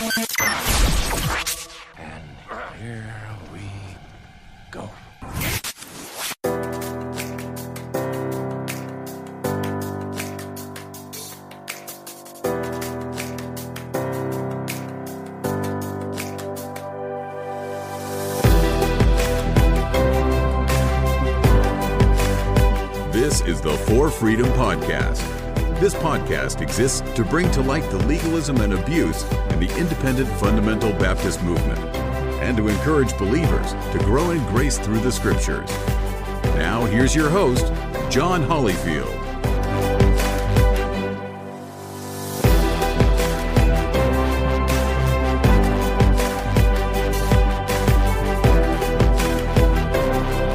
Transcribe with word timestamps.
This 0.00 0.16
is 23.42 23.60
the 23.60 23.76
For 23.86 24.10
Freedom 24.10 24.46
Podcast. 24.52 25.39
This 25.80 25.94
podcast 25.94 26.60
exists 26.60 27.00
to 27.14 27.24
bring 27.24 27.50
to 27.52 27.62
light 27.62 27.90
the 27.90 27.96
legalism 28.06 28.60
and 28.60 28.74
abuse 28.74 29.22
in 29.48 29.60
the 29.60 29.78
independent 29.78 30.28
fundamental 30.38 30.92
Baptist 30.92 31.42
movement 31.42 31.78
and 32.42 32.54
to 32.58 32.68
encourage 32.68 33.16
believers 33.16 33.72
to 33.72 33.98
grow 34.00 34.30
in 34.32 34.44
grace 34.48 34.76
through 34.76 35.00
the 35.00 35.10
scriptures. 35.10 35.70
Now, 36.54 36.84
here's 36.84 37.14
your 37.14 37.30
host, 37.30 37.72
John 38.10 38.42
Hollyfield. 38.42 39.08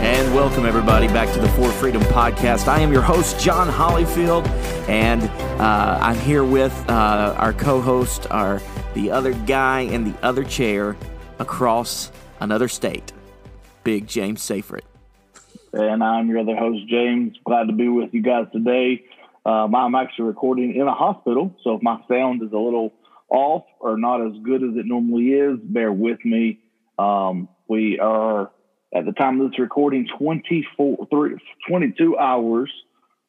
And 0.04 0.36
welcome, 0.36 0.68
everybody, 0.68 1.08
back 1.08 1.34
to 1.34 1.40
the 1.40 1.50
For 1.50 1.72
Freedom 1.72 2.04
Podcast. 2.04 2.68
I 2.68 2.80
am 2.82 2.94
your 2.94 3.02
host, 3.02 3.40
John 3.40 3.68
Hollyfield, 3.68 4.46
and 4.88 5.24
uh, 5.60 6.00
I'm 6.02 6.18
here 6.20 6.44
with 6.44 6.74
uh, 6.90 7.36
our 7.38 7.54
co 7.54 7.82
host, 7.82 8.28
our 8.30 8.62
the 8.94 9.12
other 9.12 9.34
guy 9.34 9.82
in 9.82 10.04
the 10.04 10.18
other 10.24 10.44
chair 10.44 10.96
across 11.40 12.12
another 12.40 12.68
state, 12.68 13.12
Big 13.84 14.08
James 14.08 14.42
Safrit. 14.42 14.84
and 15.74 16.04
I'm 16.04 16.30
your 16.30 16.40
other 16.40 16.56
host, 16.56 16.88
James. 16.88 17.36
Glad 17.46 17.68
to 17.68 17.74
be 17.74 17.88
with 17.88 18.14
you 18.14 18.22
guys 18.22 18.46
today. 18.54 19.04
Um, 19.46 19.76
I'm 19.76 19.96
actually 19.96 20.26
recording 20.26 20.76
in 20.76 20.88
a 20.88 20.94
hospital, 20.94 21.56
so 21.64 21.76
if 21.76 21.82
my 21.82 22.00
sound 22.08 22.42
is 22.42 22.52
a 22.52 22.58
little 22.58 22.94
off 23.30 23.64
or 23.80 23.98
not 23.98 24.26
as 24.26 24.34
good 24.44 24.64
as 24.64 24.76
it 24.76 24.86
normally 24.86 25.30
is, 25.30 25.60
bear 25.64 25.92
with 25.92 26.24
me. 26.24 26.60
Um, 26.98 27.50
we 27.68 28.00
are, 28.00 28.52
at 28.94 29.06
the 29.06 29.12
time 29.12 29.42
of 29.42 29.52
this 29.52 29.60
recording, 29.60 30.08
24, 30.18 31.08
three, 31.10 31.38
22 31.68 32.18
hours 32.18 32.72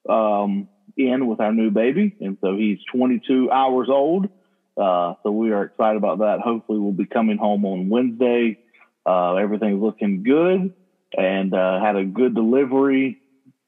um, 0.08 0.68
in 0.96 1.26
with 1.26 1.40
our 1.40 1.52
new 1.52 1.70
baby, 1.70 2.14
and 2.20 2.38
so 2.40 2.56
he's 2.56 2.78
22 2.92 3.50
hours 3.50 3.88
old. 3.90 4.28
Uh, 4.76 5.14
so 5.22 5.30
we 5.30 5.52
are 5.52 5.64
excited 5.64 5.96
about 5.96 6.18
that. 6.18 6.40
Hopefully, 6.40 6.78
we'll 6.78 6.92
be 6.92 7.06
coming 7.06 7.38
home 7.38 7.64
on 7.64 7.88
Wednesday. 7.88 8.58
Uh, 9.04 9.34
everything's 9.34 9.80
looking 9.80 10.22
good 10.22 10.72
and 11.16 11.54
uh, 11.54 11.80
had 11.80 11.96
a 11.96 12.04
good 12.04 12.34
delivery. 12.34 13.18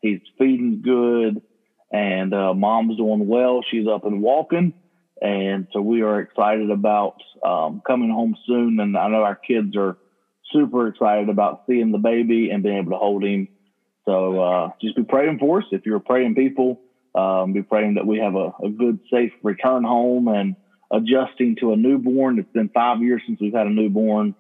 He's 0.00 0.20
feeding 0.38 0.82
good, 0.82 1.42
and 1.90 2.34
uh, 2.34 2.54
mom's 2.54 2.96
doing 2.96 3.26
well. 3.26 3.62
She's 3.68 3.86
up 3.86 4.04
and 4.04 4.22
walking, 4.22 4.74
and 5.20 5.66
so 5.72 5.80
we 5.80 6.02
are 6.02 6.20
excited 6.20 6.70
about 6.70 7.16
um, 7.44 7.82
coming 7.86 8.10
home 8.10 8.36
soon. 8.46 8.78
And 8.80 8.96
I 8.96 9.08
know 9.08 9.22
our 9.22 9.36
kids 9.36 9.76
are 9.76 9.96
super 10.52 10.88
excited 10.88 11.28
about 11.28 11.62
seeing 11.66 11.92
the 11.92 11.98
baby 11.98 12.50
and 12.50 12.62
being 12.62 12.78
able 12.78 12.92
to 12.92 12.98
hold 12.98 13.24
him. 13.24 13.48
So 14.04 14.40
uh, 14.40 14.70
just 14.80 14.96
be 14.96 15.02
praying 15.02 15.38
for 15.38 15.58
us. 15.58 15.64
If 15.70 15.84
you're 15.84 16.00
praying 16.00 16.34
people, 16.34 16.80
um, 17.14 17.52
be 17.52 17.62
praying 17.62 17.94
that 17.94 18.06
we 18.06 18.18
have 18.18 18.34
a, 18.34 18.52
a 18.62 18.68
good, 18.68 19.00
safe 19.10 19.32
return 19.42 19.84
home 19.84 20.28
and 20.28 20.56
adjusting 20.90 21.56
to 21.60 21.72
a 21.72 21.76
newborn. 21.76 22.38
It's 22.38 22.52
been 22.52 22.68
five 22.68 23.02
years 23.02 23.22
since 23.26 23.40
we've 23.40 23.54
had 23.54 23.66
a 23.66 23.70
newborn. 23.70 24.34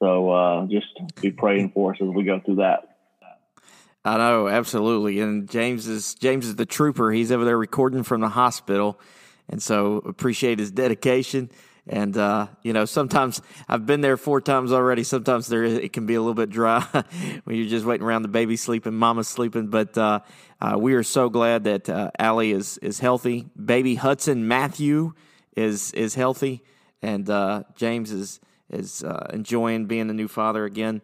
So 0.00 0.30
uh, 0.30 0.66
just 0.66 0.86
be 1.20 1.30
praying 1.30 1.72
for 1.72 1.92
us 1.92 1.98
as 2.00 2.08
we 2.08 2.24
go 2.24 2.40
through 2.44 2.56
that. 2.56 2.98
I 4.04 4.16
know, 4.16 4.48
absolutely. 4.48 5.20
And 5.20 5.50
James 5.50 5.86
is 5.88 6.14
James 6.14 6.46
is 6.46 6.56
the 6.56 6.64
trooper. 6.64 7.10
He's 7.10 7.32
over 7.32 7.44
there 7.44 7.58
recording 7.58 8.04
from 8.04 8.20
the 8.20 8.28
hospital, 8.28 8.98
and 9.48 9.62
so 9.62 9.96
appreciate 9.98 10.60
his 10.60 10.70
dedication. 10.70 11.50
And 11.86 12.16
uh, 12.16 12.46
you 12.62 12.72
know, 12.72 12.84
sometimes 12.84 13.42
I've 13.68 13.86
been 13.86 14.00
there 14.00 14.16
four 14.16 14.40
times 14.40 14.72
already. 14.72 15.02
Sometimes 15.02 15.48
there 15.48 15.64
it 15.64 15.92
can 15.92 16.06
be 16.06 16.14
a 16.14 16.20
little 16.20 16.34
bit 16.34 16.48
dry 16.48 16.80
when 17.44 17.56
you're 17.56 17.68
just 17.68 17.84
waiting 17.84 18.06
around 18.06 18.22
the 18.22 18.28
baby 18.28 18.56
sleeping, 18.56 18.94
mama's 18.94 19.28
sleeping. 19.28 19.66
But 19.66 19.98
uh, 19.98 20.20
uh, 20.60 20.76
we 20.78 20.94
are 20.94 21.02
so 21.02 21.28
glad 21.28 21.64
that 21.64 21.88
uh, 21.88 22.10
Allie 22.18 22.52
is 22.52 22.78
is 22.78 22.98
healthy. 22.98 23.46
Baby 23.62 23.94
Hudson 23.94 24.48
Matthew 24.48 25.12
is 25.56 25.92
is 25.92 26.14
healthy, 26.14 26.62
and 27.00 27.28
uh, 27.30 27.62
James 27.76 28.10
is 28.10 28.40
is 28.70 29.04
uh, 29.04 29.30
enjoying 29.32 29.86
being 29.86 30.10
a 30.10 30.12
new 30.12 30.28
father 30.28 30.64
again. 30.64 31.00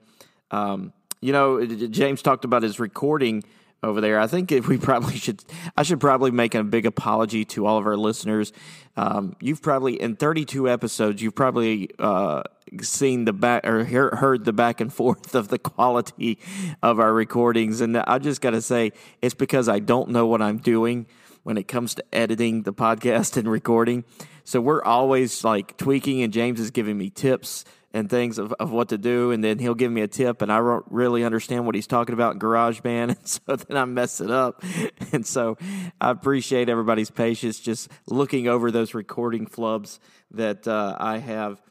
Um, 0.50 0.93
you 1.20 1.32
know, 1.32 1.64
James 1.64 2.20
talked 2.20 2.44
about 2.44 2.62
his 2.62 2.78
recording 2.81 3.44
over 3.84 4.00
there. 4.00 4.19
I 4.19 4.27
think 4.27 4.50
we 4.50 4.78
probably 4.78 5.17
should, 5.17 5.45
I 5.77 5.83
should 5.83 6.00
probably 6.00 6.31
make 6.31 6.55
a 6.55 6.65
big 6.65 6.87
apology 6.87 7.45
to 7.47 7.67
all 7.67 7.78
of 7.78 7.87
our 7.87 7.97
listeners. 7.97 8.53
Um, 8.97 9.37
you've 9.41 9.62
probably 9.62 10.00
in 10.00 10.17
32 10.17 10.69
episodes, 10.69 11.22
you've 11.22 11.34
probably 11.34 11.91
uh, 11.99 12.43
seen 12.81 13.25
the 13.25 13.33
back 13.33 13.67
or 13.67 13.84
hear, 13.84 14.11
heard 14.11 14.44
the 14.44 14.53
back 14.53 14.81
and 14.81 14.93
forth 14.93 15.34
of 15.34 15.49
the 15.49 15.59
quality 15.59 16.39
of 16.83 16.99
our 16.99 17.12
recordings, 17.12 17.81
and 17.81 17.97
I 17.97 18.19
just 18.19 18.41
got 18.41 18.50
to 18.50 18.62
say, 18.62 18.93
it's 19.23 19.34
because 19.34 19.69
I 19.69 19.78
don't 19.78 20.11
know 20.11 20.27
what 20.27 20.43
I'm 20.43 20.59
doing 20.59 21.06
when 21.43 21.59
it 21.59 21.69
comes 21.69 21.94
to 21.94 22.05
editing 22.12 22.62
the 22.62 22.73
podcast 22.73 23.37
and 23.37 23.49
recording. 23.49 24.05
So 24.44 24.61
we're 24.61 24.83
always 24.83 25.44
like 25.44 25.77
tweaking, 25.77 26.23
and 26.23 26.33
James 26.33 26.61
is 26.61 26.71
giving 26.71 26.99
me 26.99 27.11
tips 27.11 27.65
and 27.94 28.10
things 28.10 28.38
of, 28.38 28.53
of 28.55 28.72
what 28.72 28.88
to 28.88 28.99
do, 28.99 29.31
and 29.31 29.43
then 29.43 29.60
he'll 29.60 29.77
give 29.77 29.91
me 29.91 30.03
a 30.03 30.09
tip, 30.09 30.43
and 30.43 30.53
I 30.53 30.59
don't 30.59 30.84
really 30.91 31.25
understand 31.25 31.65
what 31.65 31.77
he's 31.77 31.87
talking 31.87 32.12
about 32.12 32.34
in 32.34 32.41
GarageBand, 32.41 33.09
and 33.16 33.27
so 33.27 33.56
then 33.56 33.77
I 33.78 33.87
mess 33.87 34.21
it 34.21 34.31
up. 34.31 34.62
And 35.12 35.25
so 35.25 35.56
I 36.00 36.10
appreciate 36.10 36.69
everybody's 36.69 37.10
patience 37.10 37.60
just 37.60 37.88
looking 38.09 38.49
over 38.49 38.72
those 38.72 38.94
recording 38.94 39.47
flubs 39.47 40.00
that 40.32 40.66
uh, 40.66 40.97
I 40.99 41.19
have. 41.19 41.62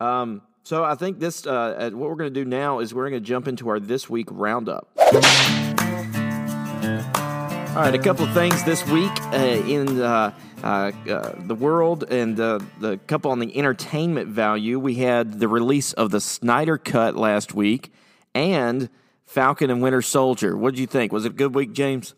Um, 0.00 0.40
so 0.62 0.82
I 0.82 0.94
think 0.94 1.18
this, 1.18 1.46
uh, 1.46 1.90
what 1.92 2.08
we're 2.08 2.16
going 2.16 2.32
to 2.32 2.44
do 2.44 2.48
now 2.48 2.78
is 2.78 2.94
we're 2.94 3.10
going 3.10 3.22
to 3.22 3.26
jump 3.26 3.48
into 3.48 3.68
our 3.68 3.78
this 3.78 4.08
week 4.08 4.28
roundup. 4.30 4.88
All 7.76 7.82
right, 7.82 7.94
a 7.94 7.98
couple 7.98 8.24
of 8.24 8.32
things 8.32 8.64
this 8.64 8.88
week 8.88 9.12
uh, 9.24 9.36
in 9.36 10.00
uh, 10.00 10.32
uh, 10.64 10.92
uh, 11.10 11.34
the 11.40 11.54
world 11.54 12.04
and 12.10 12.40
uh, 12.40 12.60
the 12.80 12.96
couple 13.06 13.30
on 13.30 13.38
the 13.38 13.54
entertainment 13.54 14.28
value. 14.28 14.78
We 14.80 14.94
had 14.94 15.40
the 15.40 15.46
release 15.46 15.92
of 15.92 16.10
the 16.10 16.22
Snyder 16.22 16.78
Cut 16.78 17.16
last 17.16 17.52
week 17.52 17.92
and 18.34 18.88
Falcon 19.26 19.68
and 19.68 19.82
Winter 19.82 20.00
Soldier. 20.00 20.56
What 20.56 20.72
did 20.72 20.80
you 20.80 20.86
think? 20.86 21.12
Was 21.12 21.26
it 21.26 21.32
a 21.32 21.34
good 21.34 21.54
week, 21.54 21.74
James? 21.74 22.14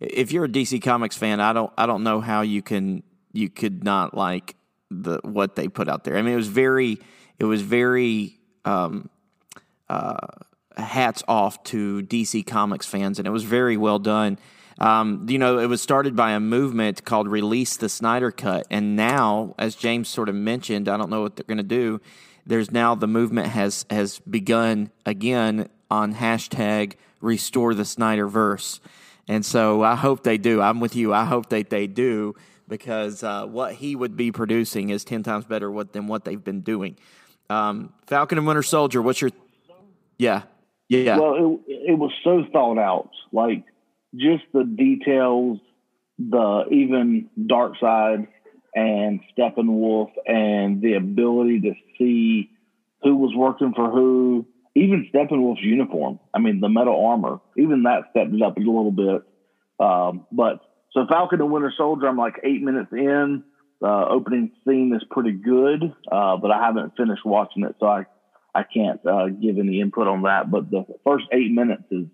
If 0.00 0.32
you're 0.32 0.46
a 0.46 0.48
DC 0.48 0.82
Comics 0.82 1.16
fan, 1.16 1.40
I 1.40 1.52
don't 1.52 1.72
I 1.76 1.86
don't 1.86 2.02
know 2.02 2.20
how 2.20 2.40
you 2.40 2.62
can 2.62 3.02
you 3.32 3.48
could 3.48 3.84
not 3.84 4.16
like 4.16 4.56
the 4.90 5.20
what 5.22 5.56
they 5.56 5.68
put 5.68 5.88
out 5.88 6.04
there. 6.04 6.16
I 6.16 6.22
mean, 6.22 6.32
it 6.32 6.36
was 6.36 6.48
very 6.48 6.98
it 7.38 7.44
was 7.44 7.62
very 7.62 8.38
um, 8.64 9.08
uh, 9.88 10.26
hats 10.76 11.22
off 11.28 11.62
to 11.64 12.02
DC 12.02 12.46
Comics 12.46 12.86
fans, 12.86 13.18
and 13.18 13.28
it 13.28 13.30
was 13.30 13.44
very 13.44 13.76
well 13.76 13.98
done. 13.98 14.38
Um, 14.78 15.26
you 15.28 15.38
know, 15.38 15.58
it 15.58 15.66
was 15.66 15.82
started 15.82 16.16
by 16.16 16.32
a 16.32 16.40
movement 16.40 17.04
called 17.04 17.28
Release 17.28 17.76
the 17.76 17.90
Snyder 17.90 18.30
Cut. 18.30 18.66
And 18.70 18.96
now, 18.96 19.54
as 19.58 19.74
James 19.74 20.08
sort 20.08 20.30
of 20.30 20.34
mentioned, 20.34 20.88
I 20.88 20.96
don't 20.96 21.10
know 21.10 21.20
what 21.20 21.36
they're 21.36 21.44
going 21.44 21.58
to 21.58 21.62
do. 21.62 22.00
There's 22.46 22.70
now 22.70 22.94
the 22.94 23.06
movement 23.06 23.48
has 23.48 23.84
has 23.90 24.18
begun 24.20 24.90
again 25.04 25.68
on 25.90 26.14
hashtag 26.14 26.94
Restore 27.20 27.74
the 27.74 27.82
Snyderverse. 27.82 28.80
And 29.28 29.44
so 29.44 29.82
I 29.82 29.94
hope 29.94 30.22
they 30.24 30.38
do. 30.38 30.60
I'm 30.60 30.80
with 30.80 30.96
you. 30.96 31.12
I 31.14 31.24
hope 31.24 31.48
that 31.50 31.70
they 31.70 31.86
do 31.86 32.34
because 32.68 33.22
uh, 33.22 33.44
what 33.46 33.74
he 33.74 33.94
would 33.94 34.16
be 34.16 34.32
producing 34.32 34.90
is 34.90 35.04
10 35.04 35.22
times 35.22 35.44
better 35.44 35.70
what, 35.70 35.92
than 35.92 36.06
what 36.06 36.24
they've 36.24 36.42
been 36.42 36.60
doing. 36.62 36.96
Um, 37.50 37.92
Falcon 38.06 38.38
and 38.38 38.46
Winter 38.46 38.62
Soldier, 38.62 39.02
what's 39.02 39.20
your. 39.20 39.30
Yeah. 40.18 40.42
Yeah. 40.88 41.18
Well, 41.18 41.60
it, 41.66 41.92
it 41.92 41.98
was 41.98 42.12
so 42.24 42.44
thought 42.52 42.78
out. 42.78 43.10
Like, 43.32 43.64
just 44.14 44.44
the 44.52 44.64
details, 44.64 45.58
the 46.18 46.64
even 46.70 47.28
Darkseid 47.38 48.26
and 48.74 49.20
Steppenwolf, 49.36 50.10
and 50.26 50.80
the 50.80 50.94
ability 50.94 51.60
to 51.60 51.74
see 51.98 52.50
who 53.02 53.16
was 53.16 53.34
working 53.36 53.72
for 53.74 53.90
who. 53.90 54.46
Even 54.74 55.08
Steppenwolf's 55.12 55.62
uniform. 55.62 56.20
I 56.32 56.38
mean, 56.38 56.60
the 56.60 56.68
metal 56.68 57.06
armor. 57.06 57.40
Even 57.56 57.82
that 57.84 58.04
stepped 58.10 58.32
it 58.32 58.42
up 58.42 58.56
a 58.56 58.60
little 58.60 58.92
bit. 58.92 59.22
Um, 59.84 60.26
but 60.30 60.60
so 60.92 61.06
Falcon 61.08 61.40
and 61.40 61.50
Winter 61.50 61.72
Soldier, 61.76 62.06
I'm 62.06 62.16
like 62.16 62.40
eight 62.44 62.62
minutes 62.62 62.92
in. 62.92 63.42
The 63.80 64.06
opening 64.10 64.52
scene 64.66 64.92
is 64.94 65.02
pretty 65.10 65.32
good, 65.32 65.94
uh, 66.12 66.36
but 66.36 66.50
I 66.50 66.62
haven't 66.64 66.96
finished 66.96 67.24
watching 67.24 67.64
it, 67.64 67.76
so 67.80 67.86
I 67.86 68.04
I 68.54 68.62
can't 68.62 69.00
uh, 69.06 69.28
give 69.28 69.58
any 69.58 69.80
input 69.80 70.06
on 70.06 70.22
that. 70.22 70.50
But 70.50 70.70
the 70.70 70.84
first 71.02 71.24
eight 71.32 71.50
minutes 71.50 71.84
is 71.90 72.06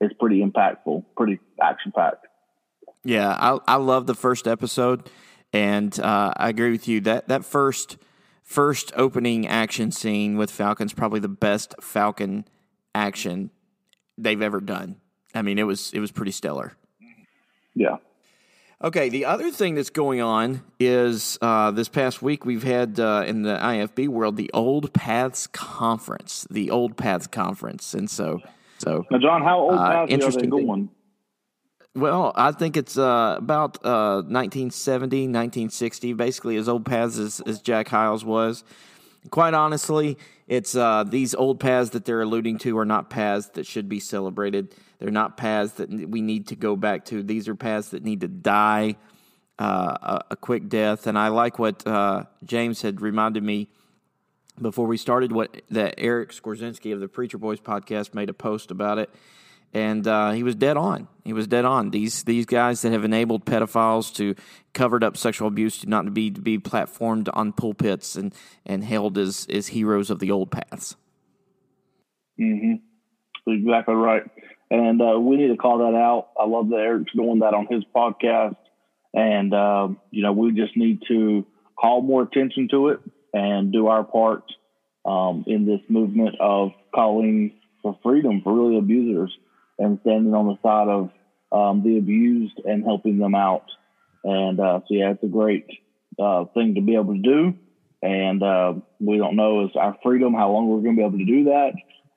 is 0.00 0.12
pretty 0.20 0.44
impactful, 0.44 1.04
pretty 1.16 1.40
action 1.60 1.92
packed. 1.92 2.26
Yeah, 3.04 3.30
I 3.30 3.58
I 3.66 3.76
love 3.76 4.06
the 4.06 4.14
first 4.14 4.46
episode, 4.46 5.10
and 5.52 5.98
uh, 5.98 6.32
I 6.36 6.50
agree 6.50 6.70
with 6.70 6.86
you 6.86 7.00
that 7.00 7.26
that 7.28 7.44
first 7.44 7.96
first 8.48 8.90
opening 8.96 9.46
action 9.46 9.92
scene 9.92 10.38
with 10.38 10.50
Falcon's 10.50 10.94
probably 10.94 11.20
the 11.20 11.28
best 11.28 11.74
Falcon 11.82 12.46
action 12.94 13.50
they've 14.16 14.40
ever 14.40 14.58
done. 14.60 14.96
I 15.34 15.42
mean, 15.42 15.58
it 15.58 15.64
was 15.64 15.92
it 15.92 16.00
was 16.00 16.10
pretty 16.10 16.32
stellar. 16.32 16.72
Yeah. 17.74 17.98
Okay, 18.82 19.08
the 19.08 19.26
other 19.26 19.50
thing 19.50 19.74
that's 19.74 19.90
going 19.90 20.20
on 20.22 20.62
is 20.80 21.36
uh, 21.42 21.72
this 21.72 21.88
past 21.88 22.22
week 22.22 22.46
we've 22.46 22.62
had 22.62 22.98
uh, 22.98 23.24
in 23.26 23.42
the 23.42 23.56
IFB 23.56 24.08
world 24.08 24.36
the 24.36 24.50
Old 24.54 24.94
Paths 24.94 25.46
Conference, 25.48 26.46
the 26.50 26.70
Old 26.70 26.96
Paths 26.96 27.26
Conference, 27.26 27.92
and 27.92 28.08
so 28.08 28.40
so. 28.78 29.04
Now, 29.10 29.18
John, 29.18 29.42
how 29.42 29.60
old 29.60 29.74
uh, 29.74 30.06
paths 30.06 30.24
are 30.24 30.40
they 30.40 30.46
going? 30.46 30.88
Well, 31.94 32.32
I 32.36 32.52
think 32.52 32.76
it's 32.76 32.96
uh, 32.96 33.36
about 33.38 33.82
1970, 33.82 35.16
uh, 35.16 35.20
1960, 35.22 36.12
basically 36.12 36.56
as 36.56 36.68
old 36.68 36.84
paths 36.84 37.18
as, 37.18 37.40
as 37.40 37.60
Jack 37.60 37.88
Hyles 37.88 38.24
was. 38.24 38.62
Quite 39.30 39.54
honestly, 39.54 40.16
it's 40.46 40.76
uh, 40.76 41.04
these 41.04 41.34
old 41.34 41.60
paths 41.60 41.90
that 41.90 42.04
they're 42.04 42.22
alluding 42.22 42.58
to 42.58 42.78
are 42.78 42.84
not 42.84 43.10
paths 43.10 43.48
that 43.54 43.66
should 43.66 43.88
be 43.88 44.00
celebrated. 44.00 44.74
They're 44.98 45.10
not 45.10 45.36
paths 45.36 45.72
that 45.74 45.90
we 45.90 46.20
need 46.20 46.48
to 46.48 46.56
go 46.56 46.76
back 46.76 47.04
to. 47.06 47.22
These 47.22 47.48
are 47.48 47.54
paths 47.54 47.88
that 47.90 48.04
need 48.04 48.20
to 48.20 48.28
die 48.28 48.96
uh, 49.58 49.96
a, 50.00 50.24
a, 50.32 50.36
quick 50.36 50.68
death. 50.68 51.08
And 51.08 51.18
I 51.18 51.28
like 51.28 51.58
what 51.58 51.84
uh, 51.84 52.24
James 52.44 52.82
had 52.82 53.00
reminded 53.00 53.42
me 53.42 53.68
before 54.60 54.86
we 54.86 54.96
started. 54.96 55.32
What 55.32 55.62
that 55.70 55.94
Eric 55.98 56.30
Skwarczynski 56.30 56.92
of 56.92 57.00
the 57.00 57.08
Preacher 57.08 57.38
Boys 57.38 57.60
podcast 57.60 58.14
made 58.14 58.28
a 58.28 58.34
post 58.34 58.70
about 58.70 58.98
it 58.98 59.10
and 59.74 60.06
uh, 60.06 60.30
he 60.32 60.42
was 60.42 60.54
dead 60.54 60.76
on. 60.76 61.08
He 61.24 61.32
was 61.32 61.46
dead 61.46 61.64
on. 61.64 61.90
These 61.90 62.24
these 62.24 62.46
guys 62.46 62.82
that 62.82 62.92
have 62.92 63.04
enabled 63.04 63.44
pedophiles 63.44 64.14
to 64.14 64.34
covered 64.72 65.04
up 65.04 65.16
sexual 65.16 65.48
abuse 65.48 65.78
to 65.78 65.88
not 65.88 66.14
be 66.14 66.30
to 66.30 66.40
be 66.40 66.58
platformed 66.58 67.28
on 67.32 67.52
pulpits 67.52 68.16
and 68.16 68.34
and 68.64 68.84
hailed 68.84 69.18
as 69.18 69.46
as 69.50 69.68
heroes 69.68 70.10
of 70.10 70.18
the 70.18 70.30
old 70.30 70.50
paths. 70.50 70.96
Mm-hmm. 72.40 73.52
Exactly 73.52 73.94
right. 73.94 74.22
And 74.70 75.00
uh, 75.00 75.18
we 75.18 75.36
need 75.36 75.48
to 75.48 75.56
call 75.56 75.78
that 75.78 75.96
out. 75.96 76.28
I 76.38 76.46
love 76.46 76.68
that 76.68 76.76
Eric's 76.76 77.12
doing 77.14 77.38
that 77.40 77.54
on 77.54 77.66
his 77.70 77.84
podcast. 77.94 78.56
And, 79.14 79.54
uh, 79.54 79.88
you 80.10 80.22
know, 80.22 80.32
we 80.32 80.52
just 80.52 80.76
need 80.76 81.02
to 81.08 81.46
call 81.80 82.02
more 82.02 82.22
attention 82.22 82.68
to 82.70 82.88
it 82.88 83.00
and 83.32 83.72
do 83.72 83.86
our 83.86 84.04
part 84.04 84.42
um, 85.06 85.44
in 85.46 85.64
this 85.64 85.80
movement 85.88 86.36
of 86.40 86.72
calling 86.94 87.52
for 87.82 87.98
freedom 88.02 88.42
for 88.42 88.52
really 88.52 88.78
abusers 88.78 89.34
and 89.78 89.98
standing 90.02 90.34
on 90.34 90.46
the 90.46 90.58
side 90.62 90.88
of 90.88 91.10
um, 91.52 91.82
the 91.82 91.98
abused 91.98 92.60
and 92.64 92.84
helping 92.84 93.18
them 93.18 93.34
out. 93.34 93.64
And 94.24 94.60
uh, 94.60 94.80
so, 94.80 94.86
yeah, 94.90 95.10
it's 95.12 95.22
a 95.22 95.28
great 95.28 95.66
uh, 96.18 96.44
thing 96.54 96.74
to 96.74 96.80
be 96.80 96.94
able 96.94 97.14
to 97.14 97.22
do. 97.22 97.54
And 98.02 98.42
uh, 98.42 98.74
we 99.00 99.18
don't 99.18 99.36
know 99.36 99.64
is 99.64 99.70
our 99.74 99.96
freedom 100.02 100.34
how 100.34 100.50
long 100.50 100.68
we're 100.68 100.82
going 100.82 100.96
to 100.96 101.00
be 101.00 101.06
able 101.06 101.18
to 101.18 101.24
do 101.24 101.44
that. 101.44 101.72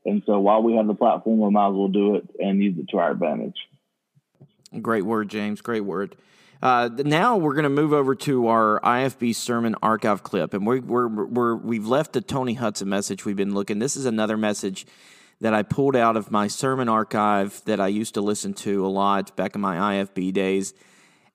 And 0.05 0.23
so, 0.25 0.39
while 0.39 0.63
we 0.63 0.75
have 0.75 0.87
the 0.87 0.95
platform, 0.95 1.39
we 1.39 1.49
might 1.49 1.69
as 1.69 1.73
well 1.73 1.87
do 1.87 2.15
it 2.15 2.27
and 2.39 2.61
use 2.61 2.77
it 2.77 2.89
to 2.89 2.97
our 2.97 3.11
advantage. 3.11 3.55
Great 4.81 5.05
word, 5.05 5.29
James. 5.29 5.61
Great 5.61 5.81
word. 5.81 6.15
Uh, 6.61 6.89
now 6.95 7.37
we're 7.37 7.53
going 7.53 7.63
to 7.63 7.69
move 7.69 7.91
over 7.91 8.13
to 8.13 8.47
our 8.47 8.79
IFB 8.81 9.33
sermon 9.35 9.75
archive 9.81 10.21
clip, 10.21 10.53
and 10.53 10.65
we're, 10.65 10.79
we're, 10.79 11.07
we're, 11.07 11.55
we've 11.55 11.87
left 11.87 12.13
the 12.13 12.21
Tony 12.21 12.53
Hudson 12.53 12.87
message 12.87 13.25
we've 13.25 13.35
been 13.35 13.55
looking. 13.55 13.79
This 13.79 13.97
is 13.97 14.05
another 14.05 14.37
message 14.37 14.85
that 15.41 15.53
I 15.55 15.63
pulled 15.63 15.95
out 15.95 16.15
of 16.15 16.31
my 16.31 16.47
sermon 16.47 16.87
archive 16.87 17.61
that 17.65 17.79
I 17.79 17.87
used 17.87 18.13
to 18.13 18.21
listen 18.21 18.53
to 18.53 18.85
a 18.85 18.87
lot 18.87 19.35
back 19.35 19.55
in 19.55 19.61
my 19.61 19.75
IFB 19.75 20.33
days. 20.33 20.73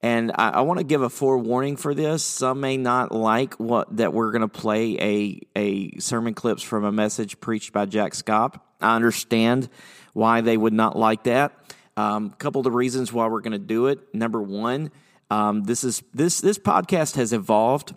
And 0.00 0.30
I, 0.36 0.50
I 0.50 0.60
want 0.60 0.78
to 0.78 0.84
give 0.84 1.02
a 1.02 1.10
forewarning 1.10 1.76
for 1.76 1.92
this. 1.92 2.22
Some 2.22 2.60
may 2.60 2.76
not 2.76 3.12
like 3.12 3.54
what 3.54 3.96
that 3.96 4.12
we're 4.12 4.30
going 4.30 4.42
to 4.42 4.48
play 4.48 4.96
a 5.00 5.40
a 5.56 5.98
sermon 5.98 6.34
clips 6.34 6.62
from 6.62 6.84
a 6.84 6.92
message 6.92 7.40
preached 7.40 7.72
by 7.72 7.86
Jack 7.86 8.12
Schaap. 8.12 8.60
I 8.80 8.94
understand 8.94 9.68
why 10.12 10.40
they 10.40 10.56
would 10.56 10.72
not 10.72 10.96
like 10.96 11.24
that. 11.24 11.52
A 11.96 12.00
um, 12.00 12.30
couple 12.30 12.60
of 12.60 12.64
the 12.64 12.70
reasons 12.70 13.12
why 13.12 13.26
we're 13.26 13.40
going 13.40 13.52
to 13.52 13.58
do 13.58 13.86
it. 13.86 14.14
Number 14.14 14.40
one, 14.40 14.92
um, 15.30 15.64
this 15.64 15.82
is 15.82 16.02
this 16.14 16.40
this 16.40 16.58
podcast 16.58 17.16
has 17.16 17.32
evolved 17.32 17.94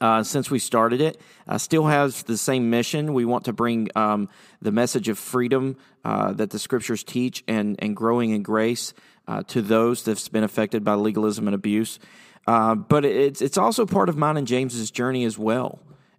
uh, 0.00 0.22
since 0.22 0.50
we 0.50 0.58
started 0.58 1.00
it. 1.00 1.20
Uh, 1.46 1.58
still 1.58 1.86
has 1.86 2.22
the 2.24 2.36
same 2.36 2.70
mission. 2.70 3.14
We 3.14 3.24
want 3.24 3.44
to 3.44 3.52
bring 3.52 3.88
um, 3.94 4.28
the 4.60 4.72
message 4.72 5.08
of 5.08 5.18
freedom 5.18 5.76
uh, 6.04 6.32
that 6.32 6.50
the 6.50 6.58
scriptures 6.58 7.04
teach 7.04 7.44
and, 7.46 7.76
and 7.80 7.96
growing 7.96 8.30
in 8.30 8.42
grace 8.42 8.94
uh, 9.28 9.42
to 9.48 9.62
those 9.62 10.02
that's 10.02 10.28
been 10.28 10.44
affected 10.44 10.84
by 10.84 10.94
legalism 10.94 11.46
and 11.46 11.54
abuse. 11.54 11.98
Uh, 12.46 12.74
but 12.74 13.04
it's 13.04 13.40
it's 13.40 13.56
also 13.56 13.86
part 13.86 14.08
of 14.08 14.16
mine 14.16 14.36
and 14.36 14.46
James's 14.46 14.90
journey 14.90 15.24
as 15.24 15.38
well. 15.38 15.78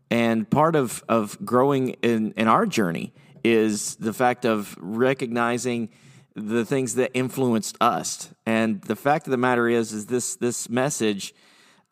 And 0.10 0.50
part 0.50 0.76
of, 0.76 1.04
of 1.10 1.44
growing 1.44 1.90
in, 2.02 2.34
in 2.38 2.48
our 2.48 2.66
journey 2.66 3.14
is 3.44 3.96
the 3.96 4.14
fact 4.14 4.46
of 4.46 4.78
recognizing 4.80 5.90
the 6.36 6.66
things 6.66 6.96
that 6.96 7.12
influenced 7.14 7.78
us. 7.82 8.30
And 8.46 8.82
the 8.82 8.96
fact 8.96 9.28
of 9.28 9.32
the 9.32 9.38
matter 9.38 9.68
is, 9.68 9.92
is 9.92 10.06
this 10.06 10.36
this 10.36 10.70
message 10.70 11.34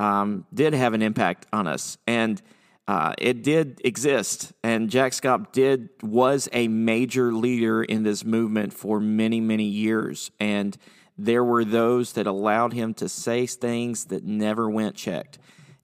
um, 0.01 0.45
did 0.51 0.73
have 0.73 0.93
an 0.93 1.03
impact 1.03 1.45
on 1.53 1.67
us, 1.67 1.99
and 2.07 2.41
uh, 2.87 3.13
it 3.19 3.43
did 3.43 3.79
exist. 3.85 4.51
And 4.63 4.89
Jack 4.89 5.11
Schaap 5.11 5.51
did 5.51 5.89
was 6.01 6.49
a 6.53 6.67
major 6.67 7.31
leader 7.31 7.83
in 7.83 8.01
this 8.01 8.25
movement 8.25 8.73
for 8.73 8.99
many 8.99 9.39
many 9.39 9.65
years, 9.65 10.31
and 10.39 10.75
there 11.19 11.43
were 11.43 11.63
those 11.63 12.13
that 12.13 12.25
allowed 12.25 12.73
him 12.73 12.95
to 12.95 13.07
say 13.07 13.45
things 13.45 14.05
that 14.05 14.23
never 14.23 14.67
went 14.67 14.95
checked. 14.95 15.37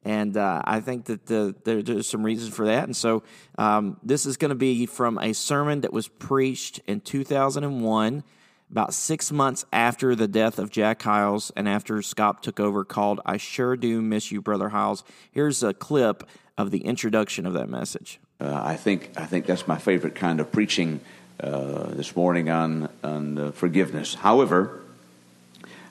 And 0.03 0.35
uh, 0.35 0.61
I 0.63 0.79
think 0.79 1.05
that 1.05 1.25
the, 1.25 1.53
there, 1.63 1.83
there's 1.83 2.07
some 2.07 2.23
reason 2.23 2.49
for 2.49 2.65
that. 2.65 2.85
And 2.85 2.95
so 2.95 3.23
um, 3.57 3.99
this 4.01 4.25
is 4.25 4.37
going 4.37 4.49
to 4.49 4.55
be 4.55 4.85
from 4.85 5.17
a 5.17 5.33
sermon 5.33 5.81
that 5.81 5.91
was 5.91 6.07
preached 6.07 6.79
in 6.87 7.01
2001 7.01 8.23
about 8.71 8.93
six 8.93 9.31
months 9.31 9.65
after 9.71 10.15
the 10.15 10.27
death 10.27 10.59
of 10.59 10.71
Jack 10.71 11.01
Hyles 11.01 11.51
and 11.55 11.67
after 11.67 11.95
Schaap 11.97 12.41
took 12.41 12.59
over, 12.59 12.83
called 12.83 13.21
I 13.25 13.37
Sure 13.37 13.75
Do 13.75 14.01
Miss 14.01 14.31
You, 14.31 14.41
Brother 14.41 14.69
Hyles. 14.69 15.03
Here's 15.31 15.63
a 15.63 15.73
clip 15.73 16.27
of 16.57 16.71
the 16.71 16.79
introduction 16.79 17.45
of 17.45 17.53
that 17.53 17.69
message. 17.69 18.19
Uh, 18.41 18.59
I, 18.63 18.75
think, 18.75 19.11
I 19.15 19.25
think 19.25 19.45
that's 19.45 19.67
my 19.67 19.77
favorite 19.77 20.15
kind 20.15 20.39
of 20.39 20.51
preaching 20.51 20.99
uh, 21.39 21.91
this 21.91 22.15
morning 22.15 22.49
on, 22.49 22.89
on 23.03 23.37
uh, 23.37 23.51
forgiveness. 23.51 24.15
However, 24.15 24.81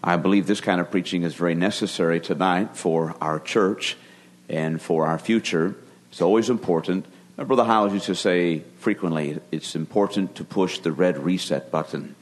I 0.03 0.17
believe 0.17 0.47
this 0.47 0.61
kind 0.61 0.81
of 0.81 0.91
preaching 0.91 1.23
is 1.23 1.35
very 1.35 1.55
necessary 1.55 2.21
tonight 2.21 2.77
for 2.77 3.15
our 3.21 3.41
church 3.41 3.97
and 4.49 4.83
for 4.83 5.07
our 5.07 5.19
future. 5.19 5.77
It's 6.11 6.21
always 6.21 6.51
important. 6.51 7.07
Brother 7.37 7.65
Hyles 7.65 7.93
used 7.93 8.07
to 8.07 8.15
say 8.15 8.63
frequently, 8.79 9.39
it's 9.53 9.77
important 9.77 10.35
to 10.37 10.45
push 10.45 10.79
the 10.79 10.91
red 10.91 11.19
reset 11.19 11.71
button. 11.71 12.16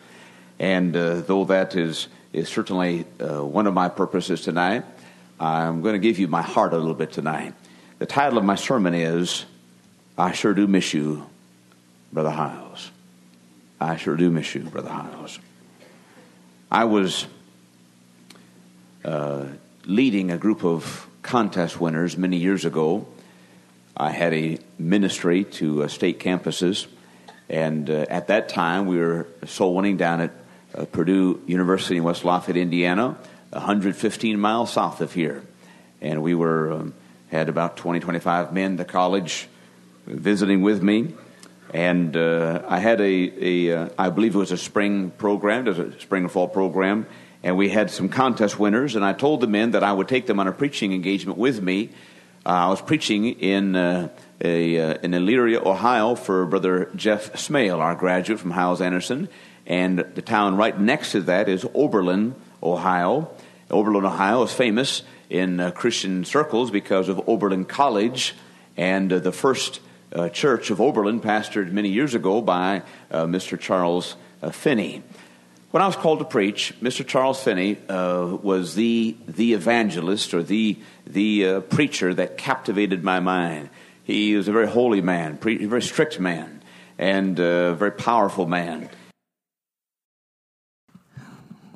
And 0.58 0.96
uh, 0.96 1.20
though 1.20 1.44
that 1.46 1.75
is, 1.76 2.08
is 2.32 2.49
certainly 2.49 3.04
uh, 3.20 3.44
one 3.44 3.66
of 3.66 3.75
my 3.75 3.88
purposes 3.88 4.40
tonight, 4.40 4.84
I'm 5.40 5.82
going 5.82 5.94
to 5.94 5.99
give 5.99 6.18
you 6.18 6.28
my 6.28 6.42
heart 6.42 6.73
a 6.73 6.78
little 6.78 6.94
bit 6.94 7.12
tonight. 7.12 7.54
The 7.99 8.06
title 8.06 8.38
of 8.38 8.44
my 8.44 8.54
sermon 8.54 8.94
is 8.94 9.44
I 10.16 10.32
Sure 10.32 10.54
Do 10.54 10.66
Miss 10.66 10.94
You, 10.94 11.26
Brother 12.12 12.30
Hyles. 12.30 12.90
I 13.80 13.96
sure 13.96 14.16
do 14.16 14.30
miss 14.30 14.54
you, 14.54 14.62
Brother 14.62 14.88
Hyles. 14.88 15.38
I 16.70 16.84
was 16.84 17.26
uh, 19.04 19.44
leading 19.84 20.30
a 20.30 20.38
group 20.38 20.64
of 20.64 21.06
contest 21.23 21.80
winners 21.80 22.16
many 22.16 22.38
years 22.38 22.64
ago. 22.64 23.06
I 23.96 24.11
had 24.11 24.32
a 24.32 24.58
ministry 24.78 25.44
to 25.44 25.82
uh, 25.82 25.88
state 25.88 26.18
campuses, 26.18 26.87
and 27.49 27.90
uh, 27.90 28.06
at 28.08 28.28
that 28.28 28.49
time 28.49 28.87
we 28.87 28.96
were 28.96 29.26
soul 29.46 29.75
winning 29.75 29.96
down 29.96 30.20
at 30.20 30.30
uh, 30.76 30.84
Purdue 30.86 31.42
University 31.46 31.96
in 31.96 32.04
West 32.04 32.24
Lafayette, 32.24 32.56
Indiana, 32.56 33.16
115 33.50 34.38
miles 34.38 34.72
south 34.72 35.00
of 35.00 35.12
here. 35.12 35.42
And 36.00 36.22
we 36.22 36.34
were 36.34 36.72
um, 36.72 36.94
had 37.30 37.48
about 37.48 37.76
20, 37.76 38.00
25 38.00 38.52
men 38.52 38.76
to 38.76 38.84
college 38.84 39.48
visiting 40.06 40.62
with 40.62 40.82
me. 40.82 41.14
And 41.72 42.16
uh, 42.16 42.62
I 42.68 42.78
had 42.78 43.00
a, 43.00 43.04
a 43.04 43.76
uh, 43.76 43.88
I 43.98 44.10
believe 44.10 44.34
it 44.34 44.38
was 44.38 44.52
a 44.52 44.56
spring 44.56 45.10
program, 45.10 45.64
was 45.64 45.78
a 45.78 45.98
spring 46.00 46.24
and 46.24 46.32
fall 46.32 46.46
program, 46.46 47.06
and 47.42 47.56
we 47.56 47.68
had 47.68 47.90
some 47.90 48.08
contest 48.08 48.58
winners. 48.58 48.94
And 48.94 49.04
I 49.04 49.12
told 49.12 49.40
the 49.40 49.48
men 49.48 49.72
that 49.72 49.82
I 49.82 49.92
would 49.92 50.06
take 50.06 50.26
them 50.26 50.38
on 50.38 50.46
a 50.46 50.52
preaching 50.52 50.92
engagement 50.92 51.38
with 51.38 51.60
me. 51.60 51.90
Uh, 52.46 52.50
I 52.50 52.68
was 52.68 52.80
preaching 52.80 53.24
in 53.24 53.74
uh, 53.74 54.08
a, 54.40 54.78
uh, 54.78 54.94
in 55.02 55.12
Elyria, 55.12 55.64
Ohio, 55.64 56.14
for 56.14 56.46
Brother 56.46 56.90
Jeff 56.94 57.36
Smale, 57.36 57.80
our 57.80 57.94
graduate 57.94 58.38
from 58.38 58.52
Hyles 58.52 58.80
Anderson, 58.80 59.28
and 59.66 59.99
the 59.99 60.23
town 60.23 60.56
right 60.56 60.78
next 60.78 61.12
to 61.12 61.23
that 61.23 61.49
is 61.49 61.66
Oberlin, 61.75 62.35
Ohio. 62.62 63.30
Oberlin, 63.71 64.04
Ohio 64.04 64.42
is 64.42 64.52
famous 64.52 65.02
in 65.30 65.59
uh, 65.59 65.71
Christian 65.71 66.25
circles 66.25 66.71
because 66.71 67.09
of 67.09 67.28
Oberlin 67.28 67.64
College 67.64 68.35
and 68.76 69.11
the 69.11 69.33
first 69.33 69.80
uh, 70.12 70.28
church 70.28 70.71
of 70.71 70.80
Oberlin, 70.80 71.21
pastored 71.21 71.73
many 71.73 71.88
years 71.88 72.14
ago 72.14 72.40
by 72.40 72.83
uh, 73.11 73.25
Mr. 73.25 73.59
Charles 73.59 74.16
uh, 74.42 74.50
Finney. 74.50 75.02
When 75.71 75.83
I 75.83 75.87
was 75.87 75.97
called 75.97 76.21
to 76.21 76.25
preach, 76.25 76.73
Mr. 76.80 77.04
Charles 77.04 77.42
Finney 77.42 77.78
uh, 77.88 78.38
was 78.42 78.76
the, 78.76 79.16
the 79.26 79.54
evangelist 79.54 80.33
or 80.33 80.42
the, 80.42 80.78
the 81.04 81.47
uh, 81.47 81.61
preacher 81.61 82.14
that 82.14 82.38
captivated 82.38 83.02
my 83.02 83.18
mind. 83.18 83.71
He 84.04 84.37
was 84.37 84.47
a 84.47 84.52
very 84.52 84.68
holy 84.68 85.00
man, 85.00 85.37
pre- 85.37 85.64
a 85.64 85.68
very 85.68 85.83
strict 85.83 86.21
man, 86.21 86.62
and 86.97 87.38
a 87.40 87.75
very 87.75 87.90
powerful 87.90 88.47
man. 88.47 88.88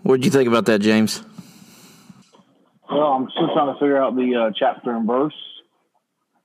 What 0.09 0.23
did 0.23 0.25
you 0.25 0.31
think 0.31 0.49
about 0.49 0.65
that, 0.65 0.81
James? 0.81 1.23
Well, 2.91 3.13
I'm 3.13 3.29
still 3.31 3.53
trying 3.53 3.75
to 3.75 3.79
figure 3.79 4.03
out 4.03 4.17
the 4.17 4.47
uh, 4.47 4.53
chapter 4.59 4.91
and 4.91 5.07
verse 5.07 5.35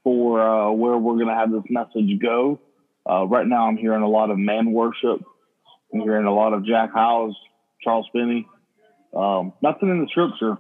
for 0.04 0.42
uh, 0.42 0.70
where 0.72 0.98
we're 0.98 1.14
going 1.14 1.30
to 1.30 1.34
have 1.34 1.50
this 1.50 1.64
message 1.70 2.20
go. 2.22 2.60
Uh, 3.10 3.26
right 3.26 3.48
now, 3.48 3.70
I'm 3.70 3.78
hearing 3.78 4.04
a 4.04 4.10
lot 4.10 4.32
of 4.32 4.38
man 4.38 4.74
worship. 4.74 5.24
I'm 5.94 6.02
hearing 6.02 6.26
a 6.26 6.34
lot 6.34 6.52
of 6.52 6.66
Jack 6.66 6.92
Hyles, 6.92 7.38
Charles 7.82 8.06
Finney. 8.12 8.46
Um, 9.16 9.54
nothing 9.62 9.88
in 9.88 10.02
the 10.02 10.08
scripture 10.10 10.58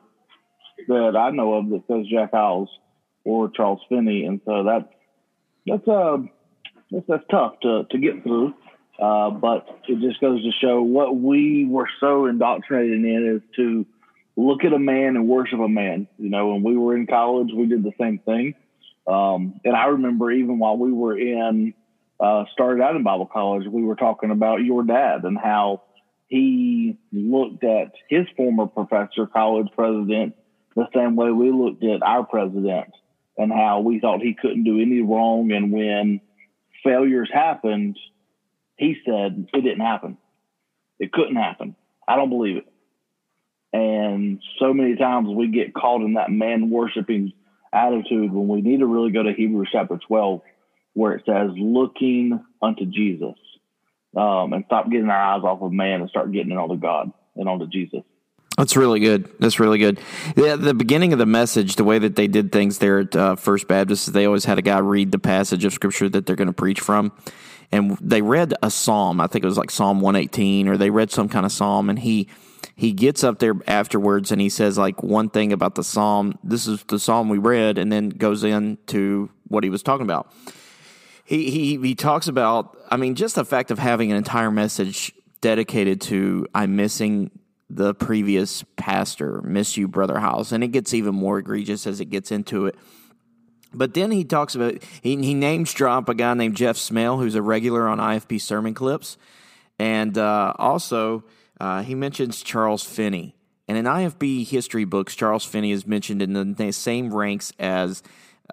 that 0.88 1.17
I 1.17 1.31
know 1.31 1.55
of 1.55 1.72
that 1.72 1.83
says 1.89 2.05
Jack 2.10 2.29
Hyles 2.31 2.69
or 3.25 3.50
Charles 3.50 3.81
Finney, 3.89 4.24
and 4.24 4.39
so 4.45 4.63
that's 4.63 4.86
that's 5.67 5.88
uh 5.89 6.19
that's, 6.89 7.05
that's 7.10 7.24
tough 7.29 7.60
to 7.63 7.83
to 7.91 7.98
get 7.98 8.24
through. 8.24 8.53
Uh, 9.00 9.31
but 9.31 9.67
it 9.88 10.00
just 10.00 10.21
goes 10.21 10.43
to 10.43 10.51
show 10.62 10.81
what 10.81 11.15
we 11.15 11.65
were 11.65 11.89
so 12.00 12.27
indoctrinated 12.27 13.03
in 13.03 13.35
is 13.35 13.41
to 13.55 13.85
look 14.35 14.63
at 14.63 14.73
a 14.73 14.79
man 14.79 15.15
and 15.15 15.27
worship 15.27 15.59
a 15.59 15.67
man. 15.67 16.07
You 16.17 16.29
know, 16.29 16.50
when 16.50 16.63
we 16.63 16.77
were 16.77 16.95
in 16.95 17.07
college, 17.07 17.50
we 17.53 17.65
did 17.65 17.83
the 17.83 17.93
same 18.00 18.19
thing. 18.19 18.55
Um, 19.07 19.59
and 19.65 19.75
I 19.75 19.88
remember 19.88 20.31
even 20.31 20.59
while 20.59 20.77
we 20.77 20.91
were 20.91 21.17
in, 21.17 21.73
uh, 22.19 22.45
started 22.53 22.81
out 22.81 22.95
in 22.95 23.03
Bible 23.03 23.25
college, 23.25 23.67
we 23.67 23.83
were 23.83 23.95
talking 23.95 24.31
about 24.31 24.63
your 24.63 24.83
dad 24.83 25.23
and 25.23 25.38
how 25.38 25.81
he 26.27 26.97
looked 27.12 27.63
at 27.63 27.91
his 28.09 28.25
former 28.38 28.67
professor, 28.67 29.27
college 29.27 29.67
president, 29.75 30.35
the 30.75 30.88
same 30.95 31.15
way 31.15 31.31
we 31.31 31.51
looked 31.51 31.83
at 31.83 32.01
our 32.01 32.23
president 32.23 32.91
and 33.38 33.51
how 33.51 33.81
we 33.81 34.00
thought 34.00 34.21
he 34.21 34.35
couldn't 34.39 34.63
do 34.63 34.79
any 34.79 35.01
wrong. 35.01 35.51
And 35.51 35.71
when 35.71 36.21
failures 36.83 37.29
happened, 37.31 37.97
he 38.77 38.96
said 39.06 39.48
it 39.53 39.62
didn't 39.62 39.80
happen. 39.80 40.18
It 41.00 41.12
couldn't 41.12 41.36
happen. 41.36 41.75
I 42.08 42.15
don't 42.15 42.30
believe 42.30 42.58
it. 42.58 42.65
And 43.74 44.39
so 44.60 44.74
many 44.74 44.96
times 44.96 45.30
we 45.30 45.48
get 45.48 45.74
caught 45.74 46.01
in 46.01 46.13
that 46.13 46.30
man 46.30 46.70
worshiping 46.70 47.34
attitude 47.74 48.32
when 48.32 48.48
we 48.48 48.62
need 48.62 48.80
to 48.80 48.86
really 48.86 49.12
go 49.12 49.24
to 49.24 49.34
Hebrews 49.34 49.70
chapter 49.72 50.00
12, 50.08 50.42
where 50.94 51.13
it 51.13 51.24
says, 51.25 51.50
looking 51.58 52.39
unto 52.62 52.86
Jesus, 52.86 53.36
um, 54.15 54.53
and 54.53 54.63
stop 54.68 54.92
getting 54.92 55.10
our 55.10 55.36
eyes 55.36 55.44
off 55.44 55.62
of 55.63 55.72
man 55.72 56.01
and 56.01 56.10
start 56.10 56.32
getting 56.32 56.51
it 56.51 56.58
onto 56.58 56.77
God 56.77 57.12
and 57.36 57.50
onto 57.50 57.65
Jesus. 57.65 58.03
That's 58.58 58.77
really 58.77 59.00
good. 59.00 59.27
That's 59.39 59.60
really 59.60 59.80
good. 59.80 60.00
Yeah, 60.36 60.56
the 60.56 60.75
beginning 60.75 61.12
of 61.12 61.18
the 61.18 61.25
message, 61.25 61.75
the 61.75 61.84
way 61.84 61.98
that 61.98 62.15
they 62.15 62.27
did 62.27 62.51
things 62.51 62.77
there 62.77 63.00
at 63.00 63.15
uh, 63.15 63.36
First 63.36 63.68
Baptist, 63.68 64.13
they 64.13 64.27
always 64.27 64.46
had 64.46 64.60
a 64.60 64.62
guy 64.62 64.77
read 64.77 65.12
the 65.12 65.18
passage 65.18 65.65
of 65.65 65.74
scripture 65.74 66.08
that 66.10 66.27
they're 66.27 66.36
going 66.36 66.48
to 66.48 66.53
preach 66.53 66.80
from. 66.80 67.12
And 67.74 67.98
they 68.00 68.22
read 68.22 68.53
a 68.62 68.70
psalm. 68.70 69.20
I 69.20 69.25
think 69.25 69.44
it 69.44 69.48
was 69.48 69.58
like 69.58 69.72
Psalm 69.72 70.00
118, 70.00 70.68
or 70.68 70.77
they 70.77 70.92
read 70.92 71.10
some 71.10 71.27
kind 71.27 71.44
of 71.44 71.51
psalm, 71.51 71.89
and 71.89 71.98
he 71.98 72.30
he 72.75 72.94
gets 72.94 73.24
up 73.24 73.39
there 73.39 73.56
afterwards 73.68 74.32
and 74.32 74.39
he 74.39 74.50
says 74.50 74.77
like 74.77 75.03
one 75.03 75.30
thing 75.30 75.51
about 75.51 75.75
the 75.75 75.84
psalm. 75.84 76.38
This 76.44 76.68
is 76.68 76.84
the 76.84 77.00
psalm 77.00 77.30
we 77.30 77.39
read, 77.39 77.80
and 77.80 77.92
then 77.92 78.10
goes 78.10 78.44
into 78.44 79.32
what 79.48 79.63
he 79.63 79.72
was 79.72 79.82
talking 79.82 80.06
about. 80.06 80.32
He 81.25 81.50
he 81.50 81.77
he 81.77 81.96
talks 81.96 82.27
about. 82.27 82.77
I 82.92 82.98
mean, 82.98 83.15
just 83.15 83.36
the 83.36 83.46
fact 83.46 83.72
of 83.72 83.80
having 83.80 84.12
an 84.12 84.18
entire 84.18 84.51
message 84.51 85.12
dedicated 85.42 86.00
to 86.01 86.46
I'm 86.53 86.75
missing 86.75 87.32
the 87.72 87.96
previous 87.96 88.63
pastor, 88.75 89.42
miss 89.42 89.77
you, 89.77 89.88
brother 89.88 90.20
House, 90.20 90.51
and 90.51 90.63
it 90.63 90.68
gets 90.68 90.94
even 90.94 91.15
more 91.15 91.39
egregious 91.39 91.88
as 91.88 92.00
it 92.00 92.06
gets 92.06 92.32
into 92.32 92.68
it. 92.68 92.75
But 93.74 93.94
then 93.94 94.12
he 94.12 94.24
talks 94.24 94.56
about 94.56 94.84
he, 95.01 95.15
he 95.18 95.34
names 95.34 95.74
drop 95.74 96.10
a 96.10 96.13
guy 96.13 96.34
named 96.34 96.56
Jeff 96.56 96.77
Smale, 96.77 97.18
who's 97.18 97.36
a 97.36 97.42
regular 97.42 97.88
on 97.88 97.98
IFB 97.98 98.39
sermon 98.39 98.74
clips, 98.74 99.18
and 99.80 100.18
uh, 100.18 100.53
also 100.58 101.24
uh, 101.60 101.82
he 101.84 101.96
mentions 101.96 102.44
Charles 102.44 102.84
Finney. 102.84 103.36
And 103.68 103.77
in 103.77 103.86
IFB 103.86 104.48
history 104.48 104.84
books, 104.84 105.15
Charles 105.15 105.46
Finney 105.46 105.72
is 105.72 105.88
mentioned 105.88 106.22
in 106.22 106.53
the 106.53 106.72
same 106.74 107.13
ranks 107.13 107.53
as 107.60 108.03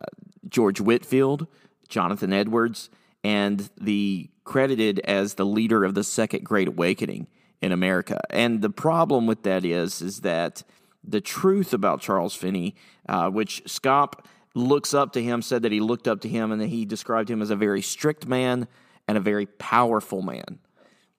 uh, 0.00 0.06
George 0.48 0.80
Whitefield, 0.80 1.46
Jonathan 1.88 2.32
Edwards, 2.32 2.90
and 3.24 3.68
the 3.80 4.30
credited 4.44 5.00
as 5.00 5.34
the 5.34 5.44
leader 5.44 5.84
of 5.84 5.94
the 5.94 6.04
Second 6.04 6.44
Great 6.44 6.68
Awakening 6.68 7.26
in 7.60 7.72
America. 7.72 8.20
And 8.30 8.62
the 8.62 8.70
problem 8.70 9.26
with 9.26 9.42
that 9.42 9.64
is, 9.64 10.00
is 10.00 10.20
that 10.20 10.62
the 11.04 11.20
truth 11.20 11.72
about 11.72 12.00
Charles 12.00 12.34
Finney, 12.34 12.74
uh, 13.08 13.30
which 13.30 13.64
Schaap 13.64 14.24
looks 14.54 14.94
up 14.94 15.12
to 15.12 15.22
him, 15.22 15.42
said 15.42 15.62
that 15.62 15.72
he 15.72 15.80
looked 15.80 16.08
up 16.08 16.20
to 16.22 16.28
him, 16.28 16.52
and 16.52 16.60
that 16.60 16.68
he 16.68 16.84
described 16.84 17.30
him 17.30 17.42
as 17.42 17.50
a 17.50 17.56
very 17.56 17.82
strict 17.82 18.26
man 18.26 18.66
and 19.06 19.16
a 19.16 19.20
very 19.20 19.46
powerful 19.46 20.22
man 20.22 20.58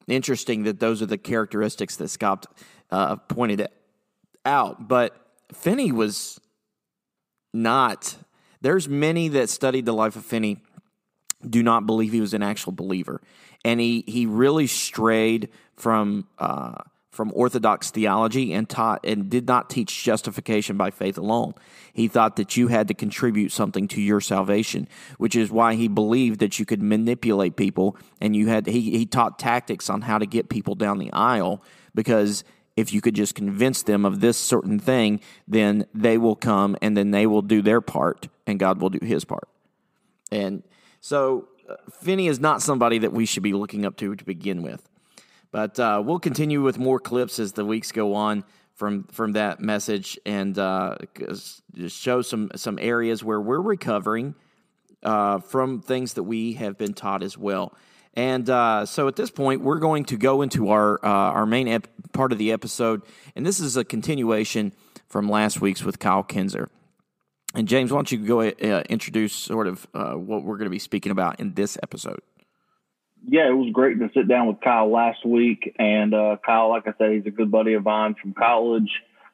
interesting 0.08 0.64
that 0.64 0.80
those 0.80 1.02
are 1.02 1.06
the 1.06 1.18
characteristics 1.18 1.96
that 1.98 2.06
Schaap 2.06 2.46
uh, 2.90 3.16
pointed 3.16 3.68
out. 4.46 4.88
But 4.88 5.16
Finney 5.54 5.92
was 5.92 6.40
not. 7.54 8.16
There's 8.62 8.88
many 8.88 9.30
that 9.30 9.50
studied 9.50 9.86
the 9.86 9.94
life 9.94 10.16
of 10.16 10.26
Finney 10.26 10.58
do 11.48 11.64
not 11.64 11.86
believe 11.86 12.12
he 12.12 12.22
was 12.22 12.34
an 12.34 12.44
actual 12.44 12.72
believer, 12.72 13.22
and 13.66 13.80
he 13.80 14.04
he 14.08 14.26
really 14.26 14.68
strayed 14.68 15.50
from 15.76 16.28
uh, 16.38 16.84
from 17.12 17.32
Orthodox 17.36 17.92
theology 17.92 18.54
and 18.54 18.70
taught 18.70 19.06
and 19.06 19.30
did 19.30 19.46
not 19.46 19.70
teach 19.70 20.04
justification 20.04 20.78
by 20.78 20.92
faith 20.92 21.18
alone. 21.18 21.54
He 21.92 22.08
thought 22.08 22.38
that 22.38 22.56
you 22.56 22.70
had 22.70 22.88
to 22.88 22.94
contribute 22.94 23.52
something 23.52 23.90
to 23.90 24.02
your 24.02 24.22
salvation, 24.22 24.88
which 25.18 25.36
is 25.36 25.52
why 25.52 25.76
he 25.76 25.90
believed 25.90 26.40
that 26.40 26.58
you 26.58 26.66
could 26.66 26.82
manipulate 26.82 27.58
people 27.58 27.98
and 28.22 28.34
you 28.34 28.48
had 28.48 28.66
he, 28.66 28.98
he 28.98 29.06
taught 29.06 29.38
tactics 29.38 29.90
on 29.90 30.02
how 30.02 30.18
to 30.18 30.26
get 30.26 30.48
people 30.48 30.74
down 30.74 31.00
the 31.00 31.12
aisle 31.12 31.62
because 31.94 32.46
if 32.78 32.94
you 32.94 33.02
could 33.02 33.16
just 33.16 33.36
convince 33.36 33.84
them 33.84 34.06
of 34.06 34.22
this 34.22 34.38
certain 34.38 34.80
thing, 34.80 35.20
then 35.46 35.86
they 35.94 36.18
will 36.18 36.38
come 36.38 36.78
and 36.82 36.96
then 36.96 37.12
they 37.12 37.28
will 37.28 37.42
do 37.42 37.62
their 37.62 37.82
part 37.82 38.30
and 38.48 38.58
God 38.58 38.82
will 38.82 38.90
do 38.90 39.06
his 39.06 39.26
part. 39.26 39.50
And 40.32 40.64
so 41.02 41.50
uh, 41.70 41.76
Finney 42.02 42.28
is 42.28 42.40
not 42.40 42.62
somebody 42.62 43.00
that 43.00 43.12
we 43.12 43.26
should 43.26 43.44
be 43.44 43.52
looking 43.52 43.86
up 43.86 43.98
to 43.98 44.16
to 44.16 44.24
begin 44.24 44.62
with. 44.64 44.88
But 45.52 45.80
uh, 45.80 46.02
we'll 46.04 46.20
continue 46.20 46.62
with 46.62 46.80
more 46.80 47.00
clips 47.00 47.38
as 47.40 47.54
the 47.54 47.66
weeks 47.66 47.92
go 47.92 48.14
on 48.14 48.44
from 48.74 49.04
from 49.12 49.34
that 49.34 49.60
message 49.60 50.18
and 50.26 50.58
uh, 50.58 50.98
show 51.88 52.22
some 52.22 52.52
some 52.56 52.80
areas 52.82 53.24
where 53.24 53.40
we're 53.40 53.62
recovering 53.62 54.34
uh, 55.04 55.40
from 55.40 55.82
things 55.82 56.14
that 56.14 56.24
we 56.24 56.54
have 56.54 56.78
been 56.78 56.94
taught 56.94 57.22
as 57.22 57.38
well. 57.38 57.76
And 58.14 58.50
uh, 58.50 58.86
so 58.86 59.08
at 59.08 59.16
this 59.16 59.30
point, 59.30 59.62
we're 59.62 59.80
going 59.80 60.06
to 60.06 60.18
go 60.18 60.42
into 60.42 60.70
our 60.70 61.04
uh, 61.06 61.08
our 61.10 61.46
main 61.46 61.68
ep- 61.68 61.88
part 62.14 62.32
of 62.32 62.38
the 62.38 62.52
episode, 62.52 63.02
and 63.36 63.46
this 63.46 63.60
is 63.60 63.78
a 63.78 63.84
continuation 63.84 64.74
from 65.10 65.30
last 65.30 65.60
week's 65.62 65.84
with 65.84 66.00
Kyle 66.00 66.24
Kinzer. 66.24 66.70
And 67.54 67.68
James, 67.68 67.92
why 67.92 67.98
don't 67.98 68.12
you 68.12 68.18
go 68.20 68.40
uh, 68.40 68.84
introduce 68.90 69.34
sort 69.34 69.68
of 69.68 69.86
what 69.94 70.44
we're 70.44 70.56
going 70.56 70.66
to 70.66 70.70
be 70.70 70.80
speaking 70.80 71.12
about 71.12 71.42
in 71.42 71.54
this 71.54 71.78
episode? 71.84 72.22
Yeah, 73.28 73.48
it 73.48 73.56
was 73.56 73.72
great 73.72 74.00
to 74.00 74.10
sit 74.14 74.28
down 74.28 74.48
with 74.48 74.62
Kyle 74.62 74.92
last 74.92 75.26
week. 75.26 75.76
And 75.78 76.14
uh, 76.14 76.38
Kyle, 76.46 76.70
like 76.70 76.88
I 76.88 76.94
said, 76.98 77.12
he's 77.12 77.26
a 77.26 77.32
good 77.32 77.52
buddy 77.52 77.74
of 77.74 77.84
mine 77.84 78.16
from 78.22 78.34
college. 78.34 78.90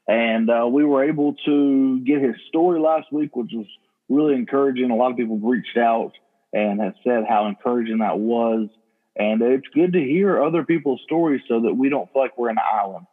And 0.08 0.50
uh, 0.50 0.67
we 0.67 0.86
were 0.86 1.03
able 1.03 1.36
to 1.46 2.00
get 2.01 2.22
his 2.22 2.36
story 2.48 2.79
last 2.79 3.12
week, 3.12 3.36
which 3.36 3.51
was 3.53 3.65
really 4.10 4.36
encouraging. 4.36 4.91
A 4.91 4.96
lot 4.96 5.12
of 5.12 5.17
people 5.17 5.38
reached 5.38 5.77
out 5.77 6.13
and 6.53 6.82
have 6.82 6.96
said 7.03 7.25
how 7.27 7.48
encouraging 7.48 8.00
that 8.00 8.17
was. 8.17 8.70
And 9.15 9.41
it's 9.41 9.67
good 9.74 9.94
to 9.94 10.00
hear 10.00 10.41
other 10.41 10.63
people's 10.63 11.01
stories 11.06 11.41
so 11.48 11.62
that 11.62 11.74
we 11.74 11.89
don't 11.89 12.12
feel 12.13 12.22
like 12.22 12.38
we're 12.38 12.50
an 12.50 12.58
island. 12.60 13.06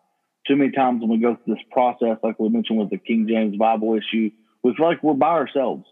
Too 0.46 0.56
many 0.56 0.72
times 0.72 1.00
when 1.00 1.10
we 1.10 1.18
go 1.18 1.36
through 1.36 1.54
this 1.54 1.64
process, 1.70 2.18
like 2.22 2.38
we 2.38 2.48
mentioned 2.50 2.78
with 2.78 2.90
the 2.90 2.98
King 2.98 3.26
James 3.28 3.56
Bible 3.56 3.94
issue, 3.94 4.30
we 4.62 4.74
feel 4.76 4.86
like 4.86 5.02
we're 5.02 5.14
by 5.14 5.30
ourselves. 5.30 5.84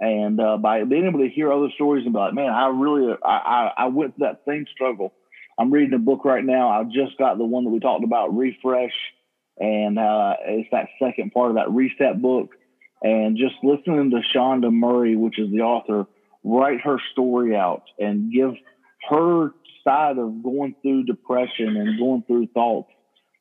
And 0.00 0.40
uh, 0.40 0.58
by 0.58 0.84
being 0.84 1.06
able 1.06 1.20
to 1.20 1.28
hear 1.28 1.52
other 1.52 1.68
stories 1.74 2.04
and 2.04 2.12
be 2.12 2.18
like, 2.18 2.34
man, 2.34 2.50
I 2.50 2.68
really, 2.68 3.16
I, 3.24 3.28
I, 3.28 3.72
I 3.76 3.86
went 3.86 4.16
through 4.16 4.26
that 4.26 4.42
same 4.46 4.64
struggle. 4.72 5.12
I'm 5.58 5.72
reading 5.72 5.94
a 5.94 5.98
book 5.98 6.24
right 6.24 6.44
now. 6.44 6.68
I 6.68 6.84
just 6.84 7.18
got 7.18 7.36
the 7.36 7.44
one 7.44 7.64
that 7.64 7.70
we 7.70 7.80
talked 7.80 8.04
about, 8.04 8.36
Refresh, 8.36 8.92
and 9.58 9.98
uh, 9.98 10.34
it's 10.46 10.68
that 10.70 10.86
second 11.02 11.32
part 11.32 11.50
of 11.50 11.56
that 11.56 11.70
Reset 11.70 12.22
book. 12.22 12.50
And 13.02 13.36
just 13.36 13.54
listening 13.62 14.10
to 14.10 14.20
Shona 14.34 14.72
Murray, 14.72 15.16
which 15.16 15.38
is 15.38 15.50
the 15.50 15.60
author, 15.60 16.06
write 16.44 16.80
her 16.82 16.98
story 17.12 17.56
out 17.56 17.82
and 17.98 18.32
give 18.32 18.54
her 19.08 19.50
side 19.84 20.18
of 20.18 20.42
going 20.42 20.74
through 20.82 21.04
depression 21.04 21.76
and 21.76 21.98
going 21.98 22.22
through 22.26 22.48
thoughts. 22.48 22.90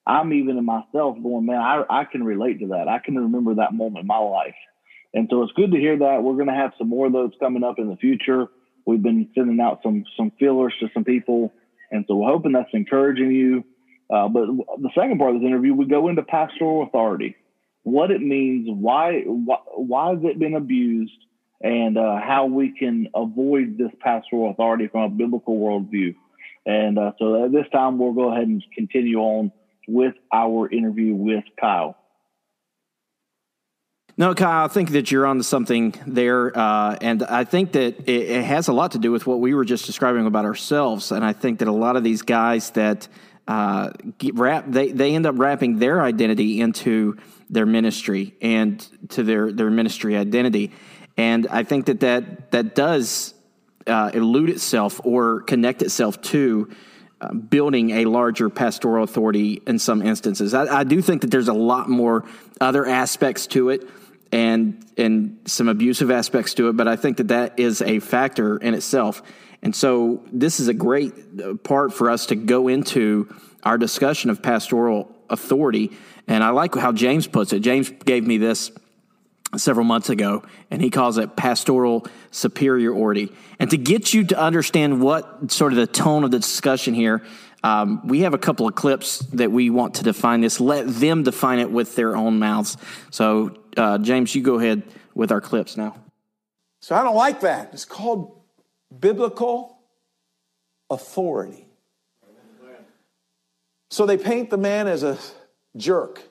I'm 0.05 0.31
even 0.33 0.57
in 0.57 0.65
myself 0.65 1.17
going, 1.21 1.45
man, 1.45 1.57
I, 1.57 1.83
I 1.89 2.03
can 2.05 2.23
relate 2.23 2.59
to 2.61 2.67
that. 2.67 2.87
I 2.87 2.99
can 2.99 3.15
remember 3.15 3.55
that 3.55 3.73
moment 3.73 4.03
in 4.03 4.07
my 4.07 4.19
life. 4.19 4.55
And 5.17 5.27
so 5.31 5.41
it's 5.41 5.51
good 5.53 5.71
to 5.71 5.79
hear 5.79 5.97
that. 5.97 6.21
We're 6.21 6.35
going 6.35 6.45
to 6.47 6.53
have 6.53 6.73
some 6.77 6.89
more 6.89 7.07
of 7.07 7.11
those 7.11 7.31
coming 7.39 7.63
up 7.63 7.79
in 7.79 7.89
the 7.89 7.95
future. 7.95 8.49
We've 8.85 9.01
been 9.01 9.27
sending 9.33 9.59
out 9.59 9.79
some 9.81 10.03
some 10.15 10.31
feelers 10.39 10.75
to 10.79 10.89
some 10.93 11.05
people, 11.05 11.51
and 11.89 12.05
so 12.07 12.17
we're 12.17 12.29
hoping 12.29 12.51
that's 12.51 12.69
encouraging 12.71 13.31
you. 13.31 13.63
Uh, 14.11 14.27
but 14.27 14.45
the 14.45 14.91
second 14.93 15.17
part 15.17 15.33
of 15.33 15.41
this 15.41 15.47
interview, 15.47 15.73
we 15.73 15.87
go 15.87 16.07
into 16.07 16.21
pastoral 16.21 16.83
authority, 16.83 17.35
what 17.81 18.11
it 18.11 18.21
means, 18.21 18.67
why 18.69 19.23
why, 19.25 19.57
why 19.73 20.09
has 20.11 20.19
it 20.21 20.37
been 20.37 20.53
abused, 20.53 21.17
and 21.61 21.97
uh, 21.97 22.19
how 22.21 22.45
we 22.45 22.77
can 22.77 23.07
avoid 23.15 23.75
this 23.75 23.91
pastoral 23.99 24.51
authority 24.51 24.87
from 24.87 25.01
a 25.01 25.09
biblical 25.09 25.57
worldview. 25.57 26.13
And 26.67 26.99
uh, 26.99 27.13
so 27.17 27.43
at 27.43 27.51
this 27.51 27.65
time, 27.73 27.97
we'll 27.97 28.13
go 28.13 28.31
ahead 28.31 28.47
and 28.47 28.63
continue 28.75 29.17
on 29.17 29.51
with 29.87 30.13
our 30.31 30.69
interview 30.69 31.15
with 31.15 31.43
Kyle. 31.59 31.97
No, 34.19 34.33
Kyle, 34.33 34.65
I 34.65 34.67
think 34.67 34.89
that 34.91 35.11
you're 35.11 35.27
on 35.27 35.37
to 35.37 35.43
something 35.43 35.93
there. 36.07 36.57
Uh, 36.57 36.97
and 37.01 37.21
I 37.21 37.43
think 37.43 37.73
that 37.73 38.09
it, 38.09 38.29
it, 38.29 38.43
has 38.43 38.67
a 38.67 38.73
lot 38.73 38.93
to 38.93 38.97
do 38.97 39.11
with 39.11 39.27
what 39.27 39.39
we 39.39 39.53
were 39.53 39.63
just 39.63 39.85
describing 39.85 40.25
about 40.25 40.43
ourselves. 40.43 41.11
And 41.11 41.23
I 41.23 41.33
think 41.33 41.59
that 41.59 41.67
a 41.67 41.71
lot 41.71 41.95
of 41.95 42.03
these 42.03 42.23
guys 42.23 42.71
that 42.71 43.07
uh, 43.47 43.91
wrap, 44.33 44.65
they, 44.67 44.91
they 44.91 45.13
end 45.13 45.27
up 45.27 45.35
wrapping 45.37 45.77
their 45.77 46.01
identity 46.01 46.59
into 46.59 47.17
their 47.51 47.67
ministry 47.67 48.33
and 48.41 48.79
to 49.09 49.21
their, 49.21 49.51
their 49.51 49.69
ministry 49.69 50.17
identity. 50.17 50.71
And 51.15 51.45
I 51.51 51.61
think 51.61 51.85
that 51.85 51.99
that, 51.99 52.49
that 52.49 52.73
does 52.73 53.35
uh, 53.85 54.09
elude 54.15 54.49
itself 54.49 54.99
or 55.03 55.41
connect 55.41 55.83
itself 55.83 56.19
to 56.21 56.71
uh, 57.21 57.33
building 57.35 57.91
a 57.91 58.05
larger 58.05 58.49
pastoral 58.49 59.03
authority 59.03 59.61
in 59.67 59.77
some 59.77 60.01
instances. 60.01 60.55
I, 60.55 60.79
I, 60.79 60.83
do 60.83 61.01
think 61.01 61.21
that 61.21 61.31
there's 61.31 61.47
a 61.47 61.53
lot 61.53 61.89
more 61.89 62.25
other 62.61 62.85
aspects 62.85 63.47
to 63.47 63.69
it 63.69 63.87
and 64.31 64.83
and 64.97 65.39
some 65.45 65.67
abusive 65.67 66.11
aspects 66.11 66.53
to 66.55 66.69
it, 66.69 66.73
but 66.77 66.87
I 66.87 66.95
think 66.95 67.17
that 67.17 67.29
that 67.29 67.59
is 67.59 67.81
a 67.81 67.99
factor 67.99 68.57
in 68.57 68.73
itself. 68.73 69.21
And 69.61 69.75
so 69.75 70.23
this 70.31 70.59
is 70.59 70.67
a 70.67 70.73
great 70.73 71.13
uh, 71.43 71.55
part 71.55 71.93
for 71.93 72.09
us 72.09 72.27
to 72.27 72.35
go 72.35 72.67
into 72.67 73.33
our 73.63 73.77
discussion 73.77 74.29
of 74.29 74.41
pastoral 74.41 75.15
authority. 75.29 75.91
And 76.27 76.43
I 76.43 76.49
like 76.49 76.75
how 76.75 76.91
James 76.91 77.27
puts 77.27 77.53
it. 77.53 77.59
James 77.59 77.89
gave 77.89 78.25
me 78.25 78.37
this 78.37 78.71
several 79.55 79.85
months 79.85 80.09
ago, 80.09 80.43
and 80.69 80.81
he 80.81 80.89
calls 80.89 81.17
it 81.17 81.35
pastoral 81.35 82.05
superiority. 82.31 83.31
And 83.59 83.69
to 83.69 83.77
get 83.77 84.13
you 84.13 84.25
to 84.25 84.39
understand 84.39 85.01
what 85.01 85.51
sort 85.51 85.71
of 85.71 85.77
the 85.77 85.87
tone 85.87 86.23
of 86.23 86.31
the 86.31 86.39
discussion 86.39 86.93
here, 86.93 87.23
um, 87.63 88.07
we 88.07 88.21
have 88.21 88.33
a 88.33 88.37
couple 88.37 88.67
of 88.67 88.75
clips 88.75 89.19
that 89.33 89.51
we 89.51 89.69
want 89.69 89.95
to 89.95 90.03
define 90.03 90.41
this. 90.41 90.59
Let 90.59 90.87
them 90.87 91.23
define 91.23 91.59
it 91.59 91.71
with 91.71 91.95
their 91.95 92.15
own 92.15 92.39
mouths. 92.39 92.77
So, 93.09 93.57
uh, 93.77 93.97
James, 93.99 94.33
you 94.35 94.41
go 94.41 94.55
ahead 94.55 94.83
with 95.13 95.31
our 95.31 95.41
clips 95.41 95.77
now. 95.77 95.95
So 96.79 96.95
I 96.95 97.03
don't 97.03 97.15
like 97.15 97.41
that. 97.41 97.69
It's 97.73 97.85
called 97.85 98.39
biblical 98.99 99.79
authority. 100.89 101.65
So 103.89 104.05
they 104.05 104.17
paint 104.17 104.49
the 104.49 104.57
man 104.57 104.87
as 104.87 105.03
a 105.03 105.17
jerk. 105.75 106.21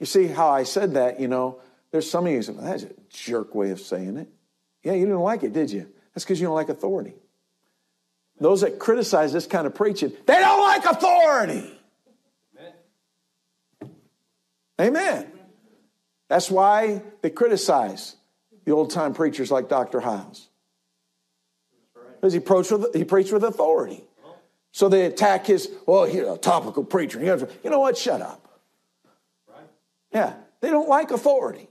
You 0.00 0.06
see 0.06 0.26
how 0.26 0.48
I 0.48 0.62
said 0.62 0.94
that, 0.94 1.20
you 1.20 1.28
know? 1.28 1.60
There's 1.90 2.10
some 2.10 2.26
of 2.26 2.32
you 2.32 2.42
say, 2.42 2.54
that's 2.58 2.82
a 2.82 2.90
jerk 3.10 3.54
way 3.54 3.70
of 3.70 3.80
saying 3.80 4.16
it. 4.16 4.28
Yeah, 4.82 4.94
you 4.94 5.06
didn't 5.06 5.20
like 5.20 5.42
it, 5.42 5.52
did 5.52 5.70
you? 5.70 5.88
That's 6.14 6.24
because 6.24 6.40
you 6.40 6.46
don't 6.46 6.54
like 6.54 6.68
authority. 6.68 7.14
Those 8.40 8.62
that 8.62 8.78
criticize 8.78 9.32
this 9.32 9.46
kind 9.46 9.66
of 9.66 9.74
preaching, 9.74 10.12
they 10.26 10.34
don't 10.34 10.60
like 10.60 10.84
authority. 10.84 11.70
Amen. 14.80 15.33
That's 16.28 16.50
why 16.50 17.02
they 17.22 17.30
criticize 17.30 18.16
the 18.64 18.72
old 18.72 18.90
time 18.90 19.14
preachers 19.14 19.50
like 19.50 19.68
Dr. 19.68 20.00
Hyles. 20.00 20.48
Because 22.16 22.32
he 22.32 22.40
preached 22.40 22.72
with, 22.72 22.94
he 22.94 23.04
preached 23.04 23.32
with 23.32 23.44
authority. 23.44 24.02
Uh-huh. 24.22 24.32
So 24.72 24.88
they 24.88 25.04
attack 25.04 25.46
his, 25.46 25.70
well, 25.86 26.04
he's 26.04 26.22
a 26.22 26.38
topical 26.38 26.82
preacher. 26.82 27.20
You 27.20 27.70
know 27.70 27.80
what? 27.80 27.98
Shut 27.98 28.22
up. 28.22 28.40
Yeah, 30.12 30.34
they 30.60 30.70
don't 30.70 30.88
like 30.88 31.10
authority. 31.10 31.68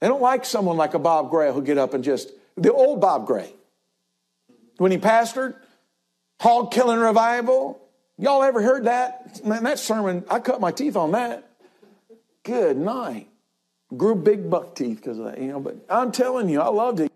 They 0.00 0.06
don't 0.06 0.22
like 0.22 0.44
someone 0.44 0.76
like 0.76 0.94
a 0.94 0.98
Bob 0.98 1.30
Gray 1.30 1.52
who 1.52 1.62
get 1.62 1.78
up 1.78 1.94
and 1.94 2.04
just, 2.04 2.30
the 2.56 2.72
old 2.72 3.00
Bob 3.00 3.26
Gray. 3.26 3.52
When 4.76 4.92
he 4.92 4.98
pastored, 4.98 5.56
hog 6.38 6.70
killing 6.70 6.98
revival. 6.98 7.80
Y'all 8.16 8.42
ever 8.42 8.62
heard 8.62 8.84
that? 8.84 9.44
Man, 9.44 9.64
that 9.64 9.78
sermon, 9.78 10.24
I 10.30 10.38
cut 10.38 10.60
my 10.60 10.70
teeth 10.70 10.96
on 10.96 11.12
that. 11.12 11.50
Good 12.44 12.76
night. 12.76 13.28
Grew 13.96 14.14
big 14.14 14.50
buck 14.50 14.74
teeth 14.74 14.96
because 14.96 15.18
of 15.18 15.24
that, 15.24 15.40
you 15.40 15.48
know, 15.48 15.60
but 15.60 15.76
I'm 15.88 16.12
telling 16.12 16.48
you, 16.48 16.60
I 16.60 16.68
loved 16.68 17.00
it. 17.00 17.12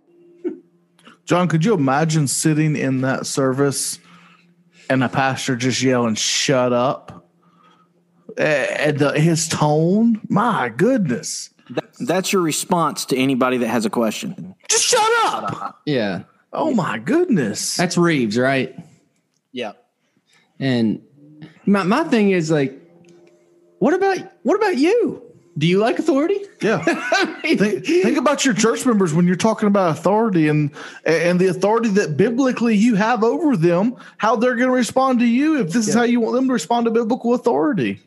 John, 1.24 1.46
could 1.48 1.64
you 1.64 1.74
imagine 1.74 2.26
sitting 2.26 2.76
in 2.76 3.02
that 3.02 3.26
service 3.26 3.98
and 4.88 5.04
a 5.04 5.08
pastor 5.08 5.54
just 5.54 5.82
yelling, 5.82 6.14
shut 6.14 6.72
up? 6.72 7.28
And 8.38 8.98
the, 8.98 9.12
his 9.20 9.48
tone, 9.48 10.20
my 10.28 10.70
goodness. 10.70 11.50
That's 12.00 12.32
your 12.32 12.42
response 12.42 13.04
to 13.06 13.16
anybody 13.16 13.58
that 13.58 13.68
has 13.68 13.84
a 13.84 13.90
question. 13.90 14.54
Just 14.68 14.84
shut 14.84 15.10
up. 15.26 15.80
Yeah. 15.84 16.22
Oh 16.52 16.74
my 16.74 16.98
goodness. 16.98 17.76
That's 17.76 17.96
Reeves, 17.96 18.36
right? 18.38 18.74
Yeah. 19.52 19.72
And 20.58 21.02
my 21.66 21.82
my 21.82 22.04
thing 22.04 22.30
is 22.30 22.50
like, 22.50 22.78
what 23.78 23.94
about 23.94 24.18
what 24.42 24.56
about 24.56 24.76
you? 24.76 25.22
Do 25.58 25.66
you 25.66 25.78
like 25.78 25.98
authority? 25.98 26.38
Yeah. 26.62 26.82
think, 27.42 27.84
think 27.84 28.16
about 28.16 28.44
your 28.44 28.54
church 28.54 28.86
members 28.86 29.12
when 29.12 29.26
you're 29.26 29.36
talking 29.36 29.66
about 29.66 29.98
authority 29.98 30.48
and 30.48 30.70
and 31.04 31.38
the 31.38 31.48
authority 31.48 31.90
that 31.90 32.16
biblically 32.16 32.74
you 32.74 32.94
have 32.94 33.22
over 33.22 33.56
them, 33.56 33.96
how 34.16 34.36
they're 34.36 34.56
going 34.56 34.68
to 34.68 34.74
respond 34.74 35.18
to 35.20 35.26
you 35.26 35.60
if 35.60 35.72
this 35.72 35.86
yeah. 35.86 35.90
is 35.90 35.94
how 35.94 36.02
you 36.04 36.20
want 36.20 36.34
them 36.34 36.46
to 36.46 36.52
respond 36.52 36.86
to 36.86 36.90
biblical 36.90 37.34
authority. 37.34 38.00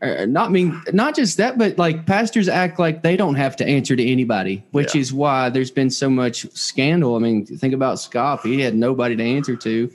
Uh, 0.00 0.26
not 0.26 0.52
mean 0.52 0.80
not 0.92 1.16
just 1.16 1.38
that, 1.38 1.56
but 1.58 1.78
like 1.78 2.06
pastors 2.06 2.48
act 2.48 2.78
like 2.78 3.02
they 3.02 3.16
don't 3.16 3.36
have 3.36 3.56
to 3.56 3.66
answer 3.66 3.96
to 3.96 4.06
anybody, 4.06 4.62
which 4.70 4.94
yeah. 4.94 5.00
is 5.00 5.12
why 5.12 5.48
there's 5.48 5.70
been 5.70 5.90
so 5.90 6.08
much 6.08 6.46
scandal. 6.52 7.16
I 7.16 7.18
mean, 7.18 7.46
think 7.46 7.72
about 7.72 7.96
Schaap; 7.96 8.42
he 8.42 8.60
had 8.60 8.76
nobody 8.76 9.16
to 9.16 9.24
answer 9.24 9.56
to, 9.56 9.90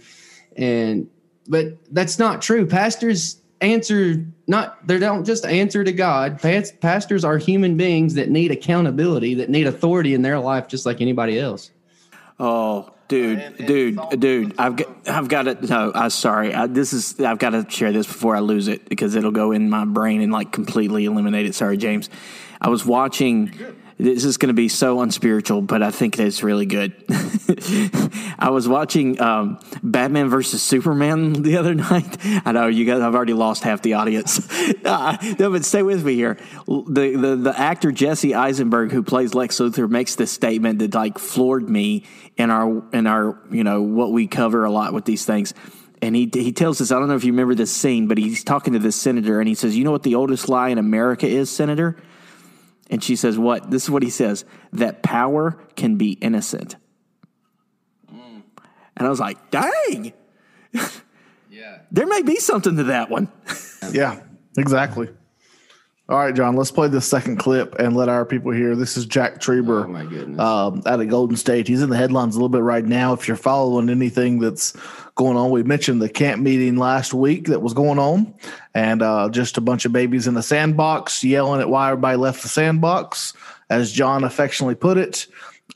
and 0.57 1.07
but 1.47 1.77
that's 1.91 2.17
not 2.17 2.41
true. 2.41 2.65
Pastors 2.65 3.40
answer 3.61 4.25
not 4.47 4.85
they 4.87 4.99
don't 4.99 5.23
just 5.23 5.45
answer 5.45 5.83
to 5.83 5.91
God. 5.91 6.39
Pastors 6.41 7.23
are 7.23 7.37
human 7.37 7.77
beings 7.77 8.15
that 8.15 8.29
need 8.29 8.51
accountability, 8.51 9.35
that 9.35 9.49
need 9.49 9.67
authority 9.67 10.13
in 10.13 10.21
their 10.21 10.39
life, 10.39 10.67
just 10.67 10.85
like 10.85 11.01
anybody 11.01 11.39
else. 11.39 11.71
Oh, 12.39 12.91
dude, 13.07 13.55
dude, 13.57 13.99
dude! 14.19 14.55
I've 14.57 14.75
got, 14.75 15.07
I've 15.07 15.27
got 15.27 15.43
to. 15.43 15.65
No, 15.65 15.91
I'm 15.93 16.09
sorry. 16.09 16.53
I, 16.53 16.67
this 16.67 16.91
is 16.91 17.19
I've 17.19 17.39
got 17.39 17.51
to 17.51 17.65
share 17.69 17.91
this 17.91 18.07
before 18.07 18.35
I 18.35 18.39
lose 18.39 18.67
it 18.67 18.89
because 18.89 19.15
it'll 19.15 19.31
go 19.31 19.51
in 19.51 19.69
my 19.69 19.85
brain 19.85 20.21
and 20.21 20.31
like 20.31 20.51
completely 20.51 21.05
eliminate 21.05 21.45
it. 21.45 21.55
Sorry, 21.55 21.77
James. 21.77 22.09
I 22.59 22.69
was 22.69 22.85
watching 22.85 23.53
this 24.01 24.25
is 24.25 24.37
going 24.37 24.47
to 24.47 24.53
be 24.53 24.67
so 24.67 25.01
unspiritual, 25.01 25.61
but 25.61 25.83
I 25.83 25.91
think 25.91 26.17
it's 26.17 26.41
really 26.41 26.65
good. 26.65 26.93
I 28.39 28.49
was 28.49 28.67
watching 28.67 29.21
um, 29.21 29.59
Batman 29.83 30.27
versus 30.27 30.63
Superman 30.63 31.33
the 31.43 31.57
other 31.57 31.75
night. 31.75 32.17
I 32.45 32.51
know 32.51 32.67
you 32.67 32.85
guys, 32.85 33.01
I've 33.01 33.13
already 33.13 33.33
lost 33.33 33.63
half 33.63 33.83
the 33.83 33.93
audience. 33.93 34.49
uh, 34.85 35.17
no, 35.37 35.51
but 35.51 35.65
stay 35.65 35.83
with 35.83 36.03
me 36.03 36.15
here. 36.15 36.39
The, 36.65 37.15
the, 37.15 37.35
the 37.35 37.53
actor 37.55 37.91
Jesse 37.91 38.33
Eisenberg, 38.33 38.91
who 38.91 39.03
plays 39.03 39.35
Lex 39.35 39.59
Luthor, 39.59 39.87
makes 39.87 40.15
this 40.15 40.31
statement 40.31 40.79
that 40.79 40.95
like 40.95 41.19
floored 41.19 41.69
me 41.69 42.05
in 42.37 42.49
our, 42.49 42.83
in 42.93 43.05
our, 43.05 43.39
you 43.51 43.63
know, 43.63 43.83
what 43.83 44.11
we 44.11 44.25
cover 44.25 44.65
a 44.65 44.71
lot 44.71 44.93
with 44.93 45.05
these 45.05 45.25
things. 45.25 45.53
and 46.01 46.15
he 46.15 46.27
he 46.33 46.51
tells 46.51 46.81
us 46.81 46.91
I 46.91 46.97
don't 46.97 47.07
know 47.07 47.15
if 47.15 47.23
you 47.23 47.33
remember 47.33 47.53
this 47.53 47.71
scene, 47.71 48.07
but 48.07 48.17
he's 48.17 48.43
talking 48.43 48.73
to 48.73 48.79
this 48.79 48.95
senator, 48.95 49.39
and 49.39 49.47
he 49.47 49.53
says, 49.53 49.77
"You 49.77 49.83
know 49.83 49.91
what 49.91 50.01
the 50.01 50.15
oldest 50.15 50.49
lie 50.49 50.69
in 50.69 50.79
America 50.79 51.27
is, 51.27 51.51
Senator?" 51.51 51.95
And 52.91 53.03
she 53.03 53.15
says, 53.15 53.39
"What?" 53.39 53.71
This 53.71 53.85
is 53.85 53.89
what 53.89 54.03
he 54.03 54.09
says: 54.09 54.45
that 54.73 55.01
power 55.01 55.57
can 55.75 55.95
be 55.95 56.11
innocent. 56.11 56.75
Mm. 58.13 58.43
And 58.97 59.07
I 59.07 59.09
was 59.09 59.19
like, 59.19 59.49
"Dang." 59.49 60.13
Yeah. 60.73 61.79
There 61.93 62.07
may 62.07 62.21
be 62.21 62.37
something 62.37 62.77
to 62.77 62.83
that 62.83 63.09
one. 63.09 63.29
Yeah, 63.91 64.21
exactly. 64.57 65.09
All 66.11 66.17
right, 66.17 66.35
John, 66.35 66.57
let's 66.57 66.71
play 66.71 66.89
the 66.89 66.99
second 66.99 67.37
clip 67.37 67.75
and 67.79 67.95
let 67.95 68.09
our 68.09 68.25
people 68.25 68.51
hear. 68.51 68.75
This 68.75 68.97
is 68.97 69.05
Jack 69.05 69.39
Trieber 69.39 69.85
Oh 69.85 69.87
my 69.87 70.03
goodness. 70.03 70.41
um, 70.41 70.81
out 70.85 70.99
of 70.99 71.07
Golden 71.07 71.37
State. 71.37 71.69
He's 71.69 71.81
in 71.81 71.89
the 71.89 71.95
headlines 71.95 72.35
a 72.35 72.37
little 72.37 72.49
bit 72.49 72.63
right 72.63 72.83
now. 72.83 73.13
If 73.13 73.29
you're 73.29 73.37
following 73.37 73.89
anything 73.89 74.39
that's 74.39 74.73
going 75.15 75.37
on, 75.37 75.51
we 75.51 75.63
mentioned 75.63 76.01
the 76.01 76.09
camp 76.09 76.41
meeting 76.41 76.75
last 76.75 77.13
week 77.13 77.45
that 77.47 77.61
was 77.61 77.73
going 77.73 77.97
on, 77.97 78.33
and 78.73 79.01
uh, 79.01 79.29
just 79.29 79.57
a 79.57 79.61
bunch 79.61 79.85
of 79.85 79.93
babies 79.93 80.27
in 80.27 80.33
the 80.33 80.43
sandbox 80.43 81.23
yelling 81.23 81.61
at 81.61 81.69
why 81.69 81.89
everybody 81.91 82.17
left 82.17 82.43
the 82.43 82.49
sandbox, 82.49 83.33
as 83.69 83.93
John 83.93 84.25
affectionately 84.25 84.75
put 84.75 84.97
it. 84.97 85.27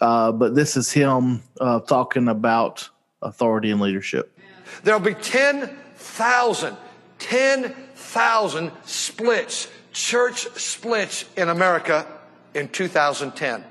Uh, 0.01 0.33
but 0.33 0.53
this 0.53 0.75
is 0.75 0.91
him 0.91 1.43
uh, 1.61 1.79
talking 1.79 2.27
about 2.27 2.89
authority 3.21 3.71
and 3.71 3.79
leadership. 3.79 4.37
There'll 4.83 4.99
be 4.99 5.13
10,000, 5.13 6.77
10,000 7.19 8.71
splits, 8.83 9.69
church 9.95 10.41
splits 10.57 11.23
in 11.37 11.47
America 11.47 12.05
in 12.53 12.67
2010. 12.67 13.63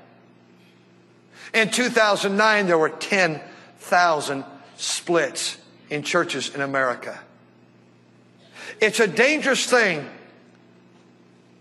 In 1.53 1.69
2009, 1.69 2.65
there 2.65 2.77
were 2.77 2.89
10,000 2.89 4.43
splits 4.75 5.57
in 5.89 6.01
churches 6.01 6.53
in 6.53 6.61
America. 6.61 7.19
It's 8.81 8.99
a 8.99 9.07
dangerous 9.07 9.65
thing 9.67 10.09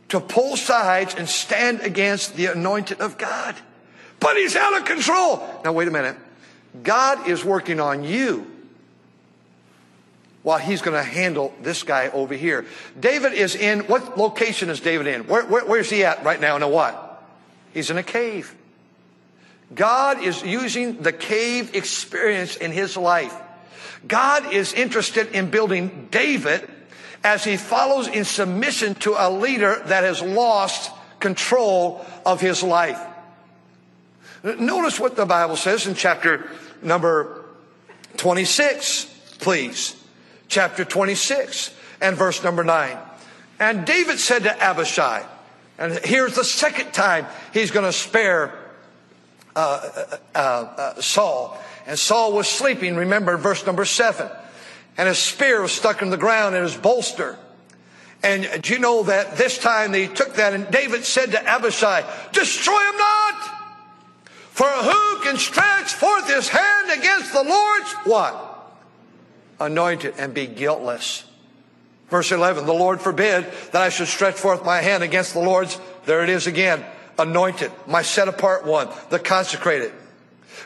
to 0.09 0.19
pull 0.19 0.57
sides 0.57 1.15
and 1.15 1.29
stand 1.29 1.81
against 1.83 2.35
the 2.35 2.47
anointed 2.47 3.01
of 3.01 3.19
God. 3.19 3.55
But 4.19 4.37
he's 4.37 4.57
out 4.57 4.77
of 4.79 4.87
control. 4.87 5.47
Now, 5.63 5.73
wait 5.73 5.89
a 5.89 5.91
minute. 5.91 6.17
God 6.83 7.29
is 7.29 7.45
working 7.45 7.81
on 7.81 8.03
you 8.03 8.51
while 10.45 10.59
he's 10.59 10.83
going 10.83 10.95
to 10.97 11.03
handle 11.03 11.53
this 11.63 11.83
guy 11.83 12.11
over 12.11 12.35
here. 12.35 12.67
David 13.01 13.33
is 13.33 13.57
in, 13.57 13.81
what 13.81 14.17
location 14.17 14.69
is 14.69 14.79
David 14.79 15.07
in? 15.07 15.27
Where, 15.27 15.45
where, 15.47 15.65
where's 15.65 15.89
he 15.91 16.05
at 16.05 16.23
right 16.23 16.39
now? 16.39 16.57
Know 16.59 16.69
what? 16.69 17.25
He's 17.73 17.91
in 17.91 17.97
a 17.97 18.03
cave. 18.03 18.55
God 19.75 20.23
is 20.23 20.43
using 20.43 21.03
the 21.03 21.13
cave 21.13 21.75
experience 21.75 22.57
in 22.57 22.73
his 22.73 22.97
life. 22.97 23.35
God 24.07 24.53
is 24.53 24.75
interested 24.75 25.29
in 25.29 25.49
building 25.49 26.09
David 26.11 26.69
as 27.25 27.43
he 27.43 27.57
follows 27.57 28.07
in 28.07 28.27
submission 28.27 28.97
to 28.97 29.15
a 29.17 29.31
leader 29.31 29.83
that 29.87 30.05
has 30.05 30.21
lost 30.21 30.93
control 31.21 32.05
of 32.27 32.43
his 32.43 32.63
life. 32.63 33.01
Notice 34.43 35.01
what 35.01 35.17
the 35.17 35.25
Bible 35.25 35.57
says 35.57 35.87
in 35.87 35.95
chapter 35.95 36.51
number 36.83 37.47
26, 38.19 39.07
please. 39.39 40.04
Chapter 40.55 40.85
26 40.85 41.75
and 42.01 42.17
verse 42.17 42.45
number 42.45 42.63
9. 42.63 42.97
And 43.59 43.85
David 43.85 44.21
said 44.21 44.45
to 44.45 44.63
Abishai, 44.63 45.27
and 45.79 45.99
here's 46.05 46.37
the 46.37 46.45
second 46.45 46.93
time 46.93 47.27
he's 47.53 47.73
going 47.73 47.87
to 47.87 47.93
spare 47.93 48.57
uh, 49.57 50.13
uh, 50.33 50.39
uh, 50.39 51.01
Saul. 51.01 51.59
And 51.89 51.99
Saul 51.99 52.35
was 52.35 52.47
sleeping, 52.47 52.95
remember 52.95 53.37
verse 53.37 53.67
number 53.67 53.85
7. 53.85 54.31
And 54.97 55.09
his 55.09 55.19
spear 55.19 55.61
was 55.61 55.73
stuck 55.73 56.03
in 56.03 56.11
the 56.11 56.17
ground 56.17 56.55
in 56.55 56.63
his 56.63 56.77
bolster. 56.77 57.37
And 58.23 58.63
do 58.63 58.75
you 58.75 58.79
know 58.79 59.03
that 59.03 59.37
this 59.37 59.59
time 59.59 59.91
they 59.91 60.07
took 60.07 60.35
that 60.35 60.53
and 60.53 60.71
David 60.71 61.05
said 61.05 61.33
to 61.33 61.45
Abishai, 61.45 62.09
destroy 62.31 62.79
him 62.79 62.97
not! 62.97 63.51
For 64.51 64.69
who 64.69 65.21
can 65.25 65.37
stretch 65.37 65.95
forth 65.95 66.33
his 66.33 66.49
hand 66.49 66.97
against 66.97 67.33
the 67.33 67.43
Lord's 67.43 67.93
what? 68.05 68.54
Anointed 69.61 70.15
and 70.19 70.35
be 70.35 70.47
guiltless. 70.47 71.25
Verse 72.09 72.33
11, 72.33 72.67
the 72.67 72.75
Lord 72.75 73.01
forbid 73.01 73.51
that 73.73 73.83
I 73.83 73.89
should 73.89 74.09
stretch 74.09 74.35
forth 74.35 74.65
my 74.65 74.81
hand 74.81 75.03
against 75.03 75.33
the 75.33 75.41
Lord's. 75.41 75.79
There 76.07 76.23
it 76.23 76.29
is 76.29 76.47
again. 76.47 76.85
Anointed, 77.19 77.71
my 77.87 78.03
set 78.03 78.29
apart 78.29 78.67
one, 78.67 78.89
the 79.11 79.19
consecrated. 79.19 79.93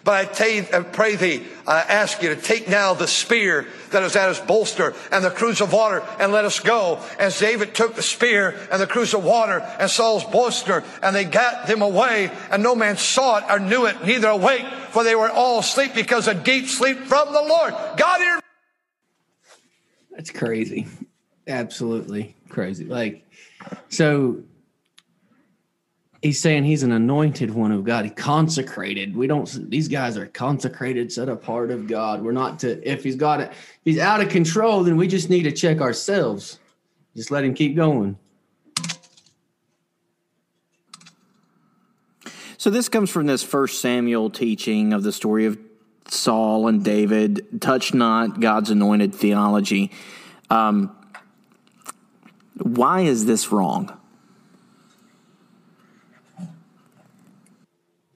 But 0.05 0.15
I, 0.15 0.25
ta- 0.25 0.77
I 0.79 0.83
pray 0.83 1.17
thee, 1.17 1.45
I 1.67 1.81
ask 1.81 2.23
you 2.23 2.35
to 2.35 2.41
take 2.41 2.69
now 2.69 2.95
the 2.95 3.07
spear 3.07 3.67
that 3.91 4.03
is 4.03 4.17
at 4.17 4.29
his 4.29 4.39
bolster 4.39 4.95
and 5.11 5.25
the 5.25 5.31
cruse 5.31 5.61
of 5.61 5.73
water 5.73 6.03
and 6.21 6.33
let 6.33 6.45
us 6.45 6.61
go. 6.61 7.01
As 7.19 7.39
David 7.39 7.75
took 7.75 7.95
the 7.95 8.03
spear 8.03 8.57
and 8.71 8.81
the 8.81 8.87
cruse 8.87 9.15
of 9.15 9.25
water 9.25 9.59
and 9.79 9.91
Saul's 9.91 10.25
bolster 10.25 10.85
and 11.03 11.15
they 11.15 11.25
got 11.25 11.67
them 11.67 11.83
away 11.83 12.31
and 12.51 12.63
no 12.63 12.75
man 12.75 12.97
saw 12.97 13.39
it 13.39 13.45
or 13.49 13.59
knew 13.59 13.87
it, 13.87 14.05
neither 14.05 14.29
awake, 14.29 14.65
for 14.91 15.05
they 15.05 15.15
were 15.15 15.31
all 15.31 15.61
asleep 15.61 15.95
because 15.95 16.29
a 16.29 16.35
deep 16.35 16.69
sleep 16.69 16.99
from 16.99 17.33
the 17.33 17.43
Lord. 17.43 17.75
God 17.97 18.41
That's 20.19 20.31
crazy. 20.33 20.89
Absolutely 21.47 22.35
crazy. 22.49 22.85
Like, 22.85 23.25
so 23.89 24.43
he's 26.23 26.41
saying 26.41 26.65
he's 26.65 26.83
an 26.83 26.91
anointed 26.91 27.55
one 27.55 27.71
of 27.71 27.85
God. 27.85 28.05
He 28.05 28.11
consecrated. 28.11 29.15
We 29.17 29.29
don't, 29.29 29.71
these 29.71 29.87
guys 29.87 30.17
are 30.17 30.27
consecrated, 30.27 31.13
set 31.13 31.29
apart 31.29 31.71
of 31.71 31.87
God. 31.87 32.21
We're 32.23 32.33
not 32.33 32.59
to, 32.59 32.83
if 32.87 33.05
he's 33.05 33.15
got 33.15 33.41
it, 33.41 33.51
if 33.53 33.81
he's 33.85 34.01
out 34.01 34.21
of 34.21 34.29
control, 34.29 34.83
then 34.83 34.97
we 34.97 35.07
just 35.07 35.31
need 35.31 35.45
to 35.45 35.53
check 35.53 35.81
ourselves. 35.81 36.59
Just 37.15 37.31
let 37.31 37.45
him 37.45 37.55
keep 37.55 37.77
going. 37.77 38.19
So 42.57 42.71
this 42.71 42.89
comes 42.89 43.09
from 43.09 43.27
this 43.27 43.45
first 43.45 43.81
Samuel 43.81 44.31
teaching 44.31 44.93
of 44.93 45.05
the 45.05 45.13
story 45.13 45.47
of 45.47 45.57
Saul 46.09 46.69
and 46.69 46.85
David. 46.85 47.61
Touch 47.61 47.95
not 47.95 48.41
God's 48.41 48.71
anointed 48.71 49.15
theology. 49.15 49.93
Um, 50.51 50.95
why 52.57 53.03
is 53.03 53.27
this 53.27 53.53
wrong? 53.53 53.97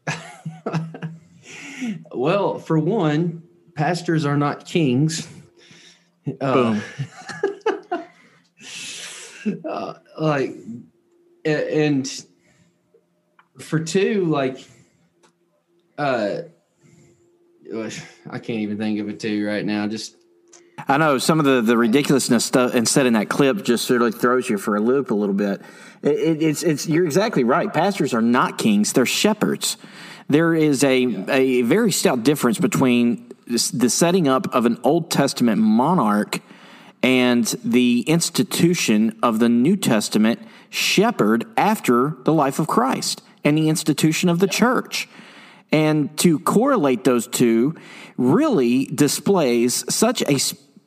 Well, 2.15 2.61
for 2.61 2.79
one, 2.79 3.43
pastors 3.75 4.25
are 4.25 4.37
not 4.37 4.65
kings. 4.65 5.27
Uh, 6.41 6.81
uh, 9.69 9.95
like, 10.21 10.55
and 11.45 12.25
for 13.59 13.81
two, 13.81 14.27
like, 14.27 14.65
uh, 15.99 16.43
I 18.31 18.39
can't 18.39 18.61
even 18.61 18.79
think 18.79 19.01
of 19.01 19.09
it 19.09 19.21
two 19.21 19.47
right 19.47 19.65
now. 19.65 19.87
Just 19.87 20.17
I 20.89 20.97
know 20.97 21.19
some 21.19 21.39
of 21.39 21.45
the, 21.45 21.61
the 21.61 21.77
ridiculousness 21.77 22.45
stuff 22.45 22.75
and 22.75 22.89
said 22.89 23.07
in 23.07 23.13
that 23.15 23.29
clip 23.29 23.65
just 23.65 23.87
sort 23.87 24.03
of 24.03 24.15
throws 24.21 24.49
you 24.49 24.59
for 24.59 24.77
a 24.77 24.81
loop 24.81 25.11
a 25.11 25.15
little 25.15 25.35
bit. 25.35 25.63
It, 26.03 26.19
it, 26.19 26.43
it's 26.43 26.63
it's 26.63 26.89
you're 26.89 27.05
exactly 27.05 27.45
right. 27.45 27.73
Pastors 27.73 28.15
are 28.15 28.23
not 28.23 28.59
kings; 28.59 28.93
they're 28.93 29.07
shepherds. 29.07 29.77
There 30.29 30.55
is 30.55 30.83
a 30.85 31.25
a 31.29 31.63
very 31.63 31.93
stout 31.93 32.25
difference 32.25 32.59
between 32.59 33.33
this- 33.47 33.71
the 33.71 33.91
setting 33.91 34.29
up 34.29 34.55
of 34.55 34.67
an 34.67 34.79
Old 34.83 35.11
Testament 35.11 35.61
monarch 35.61 36.41
and 37.03 37.47
the 37.65 38.01
institution 38.03 39.19
of 39.23 39.39
the 39.41 39.49
New 39.49 39.77
Testament 39.77 40.41
shepherd 40.71 41.45
after 41.57 42.17
the 42.25 42.33
life 42.33 42.59
of 42.59 42.67
Christ 42.67 43.23
and 43.45 43.59
the 43.59 43.69
institution 43.69 44.29
of 44.29 44.39
the 44.39 44.47
church. 44.47 45.09
And 45.73 46.15
to 46.19 46.39
correlate 46.41 47.05
those 47.05 47.27
two 47.27 47.75
really 48.19 48.85
displays 48.87 49.85
such 49.93 50.23
a 50.23 50.39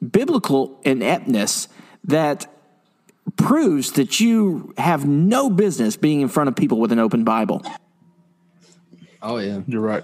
biblical 0.05 0.79
ineptness 0.83 1.67
that 2.03 2.45
proves 3.35 3.93
that 3.93 4.19
you 4.19 4.73
have 4.77 5.07
no 5.07 5.49
business 5.49 5.97
being 5.97 6.21
in 6.21 6.27
front 6.27 6.47
of 6.47 6.55
people 6.55 6.79
with 6.79 6.91
an 6.91 6.99
open 6.99 7.23
Bible. 7.23 7.63
oh 9.23 9.37
yeah, 9.37 9.61
You're 9.67 9.81
right. 9.81 10.03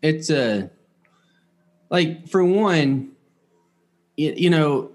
it's 0.00 0.30
uh 0.30 0.68
like 1.90 2.28
for 2.28 2.44
one 2.44 3.10
you, 4.16 4.32
you 4.36 4.50
know 4.50 4.90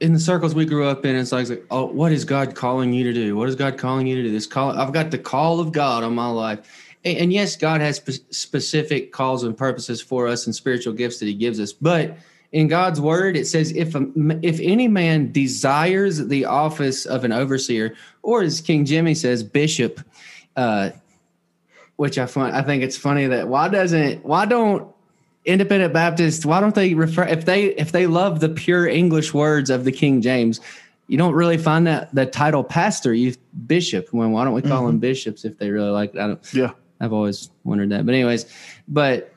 in 0.00 0.12
the 0.12 0.18
circles 0.18 0.54
we 0.54 0.64
grew 0.64 0.84
up 0.86 1.06
in 1.06 1.14
it's 1.14 1.30
like, 1.32 1.42
it's 1.42 1.50
like, 1.50 1.64
oh 1.70 1.84
what 1.86 2.10
is 2.12 2.24
god 2.24 2.54
calling 2.54 2.92
you 2.92 3.04
to 3.04 3.12
do 3.12 3.36
what 3.36 3.48
is 3.48 3.54
god 3.54 3.78
calling 3.78 4.06
you 4.06 4.16
to 4.16 4.22
do 4.24 4.30
this 4.32 4.46
call 4.46 4.70
i've 4.78 4.92
got 4.92 5.10
the 5.10 5.18
call 5.18 5.60
of 5.60 5.70
god 5.72 6.02
on 6.02 6.14
my 6.14 6.26
life 6.26 6.83
and, 7.04 7.32
yes 7.32 7.56
god 7.56 7.80
has 7.80 7.96
spe- 7.96 8.24
specific 8.30 9.12
calls 9.12 9.44
and 9.44 9.56
purposes 9.56 10.00
for 10.00 10.26
us 10.26 10.46
and 10.46 10.54
spiritual 10.54 10.92
gifts 10.92 11.18
that 11.18 11.26
he 11.26 11.34
gives 11.34 11.60
us 11.60 11.72
but 11.72 12.16
in 12.52 12.68
god's 12.68 13.00
word 13.00 13.36
it 13.36 13.46
says 13.46 13.72
if 13.72 13.94
a, 13.94 14.06
if 14.42 14.58
any 14.60 14.88
man 14.88 15.30
desires 15.32 16.26
the 16.28 16.44
office 16.44 17.06
of 17.06 17.24
an 17.24 17.32
overseer 17.32 17.94
or 18.22 18.42
as 18.42 18.60
king 18.60 18.84
jimmy 18.84 19.14
says 19.14 19.42
bishop 19.42 20.00
uh 20.56 20.90
which 21.96 22.18
I 22.18 22.26
find 22.26 22.54
I 22.54 22.62
think 22.62 22.82
it's 22.82 22.96
funny 22.96 23.26
that 23.26 23.48
why 23.48 23.68
doesn't 23.68 24.24
why 24.24 24.46
don't 24.46 24.88
independent 25.44 25.92
Baptists, 25.92 26.44
why 26.44 26.60
don't 26.60 26.74
they 26.74 26.94
refer 26.94 27.24
if 27.24 27.44
they 27.44 27.66
if 27.66 27.92
they 27.92 28.06
love 28.06 28.40
the 28.40 28.48
pure 28.48 28.86
English 28.86 29.34
words 29.34 29.70
of 29.70 29.84
the 29.84 29.92
King 29.92 30.20
James, 30.20 30.60
you 31.06 31.18
don't 31.18 31.34
really 31.34 31.58
find 31.58 31.86
that 31.86 32.14
the 32.14 32.26
title 32.26 32.64
pastor, 32.64 33.14
you 33.14 33.34
bishop. 33.66 34.08
Well, 34.12 34.30
why 34.30 34.44
don't 34.44 34.54
we 34.54 34.62
call 34.62 34.86
them 34.86 34.98
bishops 34.98 35.44
if 35.44 35.58
they 35.58 35.70
really 35.70 35.90
like 35.90 36.16
I 36.16 36.28
don't 36.28 36.54
Yeah. 36.54 36.72
I've 37.04 37.12
always 37.12 37.50
wondered 37.62 37.90
that. 37.90 38.06
But 38.06 38.14
anyways, 38.14 38.46
but 38.88 39.34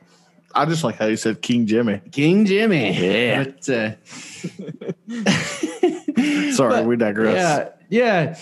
I 0.56 0.65
just 0.65 0.84
like 0.84 0.95
how 0.95 1.06
you 1.06 1.17
said 1.17 1.41
King 1.41 1.67
Jimmy. 1.67 2.01
King 2.12 2.45
Jimmy. 2.45 2.91
Yeah. 2.93 3.43
But, 3.58 3.69
uh, 3.69 3.91
Sorry, 6.51 6.69
But, 6.69 6.86
we 6.86 6.95
digress. 6.95 7.36
Yeah, 7.36 7.69
yeah. 7.89 8.38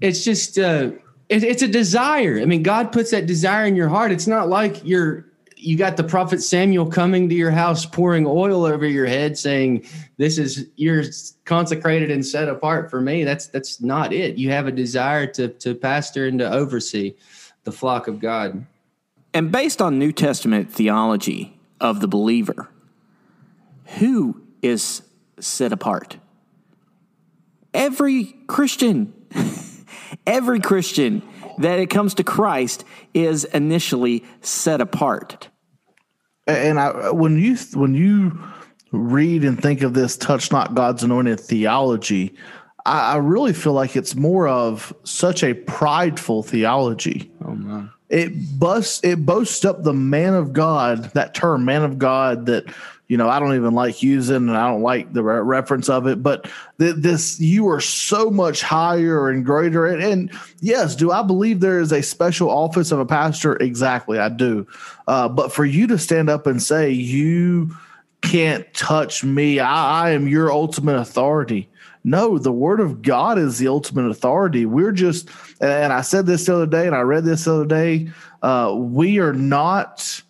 It's 0.00 0.24
just 0.24 0.58
uh, 0.58 0.90
it, 1.28 1.44
it's 1.44 1.62
a 1.62 1.68
desire. 1.68 2.40
I 2.40 2.46
mean, 2.46 2.62
God 2.62 2.90
puts 2.92 3.10
that 3.12 3.26
desire 3.26 3.64
in 3.66 3.76
your 3.76 3.88
heart. 3.88 4.12
It's 4.12 4.26
not 4.26 4.48
like 4.48 4.84
you're 4.84 5.26
you 5.56 5.76
got 5.76 5.96
the 5.96 6.04
prophet 6.04 6.42
Samuel 6.42 6.86
coming 6.86 7.28
to 7.28 7.34
your 7.34 7.52
house, 7.52 7.86
pouring 7.86 8.26
oil 8.26 8.64
over 8.64 8.84
your 8.84 9.06
head, 9.06 9.38
saying, 9.38 9.86
"This 10.16 10.38
is 10.38 10.66
you're 10.76 11.04
consecrated 11.44 12.10
and 12.10 12.26
set 12.26 12.48
apart 12.48 12.90
for 12.90 13.00
me." 13.00 13.22
That's 13.24 13.46
that's 13.46 13.80
not 13.80 14.12
it. 14.12 14.36
You 14.36 14.50
have 14.50 14.66
a 14.66 14.72
desire 14.72 15.26
to 15.28 15.48
to 15.48 15.74
pastor 15.74 16.26
and 16.26 16.40
to 16.40 16.52
oversee 16.52 17.14
the 17.64 17.72
flock 17.72 18.08
of 18.08 18.20
God. 18.20 18.66
And 19.34 19.50
based 19.50 19.80
on 19.80 19.98
New 19.98 20.12
Testament 20.12 20.70
theology 20.70 21.58
of 21.80 22.00
the 22.00 22.08
believer, 22.08 22.68
who 23.98 24.42
is 24.62 25.02
set 25.40 25.72
apart? 25.72 26.16
Every 27.74 28.24
Christian, 28.46 29.14
every 30.26 30.60
Christian 30.60 31.22
that 31.58 31.78
it 31.78 31.90
comes 31.90 32.14
to 32.14 32.24
Christ 32.24 32.84
is 33.14 33.44
initially 33.44 34.24
set 34.40 34.80
apart. 34.80 35.48
And 36.46 36.78
I, 36.78 37.10
when 37.10 37.38
you 37.38 37.56
when 37.74 37.94
you 37.94 38.38
read 38.90 39.44
and 39.44 39.60
think 39.60 39.82
of 39.82 39.94
this 39.94 40.16
"touch 40.16 40.50
not 40.50 40.74
God's 40.74 41.02
anointed" 41.02 41.40
theology, 41.40 42.34
I, 42.84 43.14
I 43.14 43.16
really 43.16 43.52
feel 43.52 43.72
like 43.72 43.96
it's 43.96 44.14
more 44.14 44.48
of 44.48 44.94
such 45.04 45.42
a 45.42 45.54
prideful 45.54 46.42
theology. 46.42 47.30
Oh 47.44 47.54
man. 47.54 47.90
It 48.08 48.58
busts 48.58 49.02
it 49.02 49.24
boasts 49.24 49.64
up 49.64 49.84
the 49.84 49.94
man 49.94 50.34
of 50.34 50.52
God. 50.52 51.04
That 51.14 51.34
term, 51.34 51.64
man 51.64 51.82
of 51.82 51.98
God, 51.98 52.44
that 52.46 52.64
you 53.08 53.16
know 53.16 53.26
I 53.26 53.38
don't 53.38 53.54
even 53.54 53.72
like 53.72 54.02
using, 54.02 54.36
and 54.36 54.56
I 54.56 54.68
don't 54.68 54.82
like 54.82 55.14
the 55.14 55.22
re- 55.22 55.40
reference 55.40 55.88
of 55.88 56.06
it. 56.06 56.22
But 56.22 56.50
th- 56.78 56.96
this, 56.96 57.40
you 57.40 57.68
are 57.68 57.80
so 57.80 58.30
much 58.30 58.60
higher 58.60 59.30
and 59.30 59.46
greater. 59.46 59.86
And, 59.86 60.02
and 60.02 60.30
yes, 60.60 60.94
do 60.94 61.10
I 61.10 61.22
believe 61.22 61.60
there 61.60 61.80
is 61.80 61.90
a 61.90 62.02
special 62.02 62.50
office 62.50 62.92
of 62.92 62.98
a 62.98 63.06
pastor? 63.06 63.56
Exactly, 63.56 64.18
I 64.18 64.28
do. 64.28 64.66
Uh, 65.08 65.28
but 65.28 65.50
for 65.50 65.64
you 65.64 65.86
to 65.86 65.96
stand 65.96 66.28
up 66.28 66.46
and 66.46 66.62
say 66.62 66.90
you 66.90 67.74
can't 68.20 68.72
touch 68.74 69.24
me, 69.24 69.58
I, 69.58 70.08
I 70.08 70.10
am 70.10 70.28
your 70.28 70.52
ultimate 70.52 70.96
authority. 70.96 71.70
No, 72.04 72.38
the 72.38 72.52
word 72.52 72.80
of 72.80 73.02
God 73.02 73.38
is 73.38 73.58
the 73.58 73.68
ultimate 73.68 74.08
authority. 74.10 74.66
We're 74.66 74.92
just, 74.92 75.28
and 75.60 75.92
I 75.92 76.00
said 76.00 76.26
this 76.26 76.46
the 76.46 76.56
other 76.56 76.66
day, 76.66 76.86
and 76.86 76.96
I 76.96 77.00
read 77.00 77.24
this 77.24 77.44
the 77.44 77.54
other 77.54 77.66
day. 77.66 78.08
Uh, 78.42 78.74
we 78.76 79.20
are 79.20 79.32
not 79.32 80.22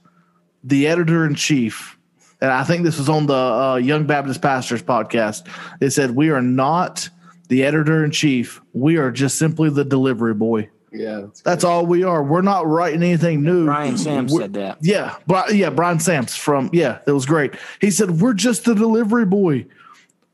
the 0.63 0.87
editor 0.87 1.25
in 1.25 1.35
chief. 1.35 1.99
And 2.41 2.51
I 2.51 2.65
think 2.65 2.83
this 2.83 2.99
was 2.99 3.09
on 3.09 3.27
the 3.27 3.35
uh, 3.35 3.77
Young 3.77 4.05
Baptist 4.05 4.43
Pastors 4.43 4.83
podcast. 4.83 5.49
It 5.81 5.91
said, 5.91 6.11
We 6.11 6.31
are 6.31 6.43
not 6.43 7.09
the 7.49 7.65
editor 7.65 8.05
in 8.05 8.11
chief. 8.11 8.61
We 8.73 8.97
are 8.97 9.11
just 9.11 9.39
simply 9.39 9.71
the 9.71 9.85
delivery 9.85 10.35
boy. 10.35 10.69
Yeah. 10.93 11.27
That's 11.45 11.65
all 11.65 11.87
we 11.87 12.05
are. 12.05 12.23
We're 12.23 12.43
not 12.43 12.67
writing 12.67 13.03
anything 13.03 13.43
new. 13.43 13.65
Brian 13.65 13.97
Sam 13.97 14.29
said 14.29 14.53
that. 14.55 14.79
Yeah, 14.83 15.17
Bri- 15.27 15.55
yeah, 15.55 15.71
Brian 15.71 16.01
Sams 16.01 16.37
from 16.37 16.69
yeah, 16.73 16.99
it 17.07 17.13
was 17.13 17.25
great. 17.25 17.55
He 17.81 17.91
said, 17.91 18.21
"We're 18.21 18.35
just 18.35 18.65
the 18.65 18.75
delivery 18.75 19.25
boy. 19.25 19.67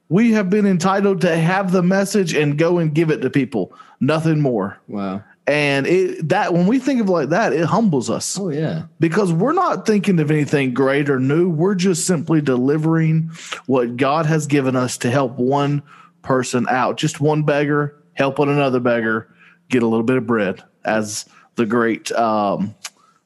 We 0.09 0.33
have 0.33 0.49
been 0.51 0.67
entitled 0.67 1.21
to 1.23 1.37
have 1.37 1.73
the 1.73 1.83
message 1.83 2.35
and 2.35 2.57
go 2.59 2.79
and 2.79 2.95
give 2.95 3.11
it 3.11 3.21
to 3.23 3.31
people, 3.31 3.73
nothing 4.01 4.41
more." 4.41 4.79
Wow. 4.89 5.23
And 5.47 5.87
it 5.87 6.29
that 6.29 6.53
when 6.53 6.67
we 6.67 6.79
think 6.79 7.01
of 7.01 7.09
it 7.09 7.13
like 7.13 7.29
that, 7.31 7.55
it 7.55 7.65
humbles 7.65 8.11
us 8.11 8.39
Oh 8.39 8.51
yeah. 8.51 8.83
because 9.01 9.33
we're 9.33 9.55
not 9.55 9.87
thinking 9.87 10.21
of 10.21 10.31
anything 10.31 10.75
great 10.75 11.09
or 11.09 11.19
new. 11.19 11.49
We're 11.49 11.75
just 11.75 12.07
simply 12.07 12.43
delivering 12.43 13.31
what 13.65 13.97
God 13.97 14.27
has 14.27 14.47
given 14.47 14.77
us 14.77 14.99
to 14.99 15.11
help 15.11 15.39
one 15.39 15.83
person 16.21 16.67
out. 16.69 16.99
Just 16.99 17.21
one 17.23 17.45
beggar 17.45 17.97
helping 18.13 18.51
another 18.51 18.81
beggar 18.81 19.35
get 19.71 19.83
a 19.83 19.87
little 19.87 20.05
bit 20.05 20.19
of 20.19 20.27
bread, 20.27 20.63
as 20.85 21.25
the 21.55 21.65
great 21.65 22.13
um, 22.13 22.75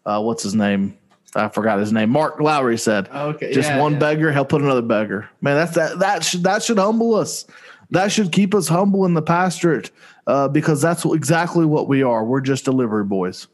uh, 0.06 0.20
what's 0.22 0.44
his 0.44 0.54
name? 0.54 0.96
I 1.34 1.48
forgot 1.48 1.78
his 1.78 1.92
name. 1.92 2.10
Mark 2.10 2.40
Lowry 2.40 2.76
said. 2.76 3.08
Okay, 3.08 3.52
Just 3.52 3.70
yeah, 3.70 3.80
one 3.80 3.94
yeah. 3.94 3.98
beggar 3.98 4.44
put 4.44 4.60
another 4.62 4.82
beggar. 4.82 5.28
Man, 5.40 5.56
that's 5.56 5.74
that 5.74 5.98
that 6.00 6.24
should 6.24 6.42
that 6.44 6.62
should 6.62 6.78
humble 6.78 7.14
us. 7.14 7.46
That 7.90 8.10
should 8.12 8.32
keep 8.32 8.54
us 8.54 8.68
humble 8.68 9.04
in 9.06 9.14
the 9.14 9.22
pastorate 9.22 9.90
uh, 10.26 10.48
because 10.48 10.80
that's 10.80 11.04
exactly 11.04 11.64
what 11.66 11.88
we 11.88 12.02
are. 12.02 12.24
We're 12.24 12.40
just 12.40 12.64
delivery 12.64 13.04
boys. 13.04 13.48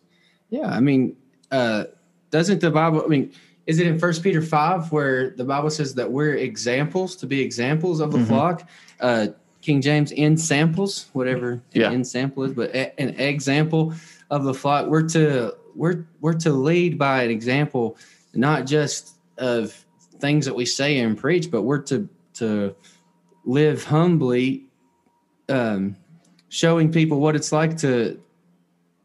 Yeah, 0.50 0.68
I 0.68 0.80
mean, 0.80 1.16
uh, 1.50 1.84
doesn't 2.30 2.60
the 2.60 2.70
Bible? 2.70 3.02
I 3.04 3.08
mean, 3.08 3.32
is 3.66 3.78
it 3.80 3.86
in 3.86 3.98
First 3.98 4.22
Peter 4.22 4.40
five 4.42 4.90
where 4.92 5.30
the 5.30 5.44
Bible 5.44 5.70
says 5.70 5.94
that 5.94 6.10
we're 6.10 6.34
examples 6.34 7.16
to 7.16 7.26
be 7.26 7.40
examples 7.40 8.00
of 8.00 8.12
the 8.12 8.18
Mm-hmm. 8.18 8.26
flock? 8.28 8.68
Uh, 9.00 9.28
King 9.60 9.80
James 9.82 10.12
in 10.12 10.36
samples, 10.36 11.08
whatever 11.14 11.60
Yeah. 11.72 11.90
in 11.90 12.04
sample 12.04 12.44
is, 12.44 12.52
but 12.52 12.70
a, 12.74 12.98
an 13.00 13.18
example 13.20 13.92
of 14.30 14.44
the 14.44 14.54
flock. 14.54 14.86
We're 14.86 15.06
to 15.10 15.54
we're 15.78 16.06
we're 16.20 16.34
to 16.34 16.52
lead 16.52 16.98
by 16.98 17.22
an 17.22 17.30
example, 17.30 17.96
not 18.34 18.66
just 18.66 19.16
of 19.38 19.72
things 20.18 20.44
that 20.44 20.54
we 20.54 20.66
say 20.66 20.98
and 20.98 21.16
preach, 21.16 21.50
but 21.50 21.62
we're 21.62 21.82
to 21.82 22.08
to 22.34 22.74
live 23.44 23.84
humbly, 23.84 24.64
um, 25.48 25.96
showing 26.48 26.92
people 26.92 27.20
what 27.20 27.36
it's 27.36 27.52
like 27.52 27.78
to 27.78 28.20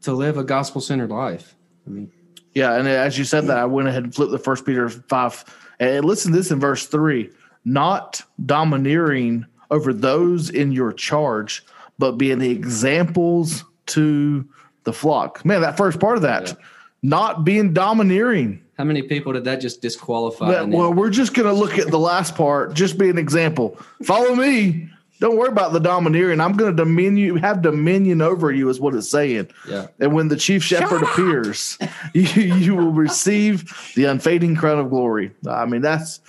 to 0.01 0.13
live 0.13 0.37
a 0.37 0.43
gospel 0.43 0.81
centered 0.81 1.11
life. 1.11 1.55
I 1.87 1.91
mean, 1.91 2.11
Yeah, 2.53 2.75
and 2.75 2.87
as 2.87 3.17
you 3.17 3.23
said 3.23 3.47
that, 3.47 3.57
I 3.57 3.65
went 3.65 3.87
ahead 3.87 4.03
and 4.03 4.13
flipped 4.13 4.31
the 4.31 4.39
first 4.39 4.65
Peter 4.65 4.89
five. 4.89 5.45
And 5.79 6.05
listen 6.05 6.31
to 6.31 6.37
this 6.37 6.51
in 6.51 6.59
verse 6.59 6.87
three: 6.87 7.29
not 7.65 8.21
domineering 8.45 9.45
over 9.69 9.93
those 9.93 10.49
in 10.49 10.71
your 10.71 10.91
charge, 10.91 11.63
but 11.99 12.13
being 12.13 12.39
the 12.39 12.49
examples 12.49 13.63
to 13.87 14.47
the 14.83 14.93
flock. 14.93 15.43
Man, 15.45 15.61
that 15.61 15.77
first 15.77 15.99
part 15.99 16.15
of 16.17 16.23
that, 16.23 16.49
Yeah. 16.49 16.53
not 17.01 17.43
being 17.45 17.73
domineering. 17.73 18.61
how 18.77 18.83
many 18.83 19.03
people 19.03 19.33
did 19.33 19.43
that 19.45 19.61
just 19.61 19.81
disqualify? 19.81 20.51
That- 20.51 20.69
well, 20.69 20.91
we're 20.93 21.11
just 21.11 21.33
going 21.33 21.47
to 21.47 21.53
look 21.53 21.77
at 21.77 21.87
the 21.89 21.99
last 21.99 22.35
part, 22.35 22.73
just 22.73 22.97
be 22.97 23.09
an 23.09 23.17
example. 23.19 23.77
Follow 24.03 24.35
me. 24.35 24.89
Don't 25.19 25.37
worry 25.37 25.49
about 25.49 25.71
the 25.71 25.79
domineering. 25.79 26.41
I'm 26.41 26.53
going 26.57 26.71
to 26.71 26.75
dominion, 26.75 27.37
have 27.37 27.61
dominion 27.61 28.21
over 28.21 28.51
you, 28.51 28.67
is 28.69 28.79
what 28.81 28.93
it's 28.95 29.09
saying. 29.09 29.47
Yeah. 29.69 29.87
And 29.99 30.11
when 30.13 30.27
the 30.27 30.35
chief 30.35 30.63
shepherd 30.63 31.03
appears, 31.03 31.77
you, 32.13 32.23
you 32.23 32.75
will 32.75 32.91
receive 32.91 33.71
the 33.95 34.05
unfading 34.05 34.55
crown 34.57 34.79
of 34.79 34.89
glory. 34.89 35.31
I 35.47 35.65
mean, 35.65 35.81
that's, 35.81 36.19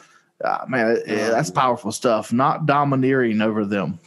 uh, 0.45 0.67
man, 0.69 0.99
eh, 1.07 1.31
that's 1.31 1.51
powerful 1.51 1.91
stuff. 1.93 2.33
Not 2.33 2.67
domineering 2.67 3.41
over 3.41 3.65
them. 3.65 3.99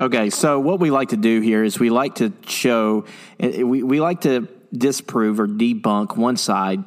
Okay, 0.00 0.30
so 0.30 0.58
what 0.58 0.80
we 0.80 0.90
like 0.90 1.10
to 1.10 1.16
do 1.16 1.40
here 1.40 1.62
is 1.62 1.78
we 1.78 1.90
like 1.90 2.16
to 2.16 2.32
show, 2.46 3.04
eh, 3.38 3.62
we, 3.62 3.82
we 3.82 4.00
like 4.00 4.22
to 4.22 4.48
disprove 4.72 5.38
or 5.38 5.46
debunk 5.46 6.16
one 6.16 6.36
side, 6.36 6.82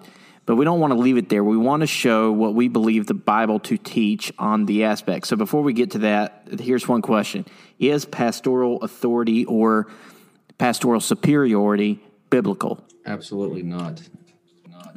but 0.45 0.55
we 0.55 0.65
don't 0.65 0.79
want 0.79 0.91
to 0.91 0.99
leave 0.99 1.17
it 1.17 1.29
there. 1.29 1.43
We 1.43 1.57
want 1.57 1.81
to 1.81 1.87
show 1.87 2.31
what 2.31 2.55
we 2.55 2.67
believe 2.67 3.05
the 3.05 3.13
Bible 3.13 3.59
to 3.61 3.77
teach 3.77 4.33
on 4.39 4.65
the 4.65 4.85
aspect. 4.85 5.27
So 5.27 5.35
before 5.35 5.61
we 5.61 5.73
get 5.73 5.91
to 5.91 5.99
that, 5.99 6.47
here's 6.59 6.87
one 6.87 7.01
question 7.01 7.45
Is 7.79 8.05
pastoral 8.05 8.81
authority 8.81 9.45
or 9.45 9.87
pastoral 10.57 10.99
superiority 10.99 11.99
biblical? 12.29 12.83
absolutely 13.05 13.63
not. 13.63 14.01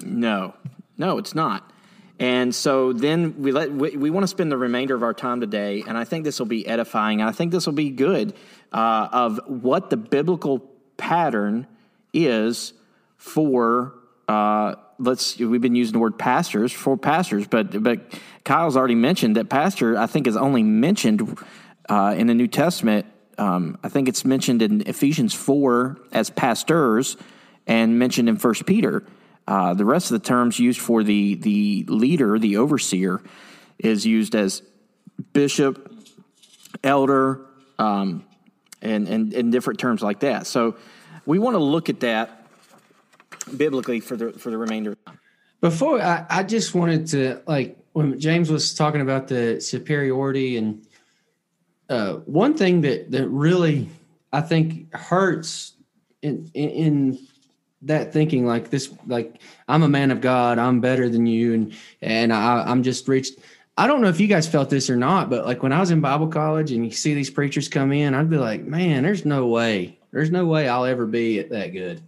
No, 0.02 0.54
no, 0.96 1.18
it's 1.18 1.34
not. 1.34 1.70
And 2.18 2.52
so 2.52 2.92
then 2.92 3.42
we 3.42 3.52
let 3.52 3.70
we, 3.70 3.96
we 3.96 4.10
want 4.10 4.24
to 4.24 4.28
spend 4.28 4.50
the 4.50 4.56
remainder 4.56 4.94
of 4.94 5.04
our 5.04 5.14
time 5.14 5.40
today, 5.40 5.84
and 5.86 5.96
I 5.96 6.04
think 6.04 6.24
this 6.24 6.40
will 6.40 6.46
be 6.46 6.66
edifying. 6.66 7.20
And 7.20 7.30
I 7.30 7.32
think 7.32 7.52
this 7.52 7.64
will 7.64 7.74
be 7.74 7.90
good 7.90 8.34
uh, 8.72 9.08
of 9.12 9.40
what 9.46 9.90
the 9.90 9.96
biblical 9.96 10.58
pattern 10.96 11.66
is 12.12 12.72
for. 13.16 13.94
Uh, 14.26 14.74
let's 14.98 15.38
we've 15.38 15.60
been 15.60 15.76
using 15.76 15.92
the 15.92 16.00
word 16.00 16.18
pastors 16.18 16.72
for 16.72 16.96
pastors, 16.96 17.46
but 17.46 17.82
but 17.82 18.00
Kyle's 18.44 18.76
already 18.76 18.96
mentioned 18.96 19.36
that 19.36 19.48
pastor 19.48 19.96
I 19.96 20.06
think 20.06 20.26
is 20.26 20.36
only 20.36 20.64
mentioned 20.64 21.38
uh, 21.88 22.14
in 22.16 22.26
the 22.26 22.34
New 22.34 22.48
Testament. 22.48 23.06
Um, 23.38 23.78
I 23.84 23.88
think 23.88 24.08
it's 24.08 24.24
mentioned 24.24 24.60
in 24.62 24.82
Ephesians 24.88 25.34
four 25.34 25.98
as 26.10 26.30
pastors, 26.30 27.16
and 27.68 27.96
mentioned 27.96 28.28
in 28.28 28.38
First 28.38 28.66
Peter. 28.66 29.04
Uh, 29.48 29.72
the 29.72 29.84
rest 29.86 30.10
of 30.10 30.20
the 30.20 30.26
terms 30.26 30.58
used 30.58 30.78
for 30.78 31.02
the 31.02 31.34
the 31.36 31.82
leader, 31.88 32.38
the 32.38 32.58
overseer, 32.58 33.22
is 33.78 34.04
used 34.04 34.34
as 34.34 34.62
bishop, 35.32 35.90
elder, 36.84 37.46
um, 37.78 38.26
and, 38.82 39.08
and 39.08 39.32
and 39.32 39.50
different 39.50 39.80
terms 39.80 40.02
like 40.02 40.20
that. 40.20 40.46
So 40.46 40.76
we 41.24 41.38
want 41.38 41.54
to 41.54 41.60
look 41.60 41.88
at 41.88 42.00
that 42.00 42.46
biblically 43.56 44.00
for 44.00 44.18
the 44.18 44.34
for 44.34 44.50
the 44.50 44.58
remainder. 44.58 44.98
Before 45.62 45.98
I, 45.98 46.26
I 46.28 46.42
just 46.42 46.74
wanted 46.74 47.06
to 47.06 47.40
like 47.46 47.78
when 47.94 48.20
James 48.20 48.50
was 48.50 48.74
talking 48.74 49.00
about 49.00 49.28
the 49.28 49.62
superiority 49.62 50.58
and 50.58 50.86
uh, 51.88 52.16
one 52.26 52.52
thing 52.52 52.82
that 52.82 53.10
that 53.12 53.26
really 53.28 53.88
I 54.30 54.42
think 54.42 54.94
hurts 54.94 55.72
in, 56.20 56.50
in 56.52 56.68
in 56.68 57.27
that 57.82 58.12
thinking 58.12 58.44
like 58.46 58.70
this 58.70 58.92
like 59.06 59.40
I'm 59.68 59.82
a 59.82 59.88
man 59.88 60.10
of 60.10 60.20
God 60.20 60.58
I'm 60.58 60.80
better 60.80 61.08
than 61.08 61.26
you 61.26 61.54
and 61.54 61.74
and 62.02 62.32
I, 62.32 62.64
I'm 62.66 62.82
just 62.82 63.06
reached 63.06 63.38
I 63.76 63.86
don't 63.86 64.00
know 64.00 64.08
if 64.08 64.18
you 64.18 64.26
guys 64.26 64.48
felt 64.48 64.70
this 64.70 64.90
or 64.90 64.96
not 64.96 65.30
but 65.30 65.46
like 65.46 65.62
when 65.62 65.72
I 65.72 65.80
was 65.80 65.90
in 65.90 66.00
Bible 66.00 66.28
college 66.28 66.72
and 66.72 66.84
you 66.84 66.90
see 66.90 67.14
these 67.14 67.30
preachers 67.30 67.68
come 67.68 67.92
in 67.92 68.14
I'd 68.14 68.30
be 68.30 68.36
like 68.36 68.62
man 68.64 69.04
there's 69.04 69.24
no 69.24 69.46
way 69.46 69.98
there's 70.10 70.30
no 70.30 70.46
way 70.46 70.68
I'll 70.68 70.84
ever 70.84 71.06
be 71.06 71.42
that 71.42 71.68
good 71.68 72.02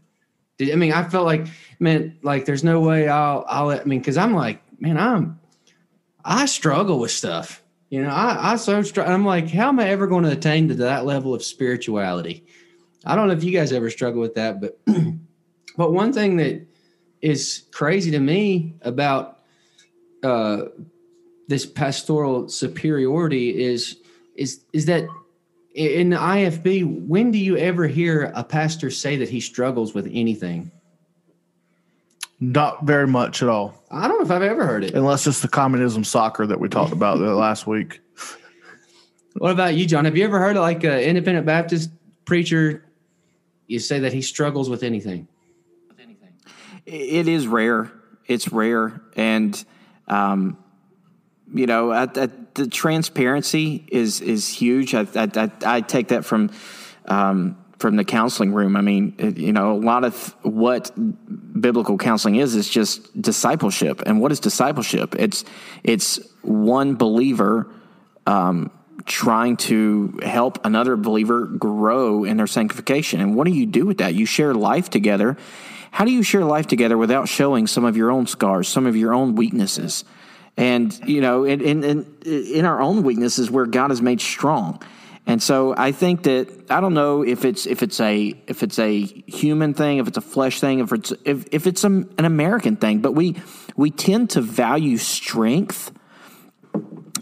I 0.61 0.75
mean 0.75 0.93
I 0.93 1.05
felt 1.05 1.27
like 1.27 1.47
man 1.79 2.19
like 2.23 2.45
there's 2.45 2.65
no 2.65 2.81
way 2.81 3.09
I'll 3.09 3.45
I'll 3.49 3.71
I 3.71 3.85
mean 3.85 4.01
because 4.01 4.17
I'm 4.17 4.35
like 4.35 4.61
man 4.81 4.99
I'm 4.99 5.39
I 6.25 6.47
struggle 6.47 6.99
with 6.99 7.13
stuff 7.13 7.63
you 7.91 8.05
know, 8.05 8.11
I, 8.11 8.53
I 8.53 8.57
so 8.57 8.83
str- 8.83 9.03
I'm 9.03 9.27
like, 9.27 9.51
how 9.51 9.69
am 9.69 9.81
I 9.81 9.89
ever 9.89 10.07
going 10.07 10.23
to 10.23 10.31
attain 10.31 10.69
to 10.69 10.75
that 10.77 11.05
level 11.05 11.35
of 11.35 11.43
spirituality? 11.43 12.47
I 13.05 13.17
don't 13.17 13.27
know 13.27 13.35
if 13.35 13.43
you 13.43 13.53
guys 13.53 13.73
ever 13.73 13.91
struggle 13.91 14.21
with 14.21 14.37
that, 14.37 14.61
but 14.61 14.79
but 15.77 15.93
one 15.93 16.13
thing 16.13 16.37
that 16.37 16.67
is 17.23 17.65
crazy 17.73 18.11
to 18.11 18.19
me 18.19 18.75
about 18.83 19.41
uh, 20.23 20.63
this 21.49 21.67
pastoral 21.67 22.49
superiority 22.49 23.63
is 23.63 23.97
is 24.37 24.61
is 24.73 24.87
that 24.87 25.07
in 25.75 26.11
the 26.11 26.17
IFB, 26.17 27.07
when 27.07 27.31
do 27.31 27.39
you 27.39 27.57
ever 27.57 27.87
hear 27.87 28.33
a 28.35 28.43
pastor 28.43 28.91
say 28.91 29.17
that 29.17 29.29
he 29.29 29.41
struggles 29.41 29.95
with 29.95 30.09
anything? 30.13 30.71
Not 32.41 32.85
very 32.85 33.07
much 33.07 33.43
at 33.43 33.49
all. 33.49 33.85
I 33.91 34.09
don't 34.09 34.19
know 34.19 34.25
if 34.25 34.31
I've 34.31 34.43
ever 34.43 34.67
heard 34.67 34.83
it. 34.83 34.95
Unless 34.95 35.27
it's 35.27 35.41
the 35.41 35.49
communism 35.49 36.05
soccer 36.05 36.47
that 36.47 36.59
we 36.59 36.69
talked 36.69 36.93
about 36.93 37.19
the 37.19 37.35
last 37.35 37.67
week. 37.67 38.01
What 39.37 39.53
about 39.53 39.75
you, 39.75 39.87
John? 39.87 40.07
Have 40.07 40.17
you 40.17 40.25
ever 40.25 40.39
heard 40.39 40.57
of 40.57 40.63
like 40.63 40.83
an 40.83 40.99
independent 40.99 41.47
Baptist 41.47 41.91
preacher? 42.25 42.85
You 43.67 43.79
say 43.79 44.01
that 44.01 44.13
he 44.13 44.23
struggles 44.23 44.69
with 44.69 44.83
anything. 44.83 45.29
It 46.87 47.29
is 47.29 47.47
rare. 47.47 47.91
It's 48.27 48.49
rare, 48.53 49.01
and 49.17 49.65
um, 50.07 50.57
you 51.53 51.67
know, 51.67 52.07
the 52.07 52.69
transparency 52.71 53.85
is 53.89 54.21
is 54.21 54.49
huge. 54.49 54.95
I, 54.95 55.07
I, 55.15 55.51
I 55.65 55.81
take 55.81 56.09
that 56.09 56.25
from 56.25 56.51
um, 57.07 57.57
from 57.79 57.97
the 57.97 58.05
counseling 58.05 58.53
room. 58.53 58.77
I 58.77 58.83
mean, 58.83 59.15
you 59.37 59.53
know, 59.53 59.73
a 59.73 59.81
lot 59.81 60.05
of 60.05 60.37
what 60.43 60.93
biblical 61.61 61.99
counseling 61.99 62.37
is 62.37 62.55
is 62.55 62.69
just 62.69 63.21
discipleship. 63.21 64.03
And 64.07 64.21
what 64.21 64.33
is 64.33 64.41
discipleship? 64.41 65.17
It's 65.19 65.45
it's 65.83 66.21
one 66.43 66.95
believer 66.97 67.73
um, 68.27 68.71
trying 69.07 69.57
to 69.57 70.21
help 70.23 70.65
another 70.65 70.97
believer 70.97 71.47
grow 71.47 72.25
in 72.25 72.37
their 72.37 72.47
sanctification. 72.47 73.21
And 73.21 73.35
what 73.35 73.47
do 73.47 73.53
you 73.53 73.67
do 73.67 73.87
with 73.87 73.99
that? 73.99 74.15
You 74.15 74.27
share 74.27 74.55
life 74.55 74.91
together. 74.91 75.37
How 75.91 76.05
do 76.05 76.13
you 76.13 76.23
share 76.23 76.45
life 76.45 76.67
together 76.67 76.97
without 76.97 77.29
showing 77.29 77.67
some 77.67 77.85
of 77.85 77.97
your 77.97 78.11
own 78.11 78.27
scars, 78.27 78.69
some 78.69 78.87
of 78.87 78.97
your 78.97 79.13
own 79.13 79.35
weaknesses? 79.35 80.05
And 80.57 80.99
you 81.09 81.21
know, 81.21 81.45
in 81.45 81.61
in, 81.85 82.17
in 82.25 82.65
our 82.65 82.81
own 82.81 83.03
weaknesses, 83.03 83.51
where 83.51 83.67
God 83.67 83.93
is 83.93 84.03
made 84.03 84.21
strong. 84.21 84.83
And 85.27 85.43
so 85.43 85.75
I 85.77 85.93
think 85.93 86.25
that 86.25 86.71
I 86.71 86.81
don't 86.81 86.95
know 86.95 87.23
if 87.23 87.45
it's 87.45 87.67
if 87.67 87.83
it's 87.83 88.01
a 88.01 88.35
if 88.47 88.63
it's 88.63 88.79
a 88.79 89.01
human 89.01 89.75
thing, 89.75 89.99
if 89.99 90.09
it's 90.09 90.17
a 90.17 90.23
flesh 90.23 90.61
thing, 90.61 90.81
if 90.81 90.93
it's 90.93 91.13
if, 91.25 91.47
if 91.53 91.67
it's 91.67 91.85
a, 91.85 91.89
an 91.89 92.25
American 92.25 92.77
thing, 92.77 93.01
but 93.01 93.13
we 93.13 93.37
we 93.77 93.91
tend 93.91 94.31
to 94.31 94.41
value 94.41 94.97
strength 94.97 95.93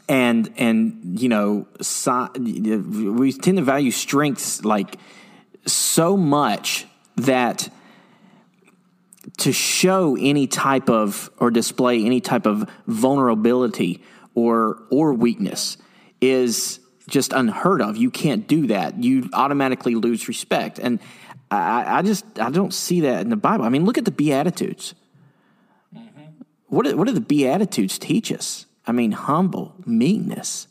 and 0.09 0.53
and 0.57 1.21
you 1.21 1.29
know 1.29 1.67
so, 1.81 2.29
we 2.39 3.33
tend 3.33 3.59
to 3.59 3.65
value 3.65 3.91
strengths 3.91 4.65
like 4.65 4.97
so 5.67 6.17
much 6.17 6.87
that 7.17 7.69
to 9.37 9.53
show 9.53 10.17
any 10.19 10.47
type 10.47 10.89
of 10.89 11.31
or 11.39 11.51
display 11.51 12.05
any 12.05 12.21
type 12.21 12.47
of 12.47 12.69
vulnerability 12.87 14.03
or 14.35 14.83
or 14.91 15.13
weakness 15.15 15.77
is 16.21 16.81
just 17.09 17.33
unheard 17.33 17.81
of. 17.81 17.97
You 17.97 18.11
can't 18.11 18.47
do 18.47 18.67
that. 18.69 19.03
You 19.03 19.29
automatically 19.33 19.95
lose 19.95 20.29
respect. 20.29 20.79
And 20.79 21.01
I, 21.51 21.99
I 21.99 22.03
just 22.03 22.25
I 22.39 22.51
don't 22.51 22.75
see 22.75 23.01
that 23.03 23.23
in 23.23 23.31
the 23.31 23.37
Bible. 23.37 23.65
I 23.65 23.69
mean, 23.69 23.85
look 23.85 23.99
at 23.99 24.05
the 24.05 24.11
Beatitudes. 24.11 24.95
Mm-hmm. 25.95 26.43
What 26.67 26.87
do, 26.87 26.97
what 26.97 27.07
do 27.07 27.13
the 27.13 27.21
Beatitudes 27.21 27.99
teach 27.99 28.33
us? 28.33 28.67
I 28.87 28.93
mean, 28.93 29.13
humble, 29.13 29.75
meekness. 29.85 30.67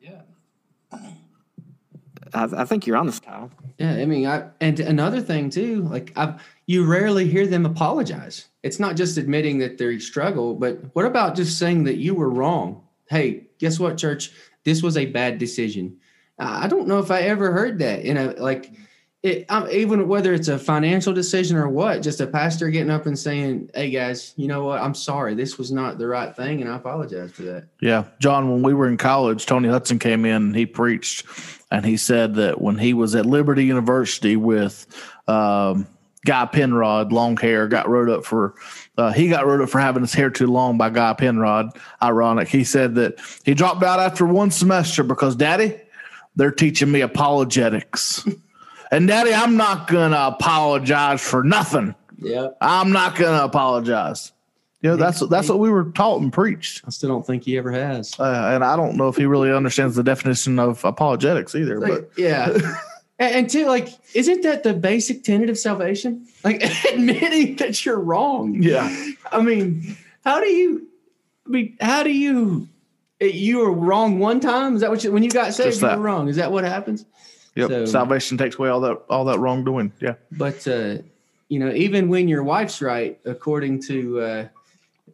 Yeah. 0.00 0.22
I, 2.34 2.44
I 2.44 2.64
think 2.64 2.86
you're 2.86 2.96
on 2.96 3.06
this, 3.06 3.20
Kyle. 3.20 3.50
Yeah, 3.78 3.92
I 3.92 4.04
mean, 4.06 4.26
I 4.26 4.48
and 4.60 4.78
another 4.80 5.20
thing 5.20 5.50
too, 5.50 5.82
like 5.82 6.12
I, 6.16 6.38
you 6.68 6.84
rarely 6.84 7.28
hear 7.28 7.48
them 7.48 7.66
apologize. 7.66 8.46
It's 8.62 8.78
not 8.78 8.94
just 8.94 9.18
admitting 9.18 9.58
that 9.58 9.78
they 9.78 9.98
struggle, 9.98 10.54
but 10.54 10.78
what 10.94 11.04
about 11.04 11.34
just 11.34 11.58
saying 11.58 11.82
that 11.84 11.96
you 11.96 12.14
were 12.14 12.30
wrong? 12.30 12.84
Hey, 13.08 13.48
guess 13.58 13.80
what, 13.80 13.98
church? 13.98 14.30
this 14.68 14.82
was 14.82 14.96
a 14.96 15.06
bad 15.06 15.38
decision. 15.38 15.96
I 16.38 16.68
don't 16.68 16.86
know 16.86 16.98
if 16.98 17.10
I 17.10 17.22
ever 17.22 17.50
heard 17.50 17.78
that 17.80 18.02
in 18.02 18.16
a 18.16 18.30
like 18.32 18.70
it, 19.24 19.46
um, 19.48 19.68
even 19.72 20.06
whether 20.06 20.32
it's 20.32 20.46
a 20.46 20.56
financial 20.58 21.12
decision 21.12 21.56
or 21.56 21.68
what, 21.68 22.02
just 22.02 22.20
a 22.20 22.26
pastor 22.28 22.70
getting 22.70 22.90
up 22.90 23.06
and 23.06 23.18
saying, 23.18 23.70
"Hey 23.74 23.90
guys, 23.90 24.34
you 24.36 24.46
know 24.46 24.64
what? 24.64 24.80
I'm 24.80 24.94
sorry. 24.94 25.34
This 25.34 25.58
was 25.58 25.72
not 25.72 25.98
the 25.98 26.06
right 26.06 26.36
thing, 26.36 26.60
and 26.60 26.70
I 26.70 26.76
apologize 26.76 27.32
for 27.32 27.42
that." 27.42 27.68
Yeah, 27.80 28.04
John. 28.20 28.52
When 28.52 28.62
we 28.62 28.74
were 28.74 28.86
in 28.86 28.98
college, 28.98 29.46
Tony 29.46 29.68
Hutson 29.68 29.98
came 29.98 30.24
in 30.24 30.36
and 30.36 30.56
he 30.56 30.66
preached, 30.66 31.26
and 31.72 31.84
he 31.84 31.96
said 31.96 32.36
that 32.36 32.60
when 32.60 32.78
he 32.78 32.94
was 32.94 33.16
at 33.16 33.26
Liberty 33.26 33.64
University 33.64 34.36
with 34.36 34.86
um, 35.26 35.88
Guy 36.28 36.44
Penrod, 36.44 37.10
long 37.10 37.38
hair, 37.38 37.66
got 37.68 37.88
wrote 37.88 38.10
up 38.10 38.22
for 38.22 38.54
uh, 38.98 39.10
he 39.10 39.30
got 39.30 39.46
wrote 39.46 39.62
up 39.62 39.70
for 39.70 39.78
having 39.78 40.02
his 40.02 40.12
hair 40.12 40.28
too 40.28 40.46
long 40.46 40.76
by 40.76 40.90
Guy 40.90 41.14
Penrod. 41.14 41.70
Ironic. 42.02 42.48
He 42.48 42.64
said 42.64 42.96
that 42.96 43.18
he 43.44 43.54
dropped 43.54 43.82
out 43.82 43.98
after 43.98 44.26
one 44.26 44.50
semester 44.50 45.02
because, 45.02 45.34
Daddy, 45.36 45.80
they're 46.36 46.52
teaching 46.52 46.92
me 46.92 47.00
apologetics. 47.00 48.28
and, 48.90 49.08
Daddy, 49.08 49.32
I'm 49.32 49.56
not 49.56 49.88
going 49.88 50.10
to 50.10 50.26
apologize 50.26 51.22
for 51.22 51.42
nothing. 51.42 51.94
Yeah. 52.18 52.48
I'm 52.60 52.92
not 52.92 53.16
going 53.16 53.38
to 53.38 53.44
apologize. 53.44 54.32
You 54.82 54.90
know, 54.90 54.96
that's 54.96 55.26
that's 55.28 55.48
what 55.48 55.60
we 55.60 55.70
were 55.70 55.84
taught 55.92 56.20
and 56.20 56.30
preached. 56.30 56.82
I 56.86 56.90
still 56.90 57.08
don't 57.08 57.26
think 57.26 57.44
he 57.44 57.56
ever 57.56 57.72
has. 57.72 58.20
Uh, 58.20 58.50
and 58.52 58.62
I 58.62 58.76
don't 58.76 58.96
know 58.96 59.08
if 59.08 59.16
he 59.16 59.24
really 59.24 59.50
understands 59.50 59.96
the 59.96 60.04
definition 60.04 60.58
of 60.58 60.84
apologetics 60.84 61.54
either. 61.54 61.80
Like, 61.88 61.90
but 61.90 62.10
yeah. 62.18 62.54
And, 63.18 63.34
and 63.34 63.50
two, 63.50 63.66
like, 63.66 63.88
isn't 64.14 64.42
that 64.42 64.62
the 64.62 64.74
basic 64.74 65.24
tenet 65.24 65.50
of 65.50 65.58
salvation? 65.58 66.26
Like 66.44 66.62
admitting 66.92 67.56
that 67.56 67.84
you're 67.84 68.00
wrong. 68.00 68.62
Yeah. 68.62 68.88
I 69.32 69.42
mean, 69.42 69.96
how 70.24 70.40
do 70.40 70.46
you? 70.46 70.86
I 71.46 71.50
mean, 71.50 71.76
how 71.80 72.02
do 72.02 72.12
you? 72.12 72.68
You 73.20 73.58
were 73.58 73.72
wrong 73.72 74.20
one 74.20 74.38
time. 74.38 74.76
Is 74.76 74.82
that 74.82 74.90
what 74.90 75.02
you? 75.02 75.10
When 75.10 75.22
you 75.22 75.30
got 75.30 75.52
saved, 75.54 75.80
you 75.80 75.88
were 75.88 75.98
wrong. 75.98 76.28
Is 76.28 76.36
that 76.36 76.52
what 76.52 76.64
happens? 76.64 77.04
Yep. 77.56 77.68
So, 77.68 77.84
Salvation 77.86 78.38
takes 78.38 78.56
away 78.56 78.68
all 78.68 78.80
that 78.82 79.02
all 79.10 79.24
that 79.24 79.40
wrongdoing. 79.40 79.92
Yeah. 80.00 80.14
But 80.30 80.66
uh, 80.68 80.98
you 81.48 81.58
know, 81.58 81.72
even 81.72 82.08
when 82.08 82.28
your 82.28 82.44
wife's 82.44 82.80
right, 82.80 83.18
according 83.24 83.82
to 83.82 84.20
uh, 84.20 84.48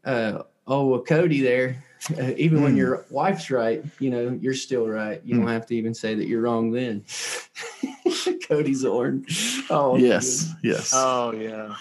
uh, 0.05 0.43
oh 0.67 0.99
Cody 1.01 1.40
there, 1.40 1.83
uh, 2.19 2.33
even 2.37 2.59
mm. 2.59 2.62
when 2.62 2.73
hmm. 2.73 2.79
your 2.79 3.07
wife's 3.09 3.51
right, 3.51 3.83
you 3.99 4.11
know, 4.11 4.38
you're 4.43 4.55
still 4.55 4.87
right. 4.87 5.23
You 5.25 5.37
mm. 5.37 5.38
don't 5.38 5.49
have 5.49 5.67
to 5.67 5.77
even 5.77 5.95
say 5.95 6.14
that 6.14 6.27
you're 6.27 6.43
wrong 6.43 6.71
then. 6.71 7.05
Cody 8.48 8.74
Zorn. 8.74 9.26
Oh, 9.70 9.96
yes, 9.96 10.52
yes. 10.62 10.92
Oh, 10.94 11.32
yeah. 11.32 11.74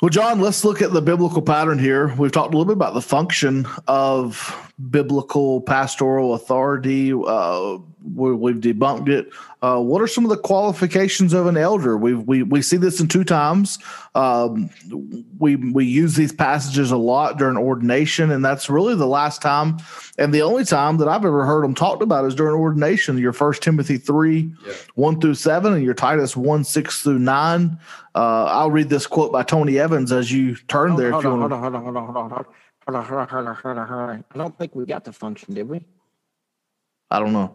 Well, 0.00 0.08
John, 0.08 0.40
let's 0.40 0.64
look 0.64 0.82
at 0.82 0.92
the 0.92 1.02
biblical 1.02 1.42
pattern 1.42 1.78
here. 1.78 2.14
We've 2.14 2.32
talked 2.32 2.54
a 2.54 2.56
little 2.56 2.72
bit 2.72 2.76
about 2.76 2.94
the 2.94 3.02
function 3.02 3.66
of 3.86 4.67
biblical 4.90 5.60
pastoral 5.60 6.34
authority. 6.34 7.12
Uh, 7.12 7.78
we, 8.14 8.52
have 8.52 8.60
debunked 8.60 9.08
it. 9.08 9.30
Uh, 9.60 9.80
what 9.80 10.00
are 10.00 10.06
some 10.06 10.24
of 10.24 10.30
the 10.30 10.36
qualifications 10.36 11.32
of 11.32 11.46
an 11.46 11.56
elder? 11.56 11.96
We 11.96 12.14
we 12.14 12.42
we 12.42 12.62
see 12.62 12.76
this 12.76 13.00
in 13.00 13.08
two 13.08 13.24
times. 13.24 13.78
Um, 14.14 14.70
we 15.38 15.56
we 15.56 15.84
use 15.84 16.14
these 16.14 16.32
passages 16.32 16.90
a 16.90 16.96
lot 16.96 17.38
during 17.38 17.56
ordination, 17.56 18.30
and 18.30 18.44
that's 18.44 18.70
really 18.70 18.94
the 18.94 19.06
last 19.06 19.42
time 19.42 19.78
and 20.18 20.34
the 20.34 20.42
only 20.42 20.64
time 20.64 20.96
that 20.96 21.06
I've 21.06 21.24
ever 21.24 21.46
heard 21.46 21.62
them 21.62 21.74
talked 21.74 22.02
about 22.02 22.24
is 22.24 22.34
during 22.34 22.56
ordination. 22.56 23.16
Your 23.18 23.32
First 23.32 23.62
Timothy 23.62 23.98
three 23.98 24.52
yeah. 24.66 24.72
one 24.96 25.20
through 25.20 25.36
seven, 25.36 25.72
and 25.72 25.84
your 25.84 25.94
Titus 25.94 26.36
one 26.36 26.64
six 26.64 27.02
through 27.02 27.20
nine. 27.20 27.78
Uh, 28.16 28.44
I'll 28.46 28.70
read 28.70 28.88
this 28.88 29.06
quote 29.06 29.30
by 29.30 29.44
Tony 29.44 29.78
Evans 29.78 30.10
as 30.10 30.32
you 30.32 30.56
turn 30.66 30.90
hold 30.90 31.00
there. 31.00 31.12
Hold 31.12 31.26
on, 31.26 31.40
hold 31.40 31.52
on, 31.52 31.62
hold 31.62 31.74
on, 31.74 31.84
hold 31.84 31.96
on, 31.96 32.04
hold 32.04 32.16
on, 32.16 32.30
hold 32.30 32.32
on. 32.32 32.54
I 32.88 34.38
don't 34.38 34.58
think 34.58 34.74
we 34.74 34.86
got 34.86 35.04
the 35.04 35.12
function, 35.12 35.54
did 35.54 35.68
we? 35.68 35.84
I 37.10 37.18
don't 37.18 37.32
know. 37.32 37.54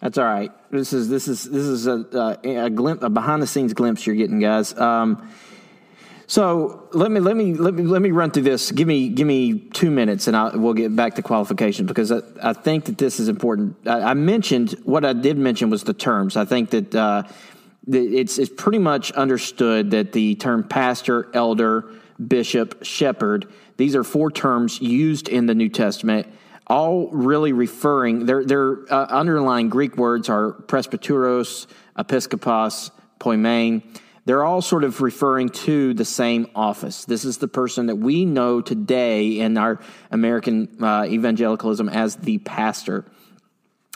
That's 0.00 0.18
all 0.18 0.24
right. 0.24 0.52
This 0.70 0.92
is 0.92 1.08
this 1.08 1.26
is 1.28 1.44
this 1.44 1.64
is 1.64 1.86
a 1.86 2.38
a, 2.44 2.66
a 2.66 2.70
glimpse, 2.70 3.02
a 3.02 3.08
behind 3.08 3.42
the 3.42 3.46
scenes 3.46 3.72
glimpse 3.72 4.06
you're 4.06 4.16
getting, 4.16 4.40
guys. 4.40 4.76
Um, 4.78 5.28
So 6.28 6.88
let 6.92 7.10
me 7.10 7.20
let 7.20 7.36
me 7.36 7.54
let 7.54 7.74
me 7.74 7.84
let 7.84 8.02
me 8.02 8.10
run 8.10 8.32
through 8.32 8.42
this. 8.42 8.72
Give 8.72 8.88
me 8.88 9.08
give 9.08 9.28
me 9.28 9.60
two 9.60 9.92
minutes, 9.92 10.26
and 10.26 10.36
I, 10.36 10.56
we'll 10.56 10.74
get 10.74 10.94
back 10.96 11.14
to 11.14 11.22
qualifications 11.22 11.86
because 11.86 12.10
I, 12.10 12.20
I 12.42 12.52
think 12.52 12.86
that 12.86 12.98
this 12.98 13.20
is 13.20 13.28
important. 13.28 13.76
I, 13.86 14.00
I, 14.00 14.14
mentioned 14.14 14.72
what 14.82 15.04
I 15.04 15.12
did 15.12 15.38
mention 15.38 15.70
was 15.70 15.84
the 15.84 15.94
terms. 15.94 16.36
I 16.36 16.44
think 16.44 16.70
that 16.70 16.94
uh, 16.94 17.22
it's 17.86 18.38
it's 18.38 18.50
pretty 18.52 18.78
much 18.78 19.12
understood 19.12 19.92
that 19.92 20.12
the 20.12 20.34
term 20.34 20.64
pastor, 20.64 21.30
elder, 21.32 21.84
bishop, 22.24 22.84
shepherd. 22.84 23.46
These 23.76 23.94
are 23.96 24.04
four 24.04 24.30
terms 24.30 24.80
used 24.80 25.28
in 25.28 25.46
the 25.46 25.54
New 25.54 25.68
Testament, 25.68 26.26
all 26.66 27.08
really 27.08 27.52
referring. 27.52 28.26
Their 28.26 28.44
their 28.44 28.92
uh, 28.92 29.06
underlying 29.06 29.68
Greek 29.68 29.96
words 29.96 30.28
are 30.28 30.52
presbyteros, 30.52 31.66
episkopos, 31.98 32.90
poimen 33.20 33.82
they're 34.26 34.44
all 34.44 34.60
sort 34.60 34.82
of 34.82 35.00
referring 35.00 35.50
to 35.50 35.94
the 35.94 36.04
same 36.04 36.48
office. 36.54 37.04
This 37.04 37.24
is 37.24 37.38
the 37.38 37.46
person 37.46 37.86
that 37.86 37.94
we 37.94 38.24
know 38.24 38.60
today 38.60 39.38
in 39.38 39.56
our 39.56 39.80
American 40.10 40.82
uh, 40.82 41.06
evangelicalism 41.06 41.88
as 41.88 42.16
the 42.16 42.38
pastor. 42.38 43.04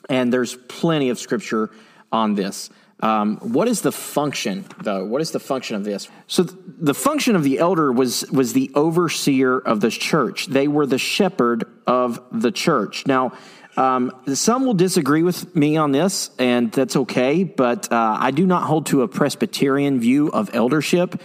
And 0.09 0.33
there's 0.33 0.55
plenty 0.69 1.11
of 1.11 1.19
scripture 1.19 1.71
on 2.13 2.37
this. 2.37 2.71
Um, 3.01 3.39
what 3.39 3.67
is 3.67 3.81
the 3.81 3.93
function, 3.93 4.67
though? 4.83 5.05
What 5.05 5.23
is 5.23 5.31
the 5.31 5.41
function 5.41 5.77
of 5.77 5.85
this? 5.85 6.09
So, 6.27 6.45
th- 6.45 6.57
the 6.79 6.95
function 6.95 7.35
of 7.35 7.43
the 7.43 7.59
elder 7.59 7.91
was 7.91 8.31
was 8.31 8.53
the 8.53 8.71
overseer 8.75 9.59
of 9.59 9.81
the 9.81 9.91
church. 9.91 10.47
They 10.47 10.69
were 10.69 10.85
the 10.85 10.99
shepherd 10.99 11.65
of 11.87 12.21
the 12.31 12.53
church. 12.53 13.07
Now, 13.07 13.33
um, 13.77 14.13
some 14.35 14.67
will 14.67 14.75
disagree 14.75 15.23
with 15.23 15.57
me 15.57 15.77
on 15.77 15.93
this, 15.93 16.31
and 16.39 16.71
that's 16.73 16.97
okay, 16.97 17.45
but 17.45 17.91
uh, 17.91 18.17
I 18.21 18.31
do 18.33 18.45
not 18.45 18.65
hold 18.65 18.87
to 18.87 19.03
a 19.03 19.09
Presbyterian 19.09 20.01
view 20.01 20.29
of 20.29 20.55
eldership, 20.55 21.23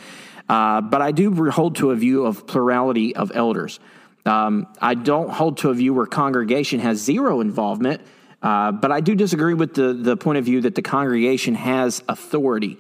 uh, 0.48 0.80
but 0.80 1.02
I 1.02 1.12
do 1.12 1.50
hold 1.50 1.78
to 1.78 1.92
a 1.92 1.96
view 1.96 2.26
of 2.26 2.48
plurality 2.48 3.16
of 3.16 3.32
elders. 3.36 3.80
Um, 4.26 4.68
I 4.82 4.96
don't 4.96 5.30
hold 5.30 5.58
to 5.60 5.70
a 5.70 5.74
view 5.74 5.94
where 5.94 6.06
congregation 6.06 6.80
has 6.80 7.00
zero 7.00 7.42
involvement, 7.42 8.02
uh, 8.46 8.72
but 8.72 8.92
I 8.92 9.02
do 9.02 9.16
disagree 9.16 9.56
with 9.56 9.74
the, 9.74 9.92
the 9.92 10.16
point 10.16 10.38
of 10.38 10.46
view 10.46 10.62
that 10.62 10.76
the 10.76 10.84
congregation 10.84 11.56
has 11.56 12.04
authority. 12.08 12.78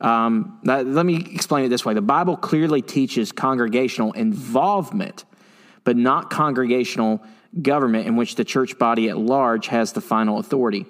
Um, 0.00 0.60
let 0.62 1.04
me 1.04 1.16
explain 1.34 1.64
it 1.64 1.70
this 1.70 1.84
way 1.84 1.92
the 1.92 2.00
Bible 2.00 2.36
clearly 2.36 2.82
teaches 2.82 3.32
congregational 3.32 4.12
involvement, 4.12 5.24
but 5.82 5.96
not 5.96 6.30
congregational 6.30 7.20
government 7.60 8.06
in 8.06 8.14
which 8.14 8.36
the 8.36 8.44
church 8.44 8.78
body 8.78 9.08
at 9.08 9.18
large 9.18 9.66
has 9.66 9.92
the 9.92 10.00
final 10.00 10.38
authority. 10.38 10.86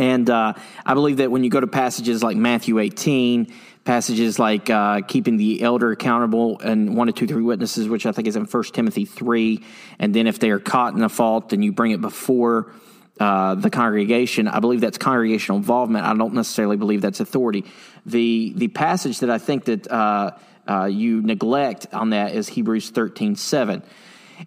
And 0.00 0.28
uh, 0.28 0.54
I 0.84 0.94
believe 0.94 1.18
that 1.18 1.30
when 1.30 1.44
you 1.44 1.50
go 1.50 1.60
to 1.60 1.68
passages 1.68 2.24
like 2.24 2.36
Matthew 2.36 2.80
18, 2.80 3.52
passages 3.84 4.40
like 4.40 4.68
uh, 4.68 5.02
keeping 5.02 5.36
the 5.36 5.62
elder 5.62 5.92
accountable 5.92 6.58
and 6.58 6.96
one 6.96 7.08
or 7.08 7.12
two, 7.12 7.28
three 7.28 7.44
witnesses, 7.44 7.88
which 7.88 8.04
I 8.04 8.10
think 8.10 8.26
is 8.26 8.34
in 8.34 8.46
1 8.46 8.64
Timothy 8.72 9.04
3, 9.04 9.64
and 10.00 10.12
then 10.12 10.26
if 10.26 10.40
they 10.40 10.50
are 10.50 10.58
caught 10.58 10.94
in 10.94 11.04
a 11.04 11.08
fault, 11.08 11.50
then 11.50 11.62
you 11.62 11.70
bring 11.70 11.92
it 11.92 12.00
before 12.00 12.72
uh, 13.20 13.54
the 13.54 13.70
congregation. 13.70 14.48
I 14.48 14.60
believe 14.60 14.80
that's 14.80 14.98
congregational 14.98 15.58
involvement. 15.58 16.04
I 16.04 16.14
don't 16.14 16.34
necessarily 16.34 16.76
believe 16.76 17.02
that's 17.02 17.20
authority. 17.20 17.64
The, 18.06 18.52
the 18.56 18.68
passage 18.68 19.20
that 19.20 19.30
I 19.30 19.38
think 19.38 19.64
that 19.66 19.90
uh, 19.90 20.32
uh, 20.66 20.84
you 20.84 21.22
neglect 21.22 21.86
on 21.92 22.10
that 22.10 22.34
is 22.34 22.48
Hebrews 22.48 22.90
13 22.90 23.36
7 23.36 23.82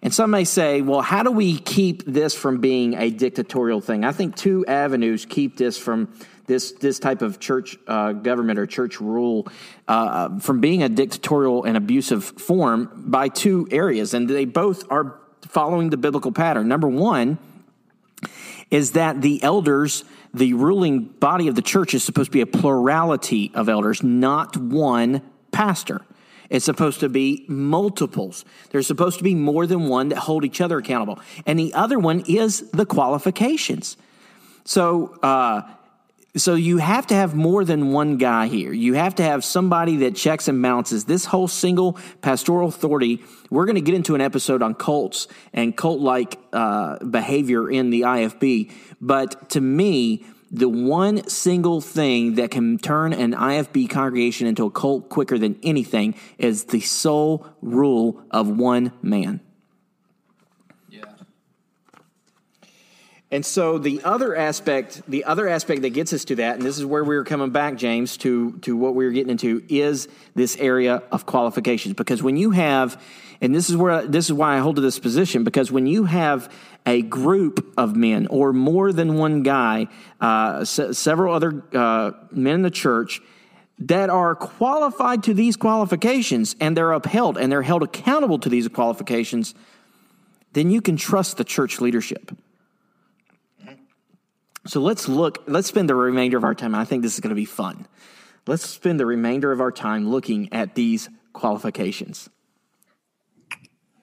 and 0.00 0.14
some 0.14 0.30
may 0.30 0.44
say, 0.44 0.80
well, 0.80 1.02
how 1.02 1.22
do 1.22 1.30
we 1.30 1.58
keep 1.58 2.04
this 2.06 2.34
from 2.34 2.60
being 2.60 2.94
a 2.94 3.10
dictatorial 3.10 3.80
thing? 3.80 4.04
I 4.04 4.12
think 4.12 4.36
two 4.36 4.64
avenues 4.66 5.26
keep 5.26 5.56
this 5.56 5.76
from 5.76 6.08
this 6.46 6.72
this 6.72 6.98
type 6.98 7.22
of 7.22 7.38
church 7.38 7.76
uh, 7.86 8.12
government 8.12 8.58
or 8.58 8.66
church 8.66 9.00
rule 9.00 9.48
uh, 9.86 10.38
from 10.40 10.60
being 10.60 10.82
a 10.82 10.88
dictatorial 10.88 11.64
and 11.64 11.76
abusive 11.76 12.24
form 12.24 12.90
by 13.06 13.28
two 13.28 13.68
areas, 13.70 14.14
and 14.14 14.28
they 14.28 14.44
both 14.44 14.90
are 14.90 15.20
following 15.42 15.90
the 15.90 15.96
biblical 15.96 16.32
pattern. 16.32 16.68
Number 16.68 16.88
one 16.88 17.38
is 18.72 18.92
that 18.92 19.20
the 19.20 19.40
elders, 19.42 20.02
the 20.32 20.54
ruling 20.54 21.00
body 21.04 21.46
of 21.46 21.54
the 21.54 21.62
church, 21.62 21.92
is 21.92 22.02
supposed 22.02 22.28
to 22.28 22.32
be 22.32 22.40
a 22.40 22.46
plurality 22.46 23.52
of 23.54 23.68
elders, 23.68 24.02
not 24.02 24.56
one 24.56 25.20
pastor. 25.52 26.00
It's 26.48 26.64
supposed 26.64 27.00
to 27.00 27.10
be 27.10 27.44
multiples. 27.48 28.46
There's 28.70 28.86
supposed 28.86 29.18
to 29.18 29.24
be 29.24 29.34
more 29.34 29.66
than 29.66 29.88
one 29.88 30.08
that 30.08 30.18
hold 30.18 30.44
each 30.44 30.62
other 30.62 30.78
accountable. 30.78 31.20
And 31.46 31.58
the 31.58 31.74
other 31.74 31.98
one 31.98 32.24
is 32.26 32.70
the 32.70 32.86
qualifications. 32.86 33.98
So, 34.64 35.18
uh, 35.22 35.62
so 36.36 36.54
you 36.54 36.78
have 36.78 37.06
to 37.08 37.14
have 37.14 37.34
more 37.34 37.62
than 37.62 37.92
one 37.92 38.16
guy 38.16 38.46
here. 38.46 38.72
You 38.72 38.94
have 38.94 39.16
to 39.16 39.22
have 39.22 39.44
somebody 39.44 39.98
that 39.98 40.16
checks 40.16 40.48
and 40.48 40.62
balances 40.62 41.04
this 41.04 41.26
whole 41.26 41.46
single 41.46 41.98
pastoral 42.22 42.68
authority. 42.68 43.22
We're 43.50 43.66
going 43.66 43.74
to 43.76 43.82
get 43.82 43.94
into 43.94 44.14
an 44.14 44.22
episode 44.22 44.62
on 44.62 44.74
cults 44.74 45.28
and 45.52 45.76
cult-like 45.76 46.38
uh, 46.52 47.04
behavior 47.04 47.70
in 47.70 47.90
the 47.90 48.02
IFB. 48.02 48.72
But 48.98 49.50
to 49.50 49.60
me, 49.60 50.24
the 50.50 50.70
one 50.70 51.28
single 51.28 51.82
thing 51.82 52.36
that 52.36 52.50
can 52.50 52.78
turn 52.78 53.12
an 53.12 53.32
IFB 53.32 53.90
congregation 53.90 54.46
into 54.46 54.64
a 54.64 54.70
cult 54.70 55.10
quicker 55.10 55.38
than 55.38 55.58
anything 55.62 56.14
is 56.38 56.64
the 56.64 56.80
sole 56.80 57.46
rule 57.60 58.22
of 58.30 58.48
one 58.48 58.92
man. 59.02 59.40
And 63.32 63.44
so 63.44 63.78
the 63.78 64.02
other 64.04 64.36
aspect, 64.36 65.02
the 65.08 65.24
other 65.24 65.48
aspect 65.48 65.82
that 65.82 65.90
gets 65.90 66.12
us 66.12 66.26
to 66.26 66.36
that, 66.36 66.56
and 66.56 66.62
this 66.62 66.78
is 66.78 66.84
where 66.84 67.02
we 67.02 67.16
were 67.16 67.24
coming 67.24 67.50
back, 67.50 67.76
James, 67.76 68.18
to 68.18 68.58
to 68.58 68.76
what 68.76 68.94
we 68.94 69.06
were 69.06 69.10
getting 69.10 69.30
into, 69.30 69.64
is 69.68 70.06
this 70.34 70.54
area 70.58 71.02
of 71.10 71.24
qualifications. 71.24 71.94
Because 71.94 72.22
when 72.22 72.36
you 72.36 72.50
have 72.50 73.02
and 73.42 73.52
this 73.52 73.68
is 73.68 73.76
where 73.76 74.06
this 74.06 74.26
is 74.26 74.32
why 74.32 74.56
I 74.56 74.58
hold 74.60 74.76
to 74.76 74.82
this 74.82 75.00
position 75.00 75.42
because 75.42 75.72
when 75.72 75.86
you 75.86 76.04
have 76.04 76.52
a 76.86 77.02
group 77.02 77.74
of 77.76 77.96
men 77.96 78.28
or 78.28 78.52
more 78.52 78.92
than 78.92 79.14
one 79.14 79.42
guy, 79.42 79.88
uh, 80.20 80.64
se- 80.64 80.92
several 80.92 81.34
other 81.34 81.64
uh, 81.72 82.12
men 82.30 82.56
in 82.56 82.62
the 82.62 82.70
church 82.70 83.20
that 83.80 84.10
are 84.10 84.36
qualified 84.36 85.24
to 85.24 85.34
these 85.34 85.56
qualifications 85.56 86.54
and 86.60 86.76
they're 86.76 86.92
upheld 86.92 87.36
and 87.36 87.50
they're 87.50 87.62
held 87.62 87.82
accountable 87.82 88.38
to 88.38 88.48
these 88.48 88.68
qualifications, 88.68 89.54
then 90.52 90.70
you 90.70 90.80
can 90.80 90.96
trust 90.96 91.36
the 91.36 91.44
church 91.44 91.80
leadership. 91.80 92.30
So 94.66 94.80
let's 94.80 95.08
look, 95.08 95.42
let's 95.46 95.68
spend 95.68 95.88
the 95.88 95.94
remainder 95.94 96.36
of 96.36 96.44
our 96.44 96.54
time. 96.54 96.74
I 96.74 96.84
think 96.84 97.02
this 97.02 97.14
is 97.14 97.20
going 97.20 97.30
to 97.30 97.34
be 97.34 97.44
fun. 97.44 97.86
Let's 98.46 98.68
spend 98.68 99.00
the 99.00 99.06
remainder 99.06 99.52
of 99.52 99.60
our 99.60 99.72
time 99.72 100.10
looking 100.10 100.52
at 100.52 100.74
these 100.74 101.08
qualifications. 101.32 102.28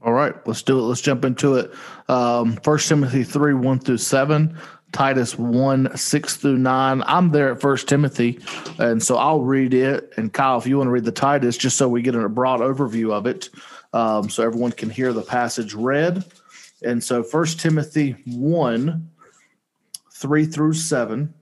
All 0.02 0.14
right, 0.14 0.34
let's 0.48 0.62
do 0.62 0.80
it. 0.80 0.84
Let's 0.84 1.02
jump 1.02 1.26
into 1.26 1.56
it. 1.56 1.74
Um, 2.08 2.58
First 2.64 2.88
Timothy 2.88 3.24
three 3.24 3.54
one 3.54 3.80
through 3.80 3.98
seven, 3.98 4.58
Titus 4.94 5.38
one 5.38 5.96
six 5.98 6.38
through 6.38 6.58
nine. 6.58 7.04
I'm 7.06 7.32
there 7.32 7.52
at 7.52 7.60
First 7.60 7.90
Timothy, 7.90 8.40
and 8.78 9.04
so 9.04 9.18
I'll 9.18 9.42
read 9.42 9.74
it. 9.74 10.14
And 10.16 10.32
Kyle, 10.32 10.58
if 10.58 10.68
you 10.68 10.78
want 10.78 10.88
to 10.88 10.92
read 10.92 11.04
the 11.04 11.12
Titus, 11.12 11.58
just 11.58 11.78
so 11.78 11.90
we 11.90 12.02
get 12.02 12.16
a 12.16 12.30
broad 12.30 12.62
overview 12.62 13.12
of 13.12 13.28
it, 13.28 13.50
um, 13.92 14.30
so 14.30 14.42
everyone 14.42 14.72
can 14.72 14.90
hear 14.90 15.12
the 15.12 15.22
passage 15.22 15.74
read. 15.74 16.24
And 16.82 17.04
so 17.04 17.22
First 17.22 17.60
Timothy 17.60 18.16
one 18.26 19.09
three 20.20 20.46
through 20.46 20.74
seven, 20.74 21.34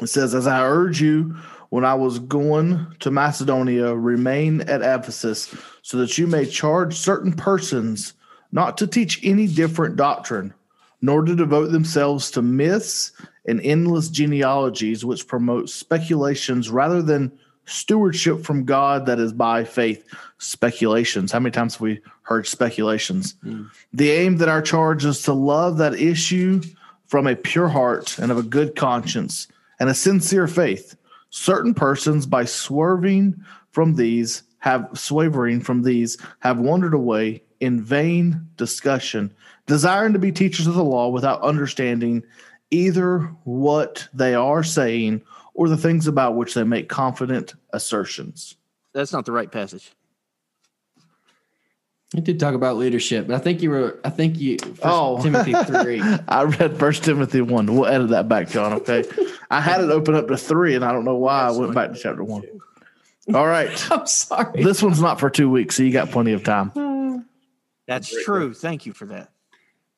it 0.00 0.08
says, 0.08 0.34
"As 0.34 0.46
I 0.46 0.66
urge 0.66 1.00
you." 1.00 1.36
when 1.70 1.84
I 1.84 1.94
was 1.94 2.18
going 2.18 2.86
to 3.00 3.10
Macedonia, 3.10 3.94
remain 3.94 4.60
at 4.62 4.82
Ephesus, 4.82 5.54
so 5.82 5.98
that 5.98 6.16
you 6.16 6.26
may 6.26 6.46
charge 6.46 6.96
certain 6.96 7.32
persons 7.32 8.14
not 8.52 8.78
to 8.78 8.86
teach 8.86 9.20
any 9.24 9.46
different 9.46 9.96
doctrine, 9.96 10.54
nor 11.02 11.22
to 11.22 11.34
devote 11.34 11.72
themselves 11.72 12.30
to 12.32 12.42
myths 12.42 13.12
and 13.46 13.60
endless 13.60 14.08
genealogies 14.08 15.04
which 15.04 15.28
promote 15.28 15.68
speculations 15.68 16.70
rather 16.70 17.02
than 17.02 17.32
stewardship 17.66 18.44
from 18.44 18.64
God 18.64 19.06
that 19.06 19.18
is 19.18 19.32
by 19.32 19.64
faith. 19.64 20.06
Speculations. 20.38 21.32
How 21.32 21.40
many 21.40 21.50
times 21.50 21.74
have 21.74 21.80
we 21.80 22.00
heard 22.22 22.46
speculations? 22.46 23.34
Mm. 23.44 23.70
The 23.92 24.10
aim 24.10 24.36
that 24.36 24.48
our 24.48 24.62
charge 24.62 25.04
is 25.04 25.22
to 25.22 25.32
love 25.32 25.78
that 25.78 25.94
issue 25.94 26.60
from 27.06 27.26
a 27.26 27.36
pure 27.36 27.68
heart 27.68 28.18
and 28.18 28.30
of 28.30 28.38
a 28.38 28.42
good 28.42 28.76
conscience 28.76 29.48
and 29.78 29.88
a 29.88 29.94
sincere 29.94 30.46
faith. 30.46 30.96
Certain 31.30 31.74
persons 31.74 32.26
by 32.26 32.44
swerving 32.44 33.44
from 33.70 33.94
these 33.94 34.42
have 34.58 34.88
swavering 34.94 35.60
from 35.60 35.82
these 35.82 36.18
have 36.40 36.58
wandered 36.58 36.94
away 36.94 37.42
in 37.60 37.82
vain 37.82 38.48
discussion 38.56 39.34
desiring 39.66 40.12
to 40.12 40.18
be 40.18 40.32
teachers 40.32 40.66
of 40.66 40.74
the 40.74 40.84
law 40.84 41.08
without 41.08 41.40
understanding 41.42 42.22
either 42.70 43.18
what 43.44 44.08
they 44.12 44.34
are 44.34 44.62
saying 44.62 45.22
or 45.54 45.68
the 45.68 45.76
things 45.76 46.06
about 46.06 46.36
which 46.36 46.54
they 46.54 46.64
make 46.64 46.88
confident 46.88 47.54
assertions. 47.72 48.56
That's 48.92 49.12
not 49.12 49.24
the 49.24 49.32
right 49.32 49.50
passage 49.50 49.92
you 52.16 52.22
did 52.22 52.40
talk 52.40 52.54
about 52.54 52.76
leadership, 52.76 53.26
but 53.26 53.36
I 53.36 53.38
think 53.38 53.62
you 53.62 53.70
were. 53.70 54.00
I 54.02 54.10
think 54.10 54.38
you. 54.38 54.58
First 54.58 54.80
oh, 54.84 55.22
Timothy 55.22 55.52
three. 55.64 56.00
I 56.28 56.44
read 56.44 56.78
First 56.78 57.04
Timothy 57.04 57.42
one. 57.42 57.74
We'll 57.74 57.86
edit 57.86 58.08
that 58.08 58.28
back, 58.28 58.48
John. 58.48 58.72
Okay. 58.74 59.04
I 59.50 59.60
had 59.60 59.82
it 59.82 59.90
open 59.90 60.14
up 60.14 60.28
to 60.28 60.36
three, 60.36 60.74
and 60.74 60.84
I 60.84 60.92
don't 60.92 61.04
know 61.04 61.16
why 61.16 61.42
I 61.42 61.50
went 61.50 61.74
back 61.74 61.92
to 61.92 61.98
chapter 61.98 62.24
one. 62.24 62.42
All 63.34 63.46
right. 63.46 63.68
I'm 63.92 64.06
sorry. 64.06 64.62
This 64.62 64.82
one's 64.82 65.00
not 65.00 65.20
for 65.20 65.28
two 65.28 65.50
weeks, 65.50 65.76
so 65.76 65.82
you 65.82 65.92
got 65.92 66.10
plenty 66.10 66.32
of 66.32 66.42
time. 66.42 66.72
That's 67.86 68.24
true. 68.24 68.54
Thank 68.54 68.86
you 68.86 68.92
for 68.92 69.06
that. 69.06 69.30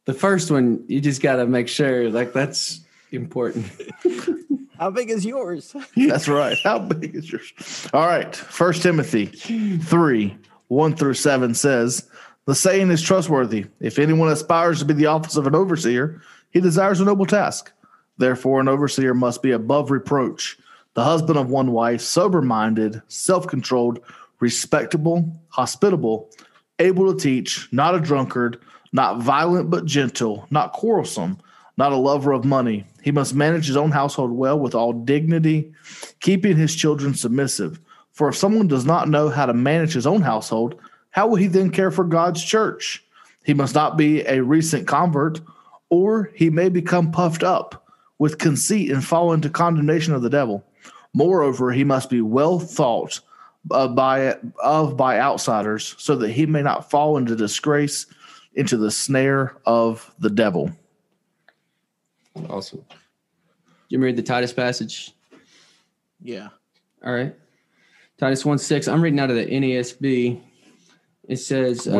The 0.04 0.14
first 0.14 0.50
one, 0.50 0.84
you 0.88 1.00
just 1.00 1.22
got 1.22 1.36
to 1.36 1.46
make 1.46 1.68
sure, 1.68 2.10
like, 2.10 2.32
that's 2.32 2.80
important. 3.12 3.70
How 4.78 4.90
big 4.90 5.10
is 5.10 5.24
yours? 5.24 5.74
That's 5.96 6.28
right. 6.28 6.56
How 6.64 6.78
big 6.78 7.14
is 7.14 7.30
yours? 7.30 7.52
All 7.92 8.06
right. 8.06 8.34
First 8.34 8.82
Timothy 8.82 9.26
three 9.26 10.38
one 10.68 10.94
through 10.94 11.14
seven 11.14 11.54
says 11.54 12.08
the 12.44 12.54
saying 12.54 12.90
is 12.90 13.02
trustworthy. 13.02 13.66
If 13.80 13.98
anyone 13.98 14.30
aspires 14.30 14.78
to 14.78 14.84
be 14.84 14.94
the 14.94 15.06
office 15.06 15.36
of 15.36 15.46
an 15.46 15.54
overseer, 15.54 16.22
he 16.50 16.60
desires 16.60 17.00
a 17.00 17.04
noble 17.04 17.26
task. 17.26 17.72
Therefore, 18.16 18.60
an 18.60 18.68
overseer 18.68 19.14
must 19.14 19.42
be 19.42 19.50
above 19.50 19.90
reproach, 19.90 20.58
the 20.94 21.04
husband 21.04 21.38
of 21.38 21.50
one 21.50 21.72
wife, 21.72 22.00
sober 22.00 22.42
minded, 22.42 23.02
self 23.08 23.46
controlled, 23.46 24.00
respectable, 24.40 25.40
hospitable, 25.50 26.30
able 26.78 27.12
to 27.12 27.20
teach, 27.20 27.68
not 27.72 27.94
a 27.94 28.00
drunkard, 28.00 28.60
not 28.92 29.20
violent 29.22 29.70
but 29.70 29.84
gentle, 29.84 30.46
not 30.50 30.72
quarrelsome, 30.72 31.38
not 31.76 31.92
a 31.92 31.96
lover 31.96 32.32
of 32.32 32.44
money. 32.44 32.84
He 33.02 33.12
must 33.12 33.34
manage 33.34 33.66
his 33.66 33.76
own 33.76 33.90
household 33.90 34.32
well 34.32 34.58
with 34.58 34.74
all 34.74 34.92
dignity, 34.92 35.72
keeping 36.20 36.56
his 36.56 36.74
children 36.74 37.14
submissive. 37.14 37.80
For 38.18 38.28
if 38.28 38.36
someone 38.36 38.66
does 38.66 38.84
not 38.84 39.08
know 39.08 39.28
how 39.28 39.46
to 39.46 39.54
manage 39.54 39.92
his 39.92 40.04
own 40.04 40.22
household, 40.22 40.74
how 41.10 41.28
will 41.28 41.36
he 41.36 41.46
then 41.46 41.70
care 41.70 41.92
for 41.92 42.02
God's 42.02 42.42
church? 42.42 43.04
He 43.44 43.54
must 43.54 43.76
not 43.76 43.96
be 43.96 44.22
a 44.22 44.42
recent 44.42 44.88
convert, 44.88 45.40
or 45.88 46.32
he 46.34 46.50
may 46.50 46.68
become 46.68 47.12
puffed 47.12 47.44
up 47.44 47.86
with 48.18 48.38
conceit 48.38 48.90
and 48.90 49.04
fall 49.04 49.32
into 49.32 49.48
condemnation 49.48 50.14
of 50.14 50.22
the 50.22 50.28
devil. 50.30 50.64
Moreover, 51.14 51.70
he 51.70 51.84
must 51.84 52.10
be 52.10 52.20
well 52.20 52.58
thought 52.58 53.20
uh, 53.70 53.86
by 53.86 54.36
of 54.64 54.96
by 54.96 55.20
outsiders, 55.20 55.94
so 55.96 56.16
that 56.16 56.32
he 56.32 56.44
may 56.44 56.60
not 56.60 56.90
fall 56.90 57.18
into 57.18 57.36
disgrace, 57.36 58.06
into 58.54 58.76
the 58.76 58.90
snare 58.90 59.56
of 59.64 60.12
the 60.18 60.30
devil. 60.30 60.72
Awesome. 62.50 62.84
You 63.90 64.00
read 64.00 64.16
the 64.16 64.24
Titus 64.24 64.52
passage? 64.52 65.12
Yeah. 66.20 66.48
All 67.04 67.12
right. 67.12 67.32
Titus 68.18 68.44
1 68.44 68.58
6. 68.58 68.88
I'm 68.88 69.00
reading 69.00 69.20
out 69.20 69.30
of 69.30 69.36
the 69.36 69.46
NASB. 69.46 70.40
It 71.28 71.36
says, 71.36 71.86
uh, 71.86 71.92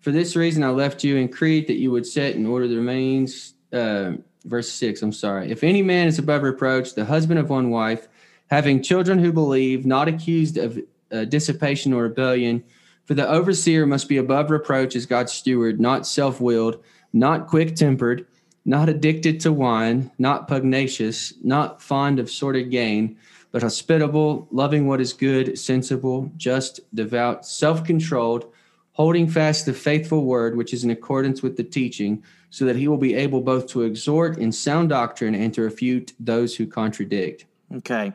For 0.00 0.10
this 0.10 0.34
reason, 0.34 0.64
I 0.64 0.70
left 0.70 1.04
you 1.04 1.16
in 1.16 1.28
Crete 1.28 1.68
that 1.68 1.76
you 1.76 1.92
would 1.92 2.06
set 2.06 2.34
in 2.34 2.46
order 2.46 2.66
the 2.66 2.76
remains. 2.76 3.54
Uh, 3.72 4.14
verse 4.44 4.70
6, 4.72 5.02
I'm 5.02 5.12
sorry. 5.12 5.50
If 5.50 5.62
any 5.62 5.82
man 5.82 6.08
is 6.08 6.18
above 6.18 6.42
reproach, 6.42 6.94
the 6.94 7.04
husband 7.04 7.38
of 7.38 7.50
one 7.50 7.70
wife, 7.70 8.08
having 8.50 8.82
children 8.82 9.18
who 9.18 9.32
believe, 9.32 9.86
not 9.86 10.08
accused 10.08 10.56
of 10.56 10.78
uh, 11.12 11.24
dissipation 11.26 11.92
or 11.92 12.04
rebellion, 12.04 12.64
for 13.04 13.14
the 13.14 13.28
overseer 13.28 13.86
must 13.86 14.08
be 14.08 14.16
above 14.16 14.50
reproach 14.50 14.96
as 14.96 15.06
God's 15.06 15.32
steward, 15.32 15.80
not 15.80 16.08
self 16.08 16.40
willed, 16.40 16.82
not 17.12 17.46
quick 17.46 17.76
tempered, 17.76 18.26
not 18.64 18.88
addicted 18.88 19.38
to 19.40 19.52
wine, 19.52 20.10
not 20.18 20.48
pugnacious, 20.48 21.34
not 21.44 21.80
fond 21.80 22.18
of 22.18 22.30
sordid 22.30 22.70
gain, 22.70 23.16
but 23.52 23.62
hospitable, 23.62 24.46
loving 24.50 24.86
what 24.86 25.00
is 25.00 25.12
good, 25.12 25.58
sensible, 25.58 26.30
just, 26.36 26.80
devout, 26.94 27.44
self 27.46 27.84
controlled, 27.84 28.52
holding 28.92 29.28
fast 29.28 29.66
the 29.66 29.72
faithful 29.72 30.24
word 30.24 30.56
which 30.56 30.72
is 30.72 30.84
in 30.84 30.90
accordance 30.90 31.42
with 31.42 31.56
the 31.56 31.64
teaching, 31.64 32.22
so 32.50 32.64
that 32.64 32.76
he 32.76 32.88
will 32.88 32.98
be 32.98 33.14
able 33.14 33.40
both 33.40 33.66
to 33.68 33.82
exhort 33.82 34.38
in 34.38 34.52
sound 34.52 34.88
doctrine 34.88 35.34
and 35.34 35.54
to 35.54 35.62
refute 35.62 36.12
those 36.18 36.56
who 36.56 36.66
contradict. 36.66 37.44
Okay. 37.76 38.12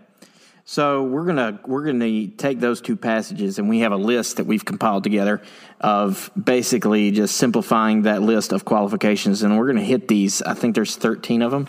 So 0.68 1.04
we're 1.04 1.26
gonna 1.26 1.60
we're 1.68 1.86
gonna 1.86 2.28
take 2.28 2.60
those 2.60 2.82
two 2.82 2.96
passages, 2.96 3.60
and 3.60 3.70
we 3.70 3.82
have 3.82 3.92
a 3.92 3.98
list 3.98 4.38
that 4.38 4.48
we've 4.48 4.66
compiled 4.66 5.04
together 5.04 5.44
of 5.80 6.32
basically 6.42 7.12
just 7.12 7.38
simplifying 7.38 8.02
that 8.02 8.24
list 8.24 8.52
of 8.52 8.66
qualifications, 8.66 9.44
and 9.44 9.60
we're 9.60 9.68
gonna 9.68 9.84
hit 9.84 10.08
these. 10.08 10.42
I 10.42 10.56
think 10.56 10.74
there's 10.74 10.96
13 10.96 11.44
of 11.44 11.52
them. 11.52 11.68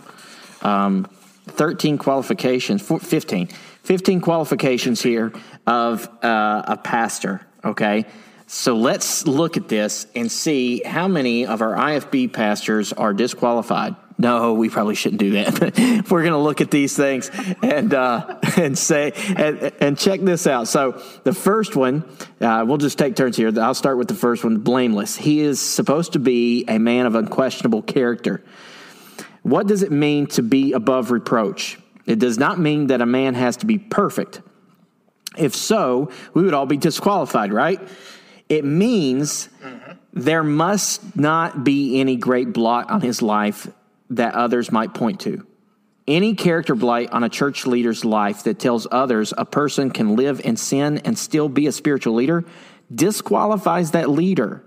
Um, 0.63 1.11
13 1.49 1.99
qualifications, 1.99 2.83
15, 2.83 3.47
15 3.47 4.21
qualifications 4.21 5.03
here 5.03 5.33
of 5.67 6.09
uh, 6.25 6.63
a 6.67 6.77
pastor. 6.77 7.47
Okay. 7.65 8.07
So 8.49 8.77
let's 8.77 9.27
look 9.27 9.57
at 9.57 9.69
this 9.69 10.07
and 10.15 10.31
see 10.31 10.83
how 10.85 11.09
many 11.09 11.47
of 11.47 11.63
our 11.63 11.75
IFB 11.75 12.33
pastors 12.33 12.93
are 12.93 13.13
disqualified. 13.13 13.97
No, 14.19 14.55
we 14.55 14.71
probably 14.71 14.95
shouldn't 14.95 15.21
do 15.21 15.33
that. 15.33 15.61
We're 16.11 16.23
going 16.23 16.33
to 16.33 16.39
look 16.39 16.61
at 16.61 16.71
these 16.71 16.97
things 16.97 17.31
and 17.63 17.93
uh, 17.93 18.39
and 18.57 18.79
say 18.79 19.13
and, 19.37 19.73
and, 19.81 19.99
check 19.99 20.21
this 20.21 20.47
out. 20.47 20.69
So 20.69 21.03
the 21.25 21.35
first 21.35 21.77
one, 21.77 22.03
uh, 22.41 22.65
we'll 22.67 22.79
just 22.79 22.99
take 22.99 23.15
turns 23.15 23.37
here. 23.37 23.53
I'll 23.61 23.75
start 23.75 23.99
with 23.99 24.09
the 24.09 24.15
first 24.15 24.43
one. 24.43 24.59
Blameless. 24.59 25.17
He 25.17 25.41
is 25.41 25.61
supposed 25.61 26.15
to 26.15 26.19
be 26.19 26.65
a 26.67 26.79
man 26.79 27.05
of 27.05 27.15
unquestionable 27.15 27.83
character. 27.83 28.43
What 29.47 29.69
does 29.69 29.85
it 29.85 29.93
mean 29.93 30.27
to 30.29 30.43
be 30.43 30.73
above 30.73 31.13
reproach? 31.13 31.79
It 32.05 32.19
does 32.19 32.37
not 32.37 32.59
mean 32.59 32.89
that 32.89 33.01
a 33.01 33.07
man 33.07 33.35
has 33.35 33.59
to 33.59 33.67
be 33.67 33.79
perfect. 33.79 34.41
If 35.39 35.55
so, 35.55 36.11
we 36.35 36.43
would 36.43 36.53
all 36.53 36.67
be 36.67 36.77
disqualified, 36.77 37.53
right? 37.53 37.81
It 38.49 38.65
means 38.65 39.49
there 40.13 40.43
must 40.43 41.15
not 41.15 41.63
be 41.63 42.01
any 42.01 42.17
great 42.17 42.53
blot 42.53 42.91
on 42.91 43.03
his 43.03 43.23
life 43.23 43.69
that 44.11 44.35
others 44.35 44.73
might 44.73 44.95
point 44.95 45.21
to. 45.21 45.47
Any 46.09 46.35
character 46.35 46.75
blight 46.75 47.13
on 47.13 47.23
a 47.23 47.29
church 47.29 47.69
leader's 47.69 48.05
life 48.05 48.43
that 48.43 48.59
tells 48.59 48.89
others 48.91 49.33
a 49.39 49.45
person 49.45 49.93
can 49.93 50.17
live 50.17 50.41
in 50.41 50.57
sin 50.57 50.99
and 51.05 51.17
still 51.17 51.49
be 51.49 51.69
a 51.69 51.73
spiritual 51.73 52.15
leader 52.15 52.45
disqualifies 52.93 53.93
that 53.93 54.11
leader. 54.11 54.65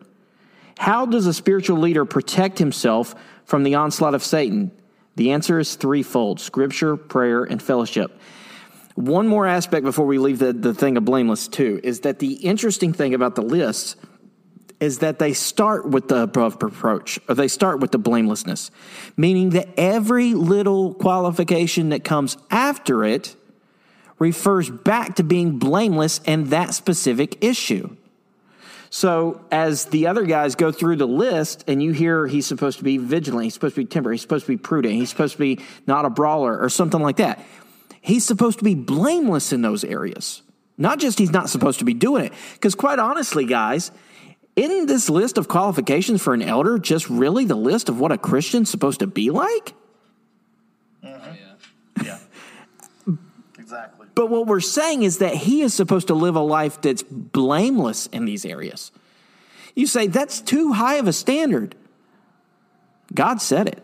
How 0.77 1.05
does 1.05 1.25
a 1.25 1.33
spiritual 1.33 1.79
leader 1.79 2.05
protect 2.05 2.59
himself 2.59 3.13
from 3.49 3.63
the 3.63 3.75
onslaught 3.75 4.13
of 4.13 4.23
Satan? 4.23 4.71
The 5.15 5.31
answer 5.31 5.59
is 5.59 5.75
threefold 5.75 6.39
scripture, 6.39 6.95
prayer, 6.95 7.43
and 7.43 7.61
fellowship. 7.61 8.17
One 8.95 9.27
more 9.27 9.47
aspect 9.47 9.83
before 9.83 10.05
we 10.05 10.17
leave 10.17 10.39
the, 10.39 10.53
the 10.53 10.73
thing 10.73 10.97
of 10.97 11.05
blameless, 11.05 11.47
too, 11.47 11.79
is 11.83 12.01
that 12.01 12.19
the 12.19 12.33
interesting 12.33 12.93
thing 12.93 13.13
about 13.13 13.35
the 13.35 13.41
list 13.41 13.95
is 14.79 14.99
that 14.99 15.19
they 15.19 15.33
start 15.33 15.89
with 15.89 16.07
the 16.07 16.21
above 16.21 16.61
reproach, 16.61 17.19
or 17.27 17.35
they 17.35 17.47
start 17.47 17.79
with 17.79 17.91
the 17.91 17.97
blamelessness, 17.97 18.71
meaning 19.17 19.49
that 19.49 19.67
every 19.77 20.33
little 20.33 20.93
qualification 20.93 21.89
that 21.89 22.03
comes 22.03 22.37
after 22.49 23.03
it 23.03 23.35
refers 24.19 24.69
back 24.69 25.15
to 25.15 25.23
being 25.23 25.59
blameless 25.59 26.21
and 26.25 26.47
that 26.47 26.73
specific 26.73 27.43
issue. 27.43 27.95
So 28.89 29.45
as 29.51 29.85
the 29.85 30.07
other 30.07 30.25
guys 30.25 30.55
go 30.55 30.71
through 30.71 30.95
the 30.95 31.07
list 31.07 31.63
and 31.67 31.81
you 31.81 31.91
hear 31.91 32.25
he's 32.25 32.47
supposed 32.47 32.79
to 32.79 32.83
be 32.83 32.97
vigilant, 32.97 33.43
he's 33.45 33.53
supposed 33.53 33.75
to 33.75 33.81
be 33.81 33.85
temperate, 33.85 34.15
he's 34.15 34.21
supposed 34.21 34.45
to 34.45 34.51
be 34.51 34.57
prudent, 34.57 34.95
he's 34.95 35.09
supposed 35.09 35.33
to 35.33 35.39
be 35.39 35.59
not 35.85 36.05
a 36.05 36.09
brawler 36.09 36.57
or 36.59 36.69
something 36.69 37.01
like 37.01 37.17
that. 37.17 37.43
He's 38.01 38.25
supposed 38.25 38.59
to 38.59 38.63
be 38.63 38.75
blameless 38.75 39.53
in 39.53 39.61
those 39.61 39.83
areas. 39.83 40.41
Not 40.77 40.99
just 40.99 41.19
he's 41.19 41.31
not 41.31 41.49
supposed 41.49 41.79
to 41.79 41.85
be 41.85 41.93
doing 41.93 42.25
it. 42.25 42.33
Because 42.53 42.73
quite 42.73 42.97
honestly, 42.97 43.45
guys, 43.45 43.91
isn't 44.55 44.87
this 44.87 45.09
list 45.09 45.37
of 45.37 45.47
qualifications 45.47 46.21
for 46.21 46.33
an 46.33 46.41
elder 46.41 46.79
just 46.79 47.09
really 47.09 47.45
the 47.45 47.55
list 47.55 47.89
of 47.89 47.99
what 47.99 48.11
a 48.11 48.17
Christian's 48.17 48.69
supposed 48.69 49.01
to 49.01 49.07
be 49.07 49.29
like? 49.29 49.73
Mm-hmm. 51.03 52.05
Yeah. 52.05 52.17
exactly. 53.57 54.07
But 54.19 54.29
what 54.29 54.47
we're 54.47 54.59
saying 54.59 55.03
is 55.03 55.19
that 55.19 55.33
he 55.33 55.61
is 55.61 55.73
supposed 55.73 56.07
to 56.07 56.13
live 56.13 56.35
a 56.35 56.41
life 56.41 56.81
that's 56.81 57.03
blameless 57.03 58.07
in 58.07 58.25
these 58.25 58.43
areas. 58.43 58.91
You 59.75 59.87
say 59.87 60.07
that's 60.07 60.41
too 60.41 60.73
high 60.73 60.95
of 60.95 61.07
a 61.07 61.13
standard. 61.13 61.73
God 63.13 63.41
said 63.41 63.69
it. 63.69 63.81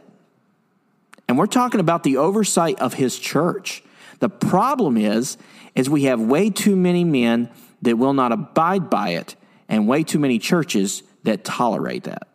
And 1.29 1.37
we're 1.37 1.45
talking 1.45 1.79
about 1.79 2.03
the 2.03 2.17
oversight 2.17 2.77
of 2.81 2.95
his 2.95 3.17
church. 3.17 3.81
The 4.19 4.27
problem 4.27 4.97
is 4.97 5.37
is 5.73 5.89
we 5.89 6.03
have 6.03 6.19
way 6.19 6.49
too 6.49 6.75
many 6.75 7.05
men 7.05 7.49
that 7.83 7.97
will 7.97 8.11
not 8.11 8.33
abide 8.33 8.89
by 8.89 9.11
it 9.11 9.37
and 9.69 9.87
way 9.87 10.03
too 10.03 10.19
many 10.19 10.37
churches 10.37 11.01
that 11.23 11.45
tolerate 11.45 12.03
that. 12.03 12.27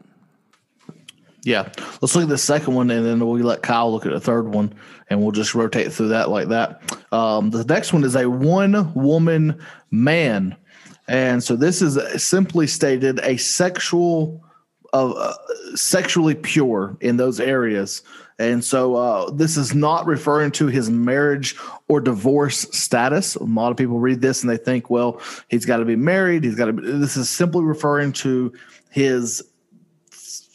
Yeah. 1.43 1.71
Let's 2.01 2.15
look 2.15 2.25
at 2.25 2.29
the 2.29 2.39
second 2.39 2.75
one 2.75 2.91
and 2.91 3.05
then 3.05 3.21
we'll 3.21 3.39
let 3.43 3.63
Kyle 3.63 3.91
look 3.91 4.05
at 4.05 4.13
the 4.13 4.21
third 4.21 4.53
one 4.53 4.75
and 5.09 5.21
we'll 5.21 5.33
just 5.33 5.55
rotate 5.55 5.93
through 5.93 6.09
that 6.09 6.29
like 6.29 6.49
that. 6.49 6.83
Um, 7.13 7.51
the 7.51 7.65
next 7.65 7.93
one 7.93 8.05
is 8.05 8.15
a 8.15 8.29
one 8.29 8.93
woman 8.95 9.61
man. 9.91 10.57
And 11.09 11.43
so 11.43 11.57
this 11.57 11.83
is 11.83 12.23
simply 12.23 12.67
stated 12.67 13.21
a 13.23 13.37
sexual, 13.37 14.45
uh, 14.93 15.35
sexually 15.75 16.35
pure 16.35 16.97
in 17.01 17.17
those 17.17 17.41
areas. 17.41 18.03
And 18.39 18.65
so 18.65 18.95
uh, 18.95 19.31
this 19.31 19.57
is 19.57 19.75
not 19.75 20.07
referring 20.07 20.53
to 20.53 20.69
his 20.69 20.89
marriage 20.89 21.57
or 21.89 22.01
divorce 22.01 22.67
status. 22.71 23.35
A 23.35 23.45
lot 23.45 23.71
of 23.71 23.77
people 23.77 23.99
read 23.99 24.23
this 24.23 24.43
and 24.43 24.51
they 24.51 24.57
think, 24.57 24.89
well, 24.89 25.21
he's 25.49 25.67
got 25.67 25.79
to 25.79 25.85
be 25.85 25.97
married. 25.97 26.45
He's 26.45 26.55
got 26.55 26.67
to. 26.67 26.73
This 26.73 27.19
is 27.19 27.29
simply 27.29 27.65
referring 27.65 28.13
to 28.15 28.53
his 28.91 29.50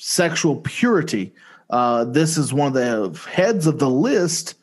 sexual 0.06 0.58
purity. 0.58 1.34
Uh, 1.72 2.04
this 2.04 2.38
is 2.38 2.54
one 2.54 2.68
of 2.68 2.74
the 2.76 3.20
heads 3.28 3.66
of 3.66 3.80
the 3.80 3.90
list 3.90 4.54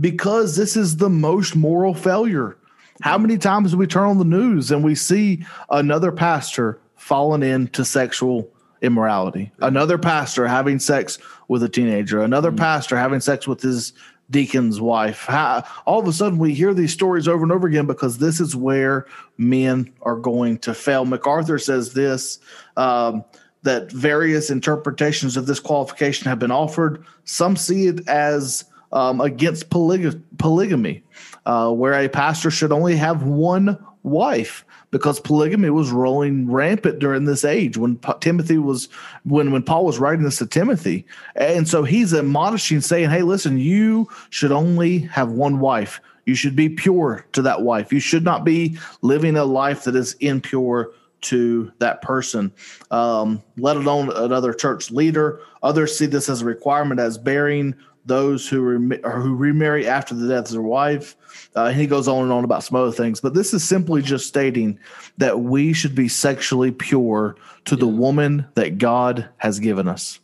because 0.00 0.56
this 0.56 0.76
is 0.76 0.96
the 0.96 1.08
most 1.08 1.54
moral 1.54 1.94
failure 1.94 2.56
How 3.00 3.16
many 3.16 3.38
times 3.38 3.70
do 3.70 3.76
we 3.76 3.86
turn 3.86 4.08
on 4.08 4.18
the 4.18 4.24
news 4.24 4.72
and 4.72 4.82
we 4.82 4.96
see 4.96 5.46
another 5.70 6.10
pastor 6.10 6.80
falling 6.96 7.44
into 7.44 7.84
sexual 7.84 8.50
immorality? 8.82 9.52
Another 9.60 9.98
pastor 9.98 10.48
having 10.48 10.80
sex 10.80 11.16
with 11.46 11.62
a 11.62 11.68
teenager, 11.68 12.20
another 12.20 12.50
pastor 12.50 12.96
having 12.96 13.20
sex 13.20 13.46
with 13.46 13.62
his 13.62 13.92
deacon's 14.30 14.80
wife. 14.80 15.26
How, 15.26 15.64
all 15.86 16.00
of 16.00 16.08
a 16.08 16.12
sudden, 16.12 16.40
we 16.40 16.54
hear 16.54 16.74
these 16.74 16.92
stories 16.92 17.28
over 17.28 17.44
and 17.44 17.52
over 17.52 17.68
again 17.68 17.86
because 17.86 18.18
this 18.18 18.40
is 18.40 18.56
where 18.56 19.06
men 19.36 19.92
are 20.02 20.16
going 20.16 20.58
to 20.58 20.74
fail. 20.74 21.04
MacArthur 21.04 21.60
says 21.60 21.92
this 21.92 22.40
um, 22.76 23.24
that 23.62 23.90
various 23.92 24.50
interpretations 24.50 25.36
of 25.36 25.46
this 25.46 25.60
qualification 25.60 26.28
have 26.28 26.38
been 26.38 26.50
offered. 26.50 27.04
Some 27.24 27.56
see 27.56 27.86
it 27.86 28.08
as 28.08 28.64
um, 28.92 29.20
against 29.20 29.68
polyg- 29.70 30.22
polygamy, 30.38 31.02
uh, 31.46 31.70
where 31.72 31.94
a 31.94 32.08
pastor 32.08 32.50
should 32.50 32.72
only 32.72 32.96
have 32.96 33.22
one 33.22 33.78
wife 34.02 34.64
because 34.90 35.20
polygamy 35.20 35.70
was 35.70 35.90
rolling 35.90 36.50
rampant 36.50 36.98
during 36.98 37.24
this 37.24 37.44
age 37.44 37.76
when 37.76 37.98
Timothy 38.20 38.58
was 38.58 38.88
when 39.24 39.50
when 39.52 39.62
Paul 39.62 39.84
was 39.84 39.98
writing 39.98 40.24
this 40.24 40.38
to 40.38 40.46
Timothy, 40.46 41.04
and 41.36 41.68
so 41.68 41.84
he's 41.84 42.14
admonishing, 42.14 42.80
saying, 42.80 43.10
"Hey, 43.10 43.22
listen, 43.22 43.58
you 43.58 44.08
should 44.30 44.52
only 44.52 45.00
have 45.00 45.30
one 45.30 45.60
wife. 45.60 46.00
You 46.24 46.34
should 46.34 46.56
be 46.56 46.68
pure 46.68 47.26
to 47.32 47.42
that 47.42 47.62
wife. 47.62 47.92
You 47.92 48.00
should 48.00 48.24
not 48.24 48.44
be 48.44 48.78
living 49.02 49.36
a 49.36 49.44
life 49.44 49.84
that 49.84 49.96
is 49.96 50.14
impure." 50.14 50.90
To 51.22 51.72
that 51.80 52.00
person, 52.00 52.52
um, 52.92 53.42
let 53.56 53.76
alone 53.76 54.12
another 54.14 54.54
church 54.54 54.92
leader. 54.92 55.40
Others 55.64 55.98
see 55.98 56.06
this 56.06 56.28
as 56.28 56.42
a 56.42 56.44
requirement 56.44 57.00
as 57.00 57.18
bearing 57.18 57.74
those 58.08 58.48
who 58.48 58.60
rem- 58.60 59.00
or 59.04 59.20
who 59.20 59.36
remarry 59.36 59.86
after 59.86 60.14
the 60.14 60.28
death 60.28 60.46
of 60.46 60.52
their 60.52 60.62
wife. 60.62 61.16
Uh, 61.54 61.64
and 61.66 61.76
he 61.76 61.86
goes 61.86 62.08
on 62.08 62.22
and 62.22 62.32
on 62.32 62.44
about 62.44 62.64
some 62.64 62.76
other 62.76 62.92
things, 62.92 63.20
but 63.20 63.34
this 63.34 63.52
is 63.52 63.62
simply 63.62 64.02
just 64.02 64.26
stating 64.26 64.78
that 65.18 65.40
we 65.40 65.72
should 65.72 65.94
be 65.94 66.08
sexually 66.08 66.70
pure 66.70 67.36
to 67.64 67.76
the 67.76 67.86
woman 67.86 68.46
that 68.54 68.78
God 68.78 69.28
has 69.38 69.58
given 69.58 69.88
us. 69.88 70.20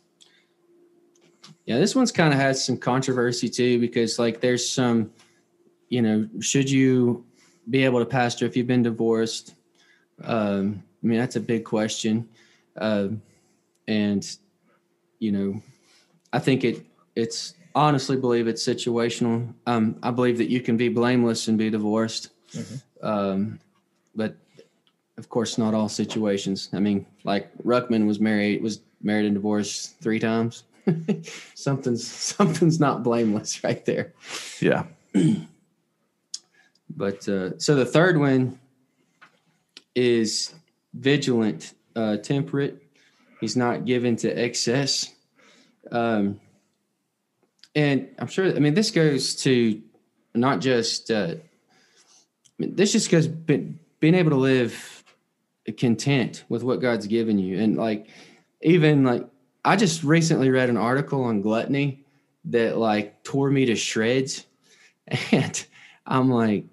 Yeah, 1.65 1.79
this 1.79 1.95
one's 1.95 2.11
kind 2.11 2.33
of 2.33 2.39
has 2.39 2.63
some 2.63 2.77
controversy 2.77 3.49
too 3.49 3.79
because 3.79 4.19
like 4.19 4.39
there's 4.39 4.67
some, 4.67 5.11
you 5.89 6.01
know, 6.01 6.27
should 6.39 6.69
you 6.69 7.25
be 7.69 7.83
able 7.83 7.99
to 7.99 8.05
pastor 8.05 8.45
if 8.45 8.55
you've 8.55 8.67
been 8.67 8.83
divorced? 8.83 9.55
Um, 10.23 10.83
I 11.03 11.07
mean, 11.07 11.19
that's 11.19 11.35
a 11.35 11.41
big 11.41 11.65
question, 11.65 12.29
um, 12.77 13.21
and 13.87 14.25
you 15.19 15.31
know, 15.31 15.61
I 16.33 16.39
think 16.39 16.63
it 16.63 16.85
it's 17.15 17.55
honestly 17.73 18.17
believe 18.17 18.47
it's 18.47 18.65
situational. 18.65 19.53
Um, 19.67 19.97
I 20.01 20.11
believe 20.11 20.37
that 20.37 20.49
you 20.49 20.61
can 20.61 20.77
be 20.77 20.89
blameless 20.89 21.47
and 21.47 21.57
be 21.57 21.69
divorced, 21.69 22.29
um, 23.01 23.59
but 24.15 24.35
of 25.17 25.29
course, 25.29 25.57
not 25.57 25.73
all 25.73 25.89
situations. 25.89 26.69
I 26.73 26.79
mean, 26.79 27.05
like 27.23 27.55
Ruckman 27.59 28.07
was 28.07 28.19
married 28.19 28.61
was 28.61 28.81
married 29.01 29.25
and 29.25 29.35
divorced 29.35 29.99
three 30.01 30.19
times. 30.19 30.63
something's 31.55 32.07
something's 32.07 32.79
not 32.79 33.03
blameless 33.03 33.63
right 33.63 33.85
there. 33.85 34.13
Yeah. 34.59 34.85
But 36.97 37.27
uh, 37.27 37.57
so 37.57 37.75
the 37.75 37.85
third 37.85 38.17
one 38.17 38.59
is 39.95 40.53
vigilant, 40.93 41.73
uh, 41.95 42.17
temperate. 42.17 42.83
He's 43.39 43.55
not 43.55 43.85
given 43.85 44.15
to 44.17 44.29
excess. 44.29 45.13
Um, 45.91 46.39
and 47.73 48.09
I'm 48.19 48.27
sure, 48.27 48.47
I 48.47 48.59
mean, 48.59 48.73
this 48.73 48.91
goes 48.91 49.35
to 49.43 49.81
not 50.33 50.61
just, 50.61 51.11
uh, 51.11 51.35
I 51.35 52.57
mean, 52.57 52.75
this 52.75 52.91
just 52.91 53.09
goes 53.09 53.27
being, 53.27 53.79
being 53.99 54.15
able 54.15 54.31
to 54.31 54.37
live 54.37 55.03
content 55.77 56.43
with 56.47 56.63
what 56.63 56.81
God's 56.81 57.07
given 57.07 57.39
you. 57.39 57.59
And 57.59 57.75
like, 57.75 58.07
even 58.61 59.03
like, 59.03 59.27
I 59.63 59.75
just 59.75 60.03
recently 60.03 60.49
read 60.49 60.69
an 60.69 60.77
article 60.77 61.23
on 61.23 61.41
gluttony 61.41 62.05
that 62.45 62.77
like 62.77 63.23
tore 63.23 63.49
me 63.49 63.65
to 63.65 63.75
shreds. 63.75 64.45
And 65.31 65.65
I'm 66.07 66.31
like, 66.31 66.65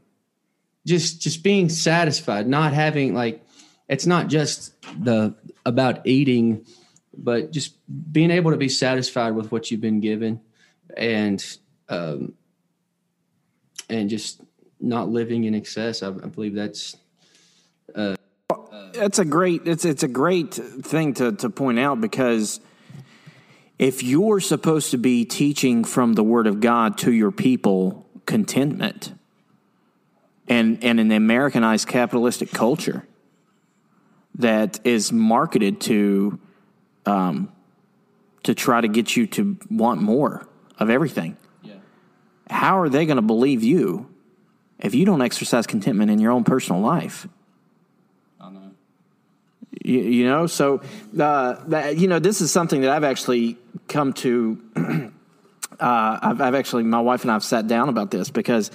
just 0.87 1.21
just 1.21 1.43
being 1.43 1.69
satisfied 1.69 2.47
not 2.47 2.73
having 2.73 3.15
like 3.15 3.45
it's 3.89 4.07
not 4.07 4.29
just 4.29 4.75
the 5.03 5.35
about 5.65 6.07
eating 6.07 6.65
but 7.17 7.53
just 7.53 7.77
being 8.13 8.31
able 8.31 8.51
to 8.51 8.57
be 8.57 8.69
satisfied 8.69 9.35
with 9.35 9.53
what 9.53 9.71
you've 9.71 9.81
been 9.81 10.01
given 10.01 10.41
and 10.97 11.59
um 11.89 12.35
and 13.89 14.09
just 14.09 14.41
not 14.81 15.09
living 15.09 15.45
in 15.45 15.55
excess. 15.55 16.03
I, 16.03 16.09
I 16.09 16.11
believe 16.11 16.55
that's 16.55 16.97
It's 18.95 19.19
a 19.19 19.25
great 19.25 19.67
it's 19.67 19.85
it's 19.85 20.03
a 20.03 20.09
great 20.09 20.55
thing 20.55 21.15
to 21.15 21.33
to 21.33 21.51
point 21.51 21.79
out 21.79 22.01
because 22.01 22.61
if 23.79 24.03
you're 24.03 24.41
supposed 24.41 24.91
to 24.91 24.99
be 24.99 25.25
teaching 25.25 25.85
from 25.85 26.15
the 26.15 26.23
word 26.23 26.47
of 26.47 26.61
God 26.61 26.99
to 26.99 27.13
your 27.13 27.31
people 27.31 28.07
contentment 28.27 29.13
and 30.53 30.85
and 30.85 31.01
an 31.01 31.11
Americanized 31.11 31.89
capitalistic 31.89 32.51
culture 32.53 33.07
that 34.35 34.81
is 34.85 35.11
marketed 35.13 35.81
to 35.81 36.39
um, 37.07 37.51
to 38.43 38.55
try 38.55 38.81
to 38.81 38.89
get 38.89 39.17
you 39.17 39.27
to 39.29 39.57
want 39.71 40.03
more 40.03 40.47
of 40.79 40.91
everything. 40.91 41.37
How 42.51 42.81
are 42.81 42.89
they 42.89 43.07
going 43.07 43.17
to 43.17 43.23
believe 43.23 43.63
you 43.63 44.11
if 44.79 44.95
you 44.95 45.07
don't 45.07 45.23
exercise 45.23 45.67
contentment 45.67 46.11
in 46.11 46.19
your 46.19 46.33
own 46.33 46.45
personal 46.45 46.83
life? 46.83 47.27
You, 49.85 50.01
you 50.01 50.27
know, 50.27 50.47
so 50.47 50.83
uh, 51.19 51.65
that, 51.69 51.97
you 51.97 52.09
know, 52.09 52.19
this 52.19 52.41
is 52.41 52.53
something 52.53 52.83
that 52.83 52.91
I've 52.91 53.05
actually 53.05 53.59
come 53.89 54.13
to. 54.15 54.61
uh, 54.77 56.19
I've, 56.23 56.41
I've 56.41 56.55
actually, 56.55 56.83
my 56.83 57.01
wife 57.01 57.23
and 57.23 57.31
I 57.31 57.35
have 57.35 57.45
sat 57.45 57.67
down 57.67 57.89
about 57.89 58.11
this 58.11 58.29
because 58.29 58.71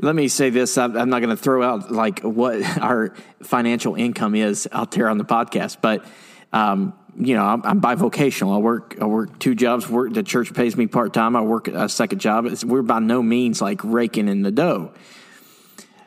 let 0.00 0.14
me 0.14 0.28
say 0.28 0.50
this: 0.50 0.78
I'm, 0.78 0.92
not 0.92 1.20
going 1.20 1.30
to 1.30 1.36
throw 1.36 1.62
out 1.62 1.90
like 1.90 2.20
what 2.20 2.62
our 2.80 3.14
financial 3.42 3.94
income 3.94 4.34
is 4.34 4.68
out 4.72 4.90
there 4.92 5.08
on 5.08 5.18
the 5.18 5.24
podcast, 5.24 5.78
but 5.80 6.04
um, 6.52 6.94
you 7.18 7.34
know, 7.34 7.44
I'm, 7.44 7.62
I'm 7.64 7.80
bivocational. 7.80 8.54
I 8.54 8.58
work, 8.58 8.96
I 9.00 9.04
work 9.04 9.38
two 9.38 9.54
jobs. 9.54 9.88
Work 9.88 10.14
the 10.14 10.22
church 10.22 10.54
pays 10.54 10.76
me 10.76 10.86
part 10.86 11.12
time. 11.12 11.36
I 11.36 11.42
work 11.42 11.68
a 11.68 11.88
second 11.88 12.20
job. 12.20 12.46
It's, 12.46 12.64
we're 12.64 12.82
by 12.82 13.00
no 13.00 13.22
means 13.22 13.60
like 13.60 13.80
raking 13.84 14.28
in 14.28 14.42
the 14.42 14.50
dough. 14.50 14.92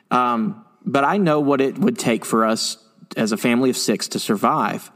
Um, 0.09 0.65
but 0.85 1.03
I 1.03 1.17
know 1.17 1.39
what 1.39 1.61
it 1.61 1.77
would 1.77 1.97
take 1.97 2.25
for 2.25 2.45
us 2.45 2.77
as 3.15 3.31
a 3.31 3.37
family 3.37 3.69
of 3.69 3.77
six 3.77 4.09
to 4.09 4.19
survive. 4.19 4.91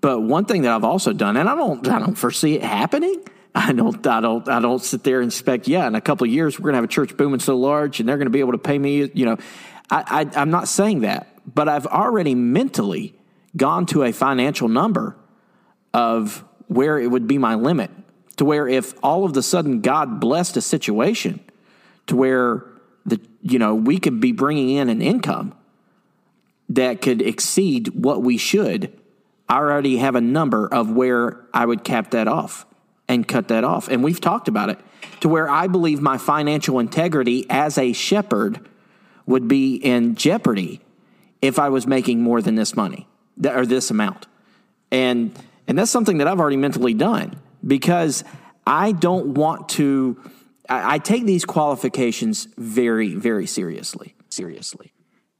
But 0.00 0.20
one 0.20 0.44
thing 0.44 0.62
that 0.62 0.72
I've 0.72 0.84
also 0.84 1.12
done, 1.12 1.36
and 1.36 1.48
I 1.48 1.54
don't, 1.54 1.86
I 1.88 1.98
don't 1.98 2.16
foresee 2.16 2.54
it 2.54 2.62
happening. 2.62 3.22
I 3.54 3.72
don't, 3.72 4.06
I 4.06 4.20
don't, 4.20 4.48
I 4.48 4.60
don't 4.60 4.82
sit 4.82 5.04
there 5.04 5.20
and 5.20 5.30
expect. 5.30 5.68
Yeah, 5.68 5.86
in 5.86 5.94
a 5.94 6.00
couple 6.00 6.26
of 6.26 6.32
years, 6.32 6.58
we're 6.58 6.64
going 6.64 6.72
to 6.72 6.76
have 6.78 6.84
a 6.84 6.88
church 6.88 7.16
booming 7.16 7.40
so 7.40 7.56
large, 7.56 8.00
and 8.00 8.08
they're 8.08 8.16
going 8.16 8.26
to 8.26 8.30
be 8.30 8.40
able 8.40 8.52
to 8.52 8.58
pay 8.58 8.78
me. 8.78 9.10
You 9.12 9.26
know, 9.26 9.36
I, 9.90 10.26
I, 10.34 10.40
I'm 10.40 10.50
not 10.50 10.68
saying 10.68 11.00
that, 11.00 11.28
but 11.52 11.68
I've 11.68 11.86
already 11.86 12.34
mentally 12.34 13.14
gone 13.56 13.84
to 13.86 14.04
a 14.04 14.12
financial 14.12 14.68
number 14.68 15.16
of 15.92 16.44
where 16.68 16.98
it 16.98 17.08
would 17.08 17.26
be 17.26 17.36
my 17.36 17.54
limit. 17.54 17.90
To 18.36 18.46
where 18.46 18.66
if 18.66 18.94
all 19.02 19.26
of 19.26 19.36
a 19.36 19.42
sudden 19.42 19.82
God 19.82 20.18
blessed 20.18 20.56
a 20.56 20.62
situation, 20.62 21.40
to 22.06 22.16
where 22.16 22.64
the 23.04 23.20
you 23.42 23.58
know 23.58 23.74
we 23.74 23.98
could 23.98 24.20
be 24.20 24.32
bringing 24.32 24.70
in 24.70 24.88
an 24.88 25.02
income 25.02 25.54
that 26.70 27.02
could 27.02 27.20
exceed 27.20 27.88
what 27.88 28.22
we 28.22 28.38
should, 28.38 28.98
I 29.46 29.56
already 29.56 29.98
have 29.98 30.14
a 30.14 30.22
number 30.22 30.66
of 30.66 30.90
where 30.90 31.44
I 31.52 31.66
would 31.66 31.84
cap 31.84 32.12
that 32.12 32.26
off 32.26 32.64
and 33.08 33.26
cut 33.26 33.48
that 33.48 33.64
off. 33.64 33.88
And 33.88 34.02
we've 34.02 34.20
talked 34.20 34.48
about 34.48 34.70
it 34.70 34.78
to 35.20 35.28
where 35.28 35.48
I 35.48 35.66
believe 35.66 36.00
my 36.00 36.18
financial 36.18 36.78
integrity 36.78 37.46
as 37.50 37.78
a 37.78 37.92
shepherd 37.92 38.68
would 39.26 39.48
be 39.48 39.76
in 39.76 40.14
jeopardy 40.14 40.80
if 41.40 41.58
I 41.58 41.68
was 41.68 41.86
making 41.86 42.22
more 42.22 42.40
than 42.40 42.54
this 42.54 42.76
money 42.76 43.06
or 43.44 43.66
this 43.66 43.90
amount. 43.90 44.26
And 44.90 45.36
and 45.66 45.78
that's 45.78 45.90
something 45.90 46.18
that 46.18 46.28
I've 46.28 46.40
already 46.40 46.56
mentally 46.56 46.94
done 46.94 47.36
because 47.64 48.24
I 48.66 48.92
don't 48.92 49.34
want 49.34 49.68
to 49.70 50.20
I, 50.68 50.94
I 50.94 50.98
take 50.98 51.24
these 51.24 51.44
qualifications 51.44 52.48
very, 52.56 53.14
very 53.14 53.46
seriously. 53.46 54.14
Seriously. 54.28 54.92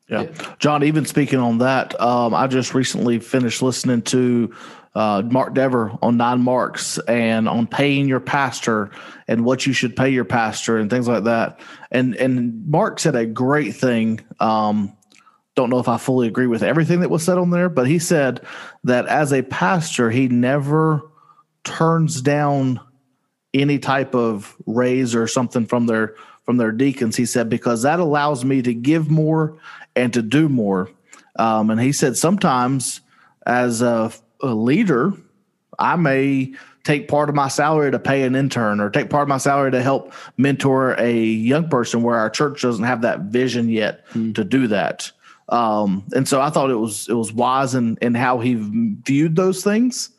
Yeah. 0.09 0.27
John, 0.59 0.83
even 0.85 1.07
speaking 1.07 1.39
on 1.39 1.59
that, 1.59 1.99
um, 2.01 2.35
I 2.35 2.47
just 2.47 2.75
recently 2.75 3.19
finished 3.19 3.63
listening 3.63 4.03
to 4.03 4.55
uh, 4.95 5.23
Mark 5.25 5.55
Dever 5.55 5.97
on 6.03 6.17
Nine 6.17 6.41
Marks 6.41 6.99
and 6.99 7.49
on 7.49 7.67
paying 7.67 8.09
your 8.09 8.21
pastor 8.21 8.91
and 9.27 9.45
what 9.45 9.67
you 9.67 9.73
should 9.73 9.97
pay 9.97 10.11
your 10.11 10.25
pastor 10.25 10.77
and 10.77 10.91
things 10.91 11.09
like 11.09 11.25
that. 11.25 11.61
And 11.91 12.15
and 12.17 12.67
Mark 12.69 13.01
said 13.01 13.17
a 13.17 13.27
great 13.27 13.75
thing. 13.75 14.21
Um, 14.41 14.97
don't 15.55 15.71
know 15.71 15.79
if 15.79 15.89
I 15.89 15.99
fully 15.99 16.29
agree 16.29 16.47
with 16.47 16.63
everything 16.63 17.01
that 17.01 17.11
was 17.11 17.25
said 17.25 17.39
on 17.39 17.51
there, 17.51 17.69
but 17.69 17.87
he 17.87 17.99
said 17.99 18.41
that 18.85 19.07
as 19.07 19.33
a 19.33 19.43
pastor, 19.43 20.11
he 20.11 20.29
never 20.29 21.03
turns 21.65 22.23
down 22.23 22.81
any 23.55 23.79
type 23.79 24.15
of 24.15 24.57
raise 24.67 25.15
or 25.15 25.27
something 25.27 25.67
from 25.67 25.87
their 25.87 26.15
from 26.45 26.57
their 26.57 26.73
deacons. 26.73 27.17
He 27.17 27.27
said 27.27 27.49
because 27.49 27.83
that 27.83 28.01
allows 28.01 28.45
me 28.45 28.63
to 28.63 28.75
give 28.75 29.11
more 29.11 29.59
and 29.95 30.13
to 30.13 30.23
do 30.23 30.49
more. 30.49 30.91
Um, 31.39 31.71
and 31.71 31.81
he 31.81 31.93
said 31.93 32.17
sometimes 32.17 33.01
as 33.47 33.83
a, 33.83 34.13
a 34.43 34.55
leader, 34.55 35.13
I 35.79 35.97
may 35.97 36.53
take 36.85 37.09
part 37.09 37.29
of 37.29 37.35
my 37.35 37.49
salary 37.49 37.91
to 37.93 37.99
pay 37.99 38.25
an 38.25 38.35
intern 38.35 38.81
or 38.81 38.91
take 38.91 39.09
part 39.09 39.23
of 39.23 39.29
my 39.29 39.39
salary 39.39 39.71
to 39.71 39.83
help 39.83 40.13
mentor 40.37 40.95
a 40.99 41.13
young 41.15 41.69
person 41.69 42.03
where 42.03 42.17
our 42.17 42.29
church 42.29 42.63
doesn't 42.63 42.85
have 42.85 43.03
that 43.03 43.21
vision 43.21 43.69
yet 43.69 44.05
Hmm. 44.13 44.33
to 44.33 44.45
do 44.45 44.67
that. 44.69 45.11
Um, 45.49 46.05
and 46.15 46.27
so 46.27 46.41
I 46.41 46.51
thought 46.51 46.71
it 46.71 46.77
was 46.77 47.09
it 47.09 47.15
was 47.15 47.33
wise 47.33 47.75
in, 47.75 47.99
in 48.01 48.15
how 48.15 48.39
he 48.41 48.55
viewed 48.55 49.37
those 49.37 49.63
things. 49.63 50.11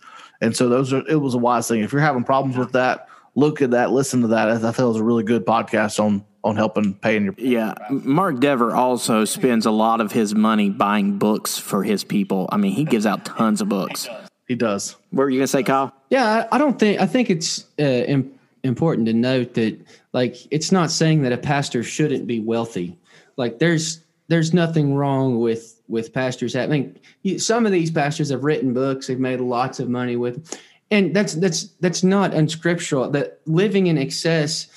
And 0.41 0.55
so 0.55 0.69
those 0.69 0.93
are 0.93 1.03
it 1.07 1.15
was 1.21 1.34
a 1.34 1.38
wise 1.39 1.67
thing. 1.67 1.82
If 1.82 1.91
you're 1.91 2.01
having 2.01 2.24
problems 2.24 2.57
with 2.57 2.74
that, 2.74 3.07
look 3.36 3.61
at 3.61 3.71
that, 3.71 3.91
listen 3.91 4.21
to 4.21 4.28
that. 4.28 4.49
I 4.49 4.57
thought 4.57 4.80
it 4.80 4.84
was 4.86 4.97
a 4.97 5.03
really 5.03 5.24
good 5.24 5.45
podcast 5.45 5.99
on 5.99 6.24
on 6.43 6.55
helping 6.55 6.93
paying 6.95 7.23
your 7.25 7.33
Yeah, 7.37 7.73
Mark 7.89 8.39
Dever 8.39 8.75
also 8.75 9.25
spends 9.25 9.65
a 9.65 9.71
lot 9.71 10.01
of 10.01 10.11
his 10.11 10.35
money 10.35 10.69
buying 10.69 11.17
books 11.17 11.57
for 11.57 11.83
his 11.83 12.03
people. 12.03 12.49
I 12.51 12.57
mean, 12.57 12.73
he 12.73 12.83
gives 12.83 13.05
out 13.05 13.25
tons 13.25 13.61
of 13.61 13.69
books. 13.69 14.07
he 14.47 14.55
does. 14.55 14.95
What 15.11 15.23
were 15.23 15.29
you 15.29 15.39
gonna 15.39 15.47
say, 15.47 15.63
Kyle? 15.63 15.93
Yeah, 16.09 16.45
I 16.51 16.55
I 16.55 16.57
don't 16.57 16.77
think 16.77 16.99
I 16.99 17.05
think 17.05 17.29
it's 17.29 17.65
uh, 17.79 17.83
im- 17.83 18.31
important 18.63 19.07
to 19.07 19.13
note 19.13 19.53
that 19.55 19.79
like 20.11 20.35
it's 20.51 20.71
not 20.71 20.91
saying 20.91 21.21
that 21.23 21.31
a 21.31 21.37
pastor 21.37 21.81
shouldn't 21.83 22.27
be 22.27 22.39
wealthy. 22.39 22.97
Like 23.37 23.59
there's 23.59 23.99
there's 24.27 24.53
nothing 24.53 24.95
wrong 24.95 25.39
with 25.39 25.81
with 25.87 26.13
pastors 26.13 26.53
having 26.53 26.97
you- 27.23 27.39
some 27.39 27.65
of 27.65 27.71
these 27.71 27.89
pastors 27.91 28.29
have 28.31 28.43
written 28.43 28.73
books, 28.73 29.07
they've 29.07 29.19
made 29.19 29.39
lots 29.39 29.79
of 29.79 29.87
money 29.89 30.17
with, 30.17 30.59
and 30.91 31.15
that's 31.15 31.35
that's 31.35 31.63
that's 31.79 32.03
not 32.03 32.33
unscriptural. 32.33 33.09
That 33.11 33.39
living 33.45 33.87
in 33.87 33.97
excess 33.97 34.67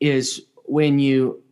is 0.00 0.42
when 0.66 0.98
you 0.98 1.42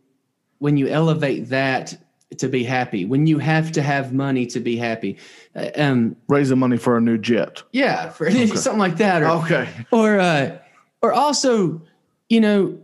when 0.59 0.77
you 0.77 0.87
elevate 0.87 1.49
that 1.49 1.97
to 2.37 2.47
be 2.47 2.63
happy, 2.63 3.05
when 3.05 3.27
you 3.27 3.37
have 3.39 3.71
to 3.73 3.81
have 3.81 4.13
money 4.13 4.45
to 4.47 4.59
be 4.59 4.75
happy. 4.77 5.17
Uh, 5.55 5.69
Um, 5.77 6.15
Raising 6.27 6.57
money 6.59 6.77
for 6.77 6.97
a 6.97 7.01
new 7.01 7.17
jet. 7.17 7.63
yeah, 7.71 8.09
for 8.09 8.29
something 8.47 8.79
like 8.79 8.97
that, 8.97 9.21
or 9.23 9.43
Okay. 9.43 9.67
or 9.91 10.19
uh, 10.19 10.57
or 11.01 11.13
also, 11.13 11.81
you 12.29 12.39
know, 12.41 12.79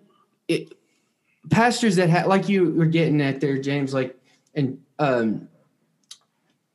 it, 0.47 0.73
pastors 1.49 1.95
that 1.95 2.09
have 2.09 2.27
like 2.27 2.49
you 2.49 2.71
were 2.71 2.86
getting 2.86 3.19
at 3.21 3.41
there, 3.41 3.57
James. 3.57 3.93
Like, 3.93 4.15
and 4.53 4.79
um, 4.99 5.47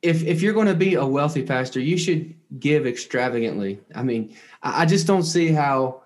if 0.01 0.23
if 0.23 0.41
you're 0.41 0.53
going 0.53 0.67
to 0.67 0.75
be 0.75 0.95
a 0.95 1.05
wealthy 1.05 1.43
pastor, 1.43 1.79
you 1.79 1.97
should 1.97 2.33
give 2.59 2.85
extravagantly. 2.85 3.79
I 3.95 4.03
mean, 4.03 4.35
I, 4.61 4.81
I 4.83 4.85
just 4.85 5.07
don't 5.07 5.23
see 5.23 5.47
how. 5.51 6.01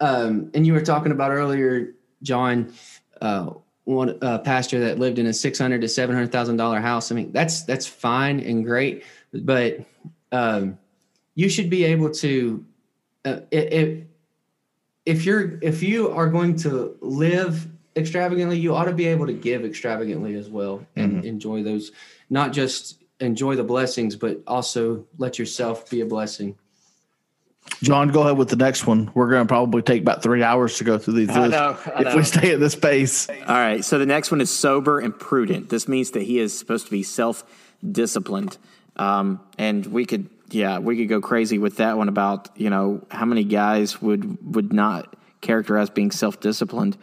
Um, 0.00 0.50
and 0.54 0.66
you 0.66 0.72
were 0.72 0.80
talking 0.82 1.12
about 1.12 1.30
earlier, 1.30 1.94
John, 2.22 2.72
uh, 3.20 3.50
one 3.84 4.18
uh, 4.22 4.38
pastor 4.38 4.80
that 4.80 4.98
lived 4.98 5.18
in 5.18 5.26
a 5.26 5.32
six 5.32 5.58
hundred 5.58 5.80
to 5.80 5.88
seven 5.88 6.14
hundred 6.14 6.32
thousand 6.32 6.56
dollar 6.56 6.80
house. 6.80 7.10
I 7.10 7.14
mean, 7.14 7.32
that's 7.32 7.64
that's 7.64 7.86
fine 7.86 8.40
and 8.40 8.64
great, 8.64 9.04
but 9.32 9.80
um, 10.30 10.78
you 11.34 11.48
should 11.48 11.70
be 11.70 11.84
able 11.84 12.10
to 12.10 12.64
uh, 13.24 13.40
if 13.50 14.04
if 15.06 15.24
you're 15.24 15.58
if 15.62 15.82
you 15.82 16.10
are 16.10 16.28
going 16.28 16.56
to 16.56 16.96
live 17.00 17.66
extravagantly 17.94 18.58
you 18.58 18.74
ought 18.74 18.86
to 18.86 18.92
be 18.92 19.06
able 19.06 19.26
to 19.26 19.34
give 19.34 19.64
extravagantly 19.64 20.34
as 20.34 20.48
well 20.48 20.84
and 20.96 21.24
enjoy 21.26 21.62
those 21.62 21.92
not 22.30 22.52
just 22.52 23.02
enjoy 23.20 23.54
the 23.54 23.62
blessings 23.62 24.16
but 24.16 24.40
also 24.46 25.04
let 25.18 25.38
yourself 25.38 25.90
be 25.90 26.00
a 26.00 26.06
blessing 26.06 26.56
John, 27.82 28.08
go 28.08 28.22
ahead 28.22 28.36
with 28.36 28.48
the 28.48 28.56
next 28.56 28.86
one. 28.86 29.10
We're 29.12 29.28
going 29.28 29.42
to 29.42 29.48
probably 29.48 29.82
take 29.82 30.02
about 30.02 30.22
three 30.22 30.42
hours 30.42 30.78
to 30.78 30.84
go 30.84 30.98
through 30.98 31.14
these. 31.14 31.30
I 31.30 31.48
know, 31.48 31.78
I 31.86 32.00
if 32.00 32.04
know. 32.06 32.16
we 32.16 32.22
stay 32.22 32.52
at 32.52 32.60
this 32.60 32.76
pace. 32.76 33.28
All 33.28 33.34
right. 33.48 33.84
So 33.84 33.98
the 33.98 34.06
next 34.06 34.30
one 34.30 34.40
is 34.40 34.50
sober 34.50 35.00
and 35.00 35.18
prudent. 35.18 35.68
This 35.68 35.88
means 35.88 36.12
that 36.12 36.22
he 36.22 36.38
is 36.38 36.56
supposed 36.56 36.84
to 36.86 36.90
be 36.92 37.02
self 37.02 37.44
disciplined. 37.88 38.56
Um, 38.96 39.40
and 39.58 39.84
we 39.86 40.04
could, 40.04 40.28
yeah, 40.50 40.78
we 40.78 40.96
could 40.96 41.08
go 41.08 41.20
crazy 41.20 41.58
with 41.58 41.78
that 41.78 41.96
one 41.96 42.08
about, 42.08 42.50
you 42.56 42.70
know, 42.70 43.04
how 43.10 43.24
many 43.24 43.42
guys 43.42 44.00
would, 44.00 44.54
would 44.54 44.72
not 44.72 45.16
characterize 45.40 45.90
being 45.90 46.12
self 46.12 46.40
disciplined. 46.40 46.96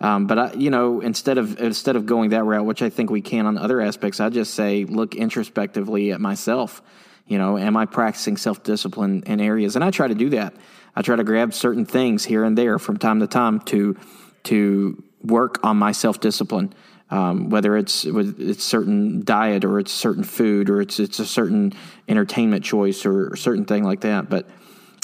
Um, 0.00 0.26
but 0.26 0.38
I, 0.38 0.52
you 0.54 0.70
know, 0.70 1.00
instead 1.00 1.38
of 1.38 1.60
instead 1.60 1.96
of 1.96 2.06
going 2.06 2.30
that 2.30 2.42
route, 2.42 2.66
which 2.66 2.82
I 2.82 2.90
think 2.90 3.10
we 3.10 3.20
can 3.20 3.46
on 3.46 3.56
other 3.56 3.80
aspects, 3.80 4.20
I 4.20 4.28
just 4.28 4.54
say 4.54 4.84
look 4.84 5.14
introspectively 5.14 6.10
at 6.12 6.20
myself. 6.20 6.82
You 7.26 7.38
know, 7.38 7.56
am 7.56 7.76
I 7.76 7.86
practicing 7.86 8.36
self 8.36 8.62
discipline 8.62 9.22
in 9.26 9.40
areas? 9.40 9.76
And 9.76 9.84
I 9.84 9.90
try 9.90 10.08
to 10.08 10.14
do 10.14 10.30
that. 10.30 10.54
I 10.94 11.02
try 11.02 11.16
to 11.16 11.24
grab 11.24 11.54
certain 11.54 11.86
things 11.86 12.24
here 12.24 12.44
and 12.44 12.56
there 12.56 12.78
from 12.78 12.98
time 12.98 13.20
to 13.20 13.26
time 13.26 13.60
to 13.60 13.96
to 14.44 15.02
work 15.22 15.64
on 15.64 15.76
my 15.76 15.92
self 15.92 16.20
discipline. 16.20 16.74
Um, 17.10 17.50
whether 17.50 17.76
it's 17.76 18.04
with 18.04 18.40
it's 18.40 18.64
certain 18.64 19.24
diet 19.24 19.64
or 19.64 19.78
it's 19.78 19.92
certain 19.92 20.24
food 20.24 20.70
or 20.70 20.80
it's 20.80 20.98
it's 20.98 21.18
a 21.18 21.26
certain 21.26 21.72
entertainment 22.08 22.64
choice 22.64 23.06
or 23.06 23.28
a 23.28 23.36
certain 23.36 23.64
thing 23.64 23.84
like 23.84 24.00
that. 24.00 24.28
But 24.28 24.48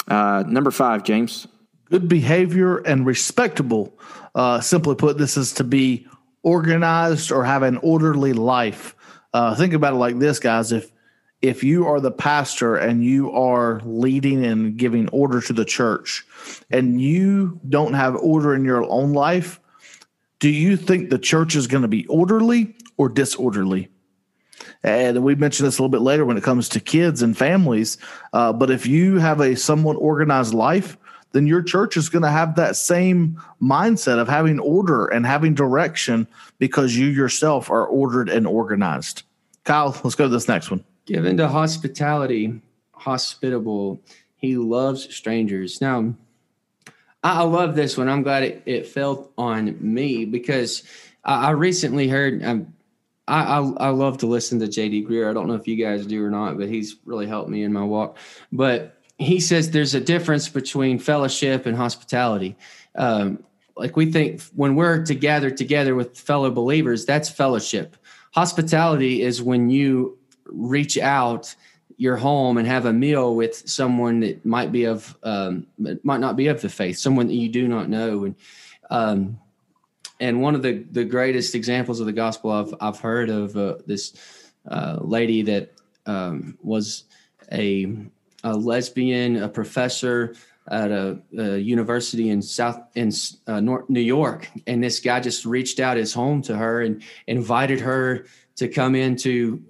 uh, 0.08 0.44
number 0.46 0.70
five, 0.70 1.04
James. 1.04 1.46
Good 1.90 2.08
behavior 2.08 2.78
and 2.78 3.04
respectable. 3.04 3.98
Uh, 4.32 4.60
simply 4.60 4.94
put, 4.94 5.18
this 5.18 5.36
is 5.36 5.54
to 5.54 5.64
be 5.64 6.06
organized 6.44 7.32
or 7.32 7.44
have 7.44 7.64
an 7.64 7.78
orderly 7.78 8.32
life. 8.32 8.94
Uh, 9.34 9.56
think 9.56 9.72
about 9.72 9.94
it 9.94 9.96
like 9.96 10.18
this, 10.18 10.38
guys. 10.38 10.70
If 10.70 10.90
if 11.42 11.64
you 11.64 11.86
are 11.86 12.00
the 12.00 12.10
pastor 12.10 12.76
and 12.76 13.04
you 13.04 13.32
are 13.32 13.80
leading 13.84 14.44
and 14.44 14.76
giving 14.76 15.08
order 15.08 15.40
to 15.40 15.52
the 15.52 15.64
church, 15.64 16.26
and 16.70 17.00
you 17.00 17.60
don't 17.68 17.94
have 17.94 18.16
order 18.16 18.54
in 18.54 18.64
your 18.64 18.84
own 18.90 19.12
life, 19.12 19.60
do 20.38 20.48
you 20.48 20.76
think 20.76 21.10
the 21.10 21.18
church 21.18 21.54
is 21.54 21.66
going 21.66 21.82
to 21.82 21.88
be 21.88 22.06
orderly 22.06 22.74
or 22.96 23.08
disorderly? 23.08 23.88
And 24.82 25.22
we 25.22 25.34
mentioned 25.34 25.66
this 25.66 25.78
a 25.78 25.82
little 25.82 25.90
bit 25.90 26.02
later 26.02 26.24
when 26.24 26.36
it 26.36 26.42
comes 26.42 26.68
to 26.70 26.80
kids 26.80 27.22
and 27.22 27.36
families. 27.36 27.98
Uh, 28.32 28.52
but 28.52 28.70
if 28.70 28.86
you 28.86 29.18
have 29.18 29.40
a 29.40 29.56
somewhat 29.56 29.94
organized 29.94 30.54
life, 30.54 30.96
then 31.32 31.46
your 31.46 31.62
church 31.62 31.96
is 31.96 32.08
going 32.08 32.22
to 32.22 32.30
have 32.30 32.56
that 32.56 32.76
same 32.76 33.40
mindset 33.62 34.18
of 34.18 34.28
having 34.28 34.58
order 34.58 35.06
and 35.06 35.26
having 35.26 35.54
direction 35.54 36.26
because 36.58 36.96
you 36.96 37.06
yourself 37.06 37.70
are 37.70 37.86
ordered 37.86 38.28
and 38.28 38.46
organized. 38.46 39.22
Kyle, 39.64 39.98
let's 40.02 40.16
go 40.16 40.24
to 40.24 40.30
this 40.30 40.48
next 40.48 40.70
one. 40.70 40.84
Given 41.10 41.38
to 41.38 41.48
hospitality 41.48 42.60
hospitable 42.92 44.00
he 44.36 44.56
loves 44.56 45.12
strangers 45.12 45.80
now 45.80 46.14
i, 47.24 47.42
love 47.42 47.74
this 47.74 47.96
one 47.96 48.08
i'm 48.08 48.22
glad 48.22 48.44
it, 48.44 48.62
it 48.64 48.86
fell 48.86 49.32
on 49.36 49.76
me 49.80 50.24
because 50.24 50.84
i, 51.24 51.48
I 51.48 51.50
recently 51.50 52.06
heard 52.06 52.44
um, 52.44 52.72
I, 53.26 53.42
I 53.42 53.58
I 53.58 53.88
love 53.88 54.18
to 54.18 54.28
listen 54.28 54.60
to 54.60 54.66
JD 54.66 55.08
Greear. 55.08 55.28
I 55.28 55.32
don't 55.32 55.48
know 55.48 55.54
if 55.54 55.66
you 55.66 55.76
guys 55.76 56.06
do 56.06 56.24
or 56.24 56.30
not, 56.30 56.58
but 56.58 56.68
he's 56.68 56.96
really 57.04 57.26
helped 57.26 57.48
me 57.48 57.64
in 57.64 57.72
my 57.72 57.84
walk. 57.84 58.16
But 58.52 58.96
he 59.18 59.40
says 59.40 59.70
there's 59.70 59.94
a 59.94 60.00
difference 60.00 60.48
between 60.48 60.98
fellowship 60.98 61.66
and 61.66 61.76
hospitality. 61.76 62.56
Um, 62.94 63.42
like 63.76 63.96
we 63.96 64.10
think 64.10 64.42
when 64.54 64.74
we're 64.76 65.04
to 65.04 65.14
gather 65.14 65.50
together 65.50 65.94
with 65.94 66.18
fellow 66.18 66.50
believers, 66.50 67.04
that's 67.04 67.28
fellowship. 67.28 67.96
Hospitality 68.32 69.22
is 69.22 69.42
when 69.42 69.70
you 69.70 70.18
reach 70.52 70.98
out 70.98 71.54
your 71.96 72.16
home 72.16 72.56
and 72.56 72.66
have 72.66 72.86
a 72.86 72.92
meal 72.92 73.34
with 73.34 73.68
someone 73.68 74.20
that 74.20 74.44
might 74.46 74.72
be 74.72 74.84
of 74.84 75.14
um, 75.22 75.66
might 76.02 76.20
not 76.20 76.34
be 76.34 76.46
of 76.46 76.60
the 76.62 76.68
faith, 76.68 76.96
someone 76.98 77.26
that 77.26 77.34
you 77.34 77.48
do 77.48 77.68
not 77.68 77.90
know, 77.90 78.24
and 78.24 78.34
um, 78.88 79.38
and 80.18 80.40
one 80.40 80.54
of 80.54 80.62
the 80.62 80.84
the 80.92 81.04
greatest 81.04 81.54
examples 81.54 82.00
of 82.00 82.06
the 82.06 82.12
gospel 82.12 82.50
I've 82.50 82.74
I've 82.80 83.00
heard 83.00 83.28
of 83.28 83.56
uh, 83.56 83.76
this 83.86 84.14
uh, 84.66 84.98
lady 85.00 85.42
that 85.42 85.72
um, 86.06 86.56
was 86.62 87.04
a 87.52 87.86
a 88.44 88.54
lesbian, 88.54 89.36
a 89.42 89.48
professor 89.48 90.34
at 90.70 90.90
a, 90.90 91.18
a 91.36 91.58
university 91.58 92.30
in 92.30 92.40
South 92.40 92.80
in 92.94 93.12
uh, 93.46 93.60
North, 93.60 93.90
New 93.90 94.00
York, 94.00 94.50
and 94.66 94.82
this 94.82 95.00
guy 95.00 95.20
just 95.20 95.44
reached 95.44 95.80
out 95.80 95.96
his 95.96 96.14
home 96.14 96.40
to 96.42 96.56
her 96.56 96.80
and 96.80 97.02
invited 97.26 97.80
her 97.80 98.24
to 98.56 98.68
come 98.68 98.94
into 98.94 99.62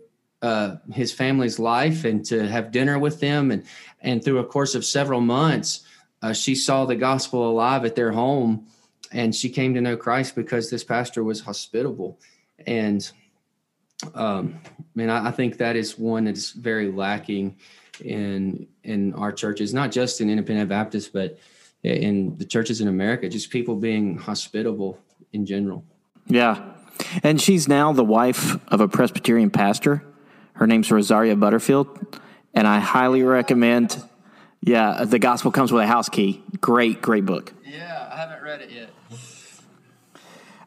uh, 0.42 0.76
his 0.92 1.12
family's 1.12 1.58
life 1.58 2.04
and 2.04 2.24
to 2.26 2.48
have 2.48 2.70
dinner 2.70 2.98
with 2.98 3.20
them, 3.20 3.50
and 3.50 3.64
and 4.00 4.24
through 4.24 4.38
a 4.38 4.44
course 4.44 4.74
of 4.74 4.84
several 4.84 5.20
months, 5.20 5.84
uh, 6.22 6.32
she 6.32 6.54
saw 6.54 6.84
the 6.84 6.96
gospel 6.96 7.50
alive 7.50 7.84
at 7.84 7.94
their 7.94 8.12
home, 8.12 8.66
and 9.12 9.34
she 9.34 9.50
came 9.50 9.74
to 9.74 9.80
know 9.80 9.96
Christ 9.96 10.34
because 10.34 10.70
this 10.70 10.84
pastor 10.84 11.22
was 11.22 11.40
hospitable, 11.40 12.18
and 12.66 13.10
um, 14.14 14.60
man, 14.94 15.10
I, 15.10 15.28
I 15.28 15.30
think 15.30 15.58
that 15.58 15.76
is 15.76 15.98
one 15.98 16.24
that 16.24 16.36
is 16.36 16.52
very 16.52 16.90
lacking 16.90 17.56
in 18.00 18.66
in 18.82 19.14
our 19.14 19.32
churches, 19.32 19.74
not 19.74 19.92
just 19.92 20.20
in 20.20 20.30
Independent 20.30 20.68
Baptist, 20.68 21.12
but 21.12 21.38
in 21.82 22.36
the 22.36 22.44
churches 22.44 22.80
in 22.80 22.88
America. 22.88 23.28
Just 23.28 23.50
people 23.50 23.76
being 23.76 24.16
hospitable 24.16 24.98
in 25.32 25.46
general. 25.46 25.84
Yeah. 26.26 26.72
And 27.22 27.40
she's 27.40 27.66
now 27.68 27.92
the 27.92 28.04
wife 28.04 28.58
of 28.68 28.80
a 28.80 28.88
Presbyterian 28.88 29.50
pastor. 29.50 30.04
Her 30.60 30.66
name's 30.66 30.90
Rosaria 30.92 31.34
Butterfield. 31.36 32.20
And 32.52 32.68
I 32.68 32.80
highly 32.80 33.22
recommend, 33.22 33.96
yeah, 34.60 35.04
The 35.04 35.18
Gospel 35.18 35.50
Comes 35.50 35.72
with 35.72 35.82
a 35.82 35.86
House 35.86 36.10
Key. 36.10 36.42
Great, 36.60 37.00
great 37.00 37.24
book. 37.24 37.54
Yeah, 37.64 38.10
I 38.12 38.16
haven't 38.16 38.42
read 38.42 38.60
it 38.60 38.70
yet. 38.70 38.90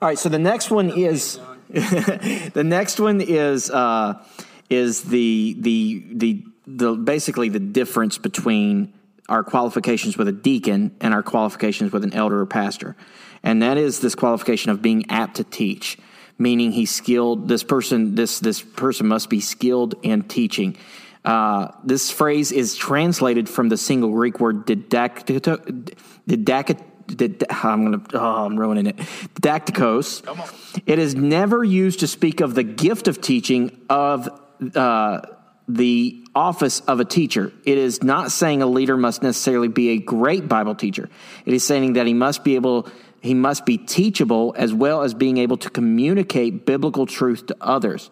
All 0.02 0.10
right, 0.10 0.18
so 0.18 0.30
the 0.30 0.40
next 0.40 0.72
one 0.72 0.90
is 0.90 1.40
the 1.70 2.64
next 2.66 3.00
one 3.00 3.22
is 3.22 3.70
uh, 3.70 4.22
is 4.70 5.04
the 5.04 5.56
the 5.60 6.04
the 6.12 6.44
the 6.66 6.94
basically 6.96 7.50
the 7.50 7.60
difference 7.60 8.18
between 8.18 8.94
our 9.30 9.44
qualifications 9.44 10.18
with 10.18 10.28
a 10.28 10.34
deacon 10.34 10.94
and 11.00 11.14
our 11.14 11.24
qualifications 11.24 11.92
with 11.94 12.04
an 12.04 12.14
elder 12.14 12.42
or 12.42 12.46
pastor, 12.46 12.96
and 13.44 13.62
that 13.62 13.78
is 13.78 14.02
this 14.02 14.14
qualification 14.16 14.72
of 14.72 14.82
being 14.82 15.10
apt 15.10 15.36
to 15.36 15.44
teach, 15.44 15.98
meaning 16.38 16.72
he's 16.72 16.92
skilled. 16.92 17.48
This 17.48 17.64
person 17.64 18.16
this 18.16 18.40
this 18.40 18.62
person 18.62 19.08
must 19.08 19.30
be 19.30 19.40
skilled 19.40 19.96
in 20.04 20.24
teaching. 20.24 20.78
Uh, 21.24 21.70
this 21.84 22.12
phrase 22.12 22.52
is 22.52 22.76
translated 22.76 23.48
from 23.48 23.70
the 23.70 23.78
single 23.78 24.12
Greek 24.12 24.42
word 24.42 24.66
didactito, 24.66 25.96
didact, 26.28 26.82
did, 27.08 27.44
I'm 27.50 27.84
gonna 27.86 28.04
oh, 28.14 28.46
I'm 28.46 28.60
ruining 28.60 28.88
it. 28.88 28.98
Didacticos. 29.36 30.82
It 30.86 31.00
is 31.00 31.16
never 31.16 31.64
used 31.64 32.02
to 32.02 32.08
speak 32.08 32.42
of 32.42 32.56
the 32.56 32.64
gift 32.64 33.08
of 33.08 33.22
teaching 33.22 33.80
of 33.90 34.30
uh, 34.76 35.22
the 35.68 36.26
office 36.36 36.82
of 36.82 37.00
a 37.00 37.06
teacher. 37.06 37.54
It 37.66 37.78
is 37.78 38.04
not 38.04 38.32
saying 38.32 38.62
a 38.62 38.66
leader 38.66 38.98
must 38.98 39.24
necessarily 39.24 39.68
be 39.68 39.90
a 39.90 39.98
great 40.00 40.48
Bible 40.48 40.76
teacher. 40.76 41.10
It 41.46 41.54
is 41.54 41.64
saying 41.64 41.94
that 41.94 42.08
he 42.08 42.14
must 42.14 42.44
be 42.44 42.56
able 42.56 42.90
he 43.24 43.34
must 43.34 43.66
be 43.66 43.78
teachable 43.78 44.54
as 44.58 44.74
well 44.74 45.02
as 45.02 45.14
being 45.14 45.38
able 45.38 45.56
to 45.56 45.70
communicate 45.70 46.66
biblical 46.66 47.06
truth 47.06 47.46
to 47.46 47.56
others. 47.62 48.10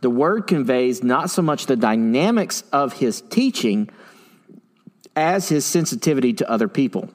The 0.00 0.08
word 0.08 0.46
conveys 0.46 1.04
not 1.04 1.28
so 1.28 1.42
much 1.42 1.66
the 1.66 1.76
dynamics 1.76 2.64
of 2.72 2.94
his 2.94 3.20
teaching 3.20 3.90
as 5.14 5.50
his 5.50 5.66
sensitivity 5.66 6.32
to 6.32 6.50
other 6.50 6.68
people. 6.68 7.10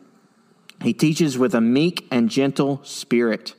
He 0.83 0.93
teaches 0.93 1.35
with 1.35 1.55
a 1.55 1.61
meek 1.61 2.07
and 2.11 2.29
gentle 2.29 2.79
spirit. 2.83 3.55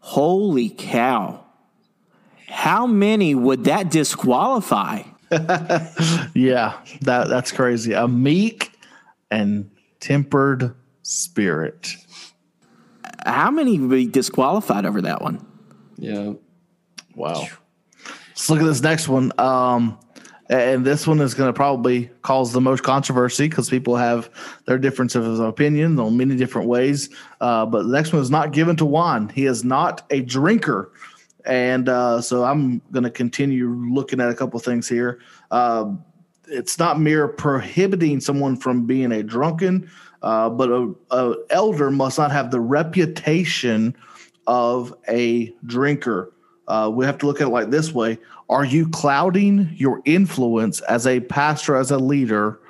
Holy 0.00 0.68
cow. 0.68 1.46
How 2.46 2.86
many 2.86 3.34
would 3.34 3.64
that 3.64 3.90
disqualify? 3.90 5.04
yeah, 6.34 6.78
that 7.00 7.28
that's 7.30 7.52
crazy. 7.52 7.94
A 7.94 8.06
meek 8.06 8.70
and 9.30 9.70
tempered 9.98 10.74
spirit. 11.00 11.96
How 13.24 13.50
many 13.50 13.78
would 13.78 13.90
be 13.90 14.06
disqualified 14.06 14.86
over 14.86 15.02
that 15.02 15.22
one? 15.22 15.46
Yeah. 15.96 16.34
Wow. 17.14 17.46
Let's 18.28 18.50
look 18.50 18.60
at 18.60 18.64
this 18.64 18.82
next 18.82 19.08
one. 19.08 19.32
Um, 19.38 19.98
and 20.48 20.84
this 20.84 21.06
one 21.06 21.20
is 21.20 21.34
going 21.34 21.48
to 21.48 21.52
probably 21.52 22.10
cause 22.22 22.52
the 22.52 22.60
most 22.60 22.82
controversy 22.82 23.48
because 23.48 23.70
people 23.70 23.96
have 23.96 24.28
their 24.66 24.78
differences 24.78 25.38
of 25.38 25.46
opinion 25.46 25.98
on 25.98 26.16
many 26.16 26.36
different 26.36 26.68
ways. 26.68 27.08
Uh, 27.40 27.64
but 27.64 27.84
the 27.84 27.92
next 27.92 28.12
one 28.12 28.20
is 28.20 28.30
not 28.30 28.52
given 28.52 28.76
to 28.76 28.84
wine. 28.84 29.28
He 29.28 29.46
is 29.46 29.64
not 29.64 30.04
a 30.10 30.20
drinker. 30.20 30.92
And 31.44 31.88
uh, 31.88 32.20
so 32.20 32.44
I'm 32.44 32.80
going 32.92 33.04
to 33.04 33.10
continue 33.10 33.70
looking 33.70 34.20
at 34.20 34.28
a 34.28 34.34
couple 34.34 34.58
things 34.60 34.88
here. 34.88 35.20
Uh, 35.50 35.92
it's 36.48 36.78
not 36.78 37.00
mere 37.00 37.28
prohibiting 37.28 38.20
someone 38.20 38.56
from 38.56 38.86
being 38.86 39.12
a 39.12 39.22
drunken, 39.22 39.90
uh, 40.22 40.48
but 40.48 40.70
a, 40.70 40.94
a 41.10 41.34
elder 41.50 41.90
must 41.90 42.18
not 42.18 42.30
have 42.30 42.50
the 42.50 42.60
reputation 42.60 43.94
of 44.46 44.94
a 45.08 45.52
drinker. 45.66 46.32
Uh, 46.68 46.90
we 46.92 47.04
have 47.04 47.18
to 47.18 47.26
look 47.26 47.40
at 47.40 47.48
it 47.48 47.50
like 47.50 47.70
this 47.70 47.92
way 47.92 48.18
Are 48.48 48.64
you 48.64 48.88
clouding 48.88 49.70
your 49.74 50.00
influence 50.04 50.80
as 50.82 51.06
a 51.06 51.20
pastor, 51.20 51.76
as 51.76 51.90
a 51.90 51.98
leader, 51.98 52.60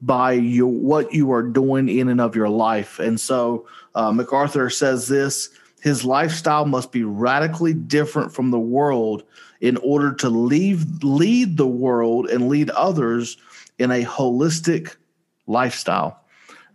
by 0.00 0.32
your, 0.32 0.68
what 0.68 1.12
you 1.12 1.32
are 1.32 1.42
doing 1.42 1.88
in 1.88 2.08
and 2.08 2.20
of 2.20 2.34
your 2.34 2.48
life? 2.48 2.98
And 2.98 3.20
so 3.20 3.66
uh, 3.94 4.10
MacArthur 4.12 4.70
says 4.70 5.08
this 5.08 5.50
his 5.82 6.04
lifestyle 6.04 6.64
must 6.64 6.92
be 6.92 7.02
radically 7.02 7.74
different 7.74 8.32
from 8.32 8.52
the 8.52 8.58
world 8.58 9.24
in 9.60 9.76
order 9.78 10.14
to 10.14 10.28
leave, 10.28 11.02
lead 11.02 11.56
the 11.56 11.66
world 11.66 12.30
and 12.30 12.48
lead 12.48 12.70
others 12.70 13.36
in 13.78 13.90
a 13.90 14.04
holistic 14.04 14.94
lifestyle. 15.48 16.21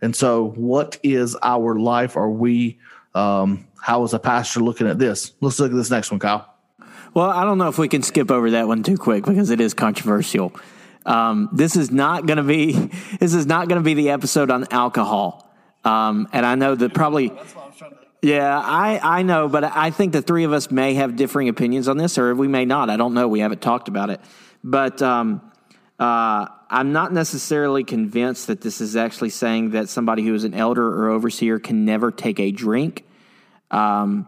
And 0.00 0.14
so, 0.14 0.50
what 0.50 0.98
is 1.02 1.36
our 1.42 1.78
life? 1.78 2.16
Are 2.16 2.30
we, 2.30 2.78
um, 3.14 3.66
how 3.80 4.04
is 4.04 4.14
a 4.14 4.18
pastor 4.18 4.60
looking 4.60 4.86
at 4.86 4.98
this? 4.98 5.32
Let's 5.40 5.58
look 5.58 5.70
at 5.70 5.76
this 5.76 5.90
next 5.90 6.10
one, 6.10 6.20
Kyle. 6.20 6.54
Well, 7.14 7.30
I 7.30 7.44
don't 7.44 7.58
know 7.58 7.68
if 7.68 7.78
we 7.78 7.88
can 7.88 8.02
skip 8.02 8.30
over 8.30 8.50
that 8.52 8.68
one 8.68 8.82
too 8.82 8.96
quick 8.96 9.24
because 9.24 9.50
it 9.50 9.60
is 9.60 9.74
controversial. 9.74 10.52
Um, 11.06 11.48
this 11.52 11.74
is 11.74 11.90
not 11.90 12.26
going 12.26 12.36
to 12.36 12.42
be 12.42 12.72
this 13.20 13.34
is 13.34 13.46
not 13.46 13.68
going 13.68 13.80
to 13.80 13.84
be 13.84 13.94
the 13.94 14.10
episode 14.10 14.50
on 14.50 14.66
alcohol. 14.70 15.50
Um, 15.84 16.28
and 16.32 16.44
I 16.44 16.54
know 16.54 16.74
that 16.74 16.92
probably 16.92 17.32
yeah, 18.20 18.58
I, 18.58 19.18
I 19.18 19.22
know, 19.22 19.48
but 19.48 19.62
I 19.62 19.90
think 19.90 20.12
the 20.12 20.22
three 20.22 20.42
of 20.42 20.52
us 20.52 20.70
may 20.70 20.94
have 20.94 21.14
differing 21.14 21.48
opinions 21.48 21.86
on 21.86 21.98
this, 21.98 22.18
or 22.18 22.34
we 22.34 22.48
may 22.48 22.64
not. 22.64 22.90
I 22.90 22.96
don't 22.96 23.14
know. 23.14 23.28
We 23.28 23.40
haven't 23.40 23.62
talked 23.62 23.86
about 23.86 24.10
it. 24.10 24.20
But 24.64 25.00
um, 25.02 25.40
uh, 26.00 26.46
I'm 26.70 26.92
not 26.92 27.12
necessarily 27.12 27.84
convinced 27.84 28.48
that 28.48 28.60
this 28.60 28.80
is 28.80 28.96
actually 28.96 29.30
saying 29.30 29.70
that 29.70 29.88
somebody 29.88 30.22
who 30.24 30.34
is 30.34 30.44
an 30.44 30.54
elder 30.54 30.86
or 30.86 31.10
overseer 31.10 31.58
can 31.58 31.84
never 31.84 32.10
take 32.10 32.38
a 32.40 32.50
drink. 32.50 33.04
Um, 33.70 34.26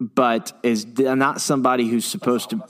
but 0.00 0.52
is 0.62 0.86
not 0.96 1.40
somebody 1.40 1.86
who's 1.86 2.06
supposed 2.06 2.50
to. 2.50 2.64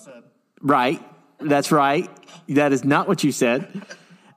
Right. 0.61 1.01
That's 1.39 1.71
right. 1.71 2.11
That 2.49 2.73
is 2.73 2.85
not 2.85 3.07
what 3.07 3.23
you 3.23 3.33
said. 3.33 3.87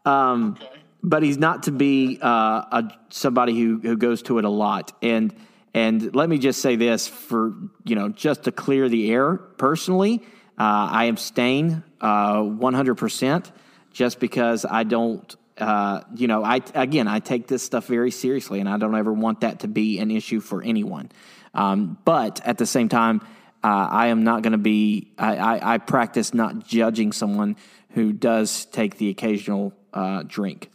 Um, 0.06 0.58
okay. 0.62 0.70
But 1.02 1.24
he's 1.24 1.38
not 1.38 1.64
to 1.64 1.72
be 1.72 2.20
uh, 2.22 2.28
a, 2.28 2.98
somebody 3.10 3.60
who, 3.60 3.80
who 3.80 3.98
goes 3.98 4.22
to 4.24 4.38
it 4.38 4.46
a 4.46 4.50
lot. 4.50 4.94
And 5.02 5.34
and 5.74 6.16
let 6.16 6.30
me 6.30 6.38
just 6.38 6.62
say 6.62 6.76
this 6.76 7.08
for, 7.08 7.56
you 7.84 7.96
know, 7.96 8.10
just 8.10 8.44
to 8.44 8.52
clear 8.52 8.90
the 8.90 9.12
air 9.12 9.38
personally, 9.38 10.22
uh, 10.60 10.88
I 10.92 11.06
abstain 11.06 11.84
uh, 12.00 12.42
100% 12.42 13.52
just 13.94 14.20
because 14.20 14.66
I 14.66 14.84
don't, 14.84 15.34
uh, 15.58 16.02
you 16.16 16.28
know, 16.28 16.44
I, 16.44 16.62
again, 16.76 17.08
I 17.08 17.20
take 17.20 17.48
this 17.48 17.64
stuff 17.64 17.88
very 17.88 18.12
seriously 18.12 18.60
and 18.60 18.68
I 18.68 18.78
don't 18.78 18.96
ever 18.96 19.14
want 19.14 19.42
that 19.42 19.60
to 19.60 19.68
be 19.68 20.00
an 20.00 20.12
issue 20.12 20.42
for 20.42 20.62
anyone. 20.62 21.12
Um, 21.54 21.98
but 22.04 22.42
at 22.46 22.58
the 22.58 22.66
same 22.66 22.90
time, 22.90 23.22
uh, 23.64 23.88
I 23.90 24.08
am 24.08 24.24
not 24.24 24.42
going 24.42 24.52
to 24.52 24.58
be, 24.58 25.14
I, 25.18 25.38
I, 25.38 25.74
I, 25.76 25.78
practice 25.78 26.34
not 26.34 26.68
judging 26.68 27.14
someone 27.14 27.56
who 27.92 28.12
does 28.12 28.66
take 28.66 28.98
the 28.98 29.10
occasional 29.10 29.72
uh, 29.94 30.24
drink. 30.26 30.70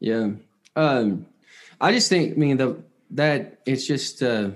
Yeah. 0.00 0.32
Um, 0.76 1.26
I 1.80 1.92
just 1.92 2.10
think, 2.10 2.32
I 2.32 2.36
mean, 2.36 2.56
the, 2.58 2.82
that 3.14 3.60
it's 3.64 3.86
just 3.86 4.22
uh, 4.22 4.50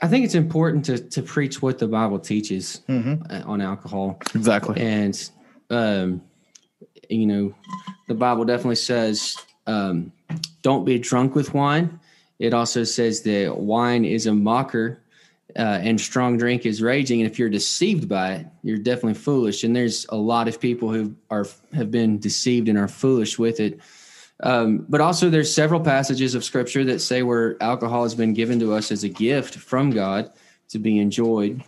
I 0.00 0.08
think 0.08 0.24
it's 0.24 0.34
important 0.34 0.84
to 0.86 0.98
to 0.98 1.22
preach 1.22 1.62
what 1.62 1.78
the 1.78 1.88
Bible 1.88 2.18
teaches 2.18 2.82
mm-hmm. 2.88 3.48
on 3.48 3.60
alcohol. 3.60 4.18
Exactly. 4.34 4.80
And 4.80 5.30
um, 5.70 6.22
you 7.08 7.26
know, 7.26 7.54
the 8.08 8.14
Bible 8.14 8.44
definitely 8.44 8.76
says 8.76 9.36
um, 9.66 10.12
don't 10.62 10.84
be 10.84 10.98
drunk 10.98 11.34
with 11.34 11.54
wine. 11.54 12.00
It 12.38 12.52
also 12.52 12.84
says 12.84 13.22
that 13.22 13.56
wine 13.56 14.04
is 14.04 14.26
a 14.26 14.34
mocker 14.34 15.00
uh, 15.56 15.78
and 15.80 16.00
strong 16.00 16.36
drink 16.36 16.66
is 16.66 16.82
raging. 16.82 17.20
And 17.20 17.30
if 17.30 17.38
you're 17.38 17.48
deceived 17.48 18.08
by 18.08 18.34
it, 18.34 18.46
you're 18.62 18.76
definitely 18.76 19.14
foolish. 19.14 19.64
And 19.64 19.74
there's 19.74 20.06
a 20.10 20.16
lot 20.16 20.48
of 20.48 20.60
people 20.60 20.92
who 20.92 21.14
are 21.30 21.46
have 21.72 21.90
been 21.90 22.18
deceived 22.18 22.68
and 22.68 22.78
are 22.78 22.88
foolish 22.88 23.38
with 23.38 23.60
it. 23.60 23.80
Um, 24.40 24.84
but 24.88 25.00
also, 25.00 25.30
there's 25.30 25.52
several 25.52 25.80
passages 25.80 26.34
of 26.34 26.44
scripture 26.44 26.84
that 26.84 27.00
say 27.00 27.22
where 27.22 27.60
alcohol 27.62 28.02
has 28.02 28.14
been 28.14 28.34
given 28.34 28.60
to 28.60 28.74
us 28.74 28.92
as 28.92 29.02
a 29.02 29.08
gift 29.08 29.54
from 29.54 29.90
God 29.90 30.30
to 30.68 30.78
be 30.78 30.98
enjoyed. 30.98 31.64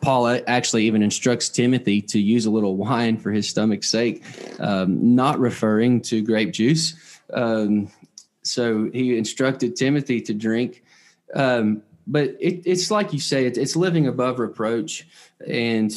Paul 0.00 0.40
actually 0.46 0.84
even 0.84 1.02
instructs 1.02 1.48
Timothy 1.48 2.02
to 2.02 2.18
use 2.18 2.46
a 2.46 2.50
little 2.50 2.76
wine 2.76 3.16
for 3.18 3.30
his 3.30 3.48
stomach's 3.48 3.88
sake, 3.88 4.24
um, 4.58 5.14
not 5.14 5.38
referring 5.38 6.00
to 6.02 6.22
grape 6.22 6.52
juice. 6.52 6.94
Um, 7.32 7.88
so 8.42 8.90
he 8.92 9.16
instructed 9.16 9.76
Timothy 9.76 10.20
to 10.22 10.34
drink. 10.34 10.82
Um, 11.34 11.82
but 12.06 12.36
it, 12.40 12.62
it's 12.64 12.90
like 12.90 13.12
you 13.12 13.20
say, 13.20 13.46
it, 13.46 13.58
it's 13.58 13.76
living 13.76 14.06
above 14.06 14.38
reproach 14.38 15.06
and 15.46 15.92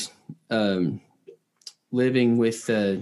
um, 0.49 1.01
living 1.91 2.37
with. 2.37 2.69
Uh, 2.69 2.97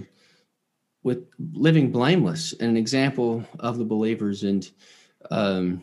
with 1.04 1.26
living 1.54 1.90
blameless 1.90 2.52
an 2.60 2.76
example 2.76 3.44
of 3.60 3.78
the 3.78 3.84
believers. 3.84 4.42
And 4.42 4.68
um, 5.30 5.82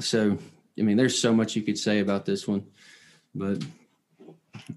so, 0.00 0.38
I 0.78 0.82
mean, 0.82 0.96
there's 0.96 1.20
so 1.20 1.32
much 1.32 1.54
you 1.54 1.62
could 1.62 1.78
say 1.78 2.00
about 2.00 2.24
this 2.24 2.48
one, 2.48 2.66
but 3.34 3.64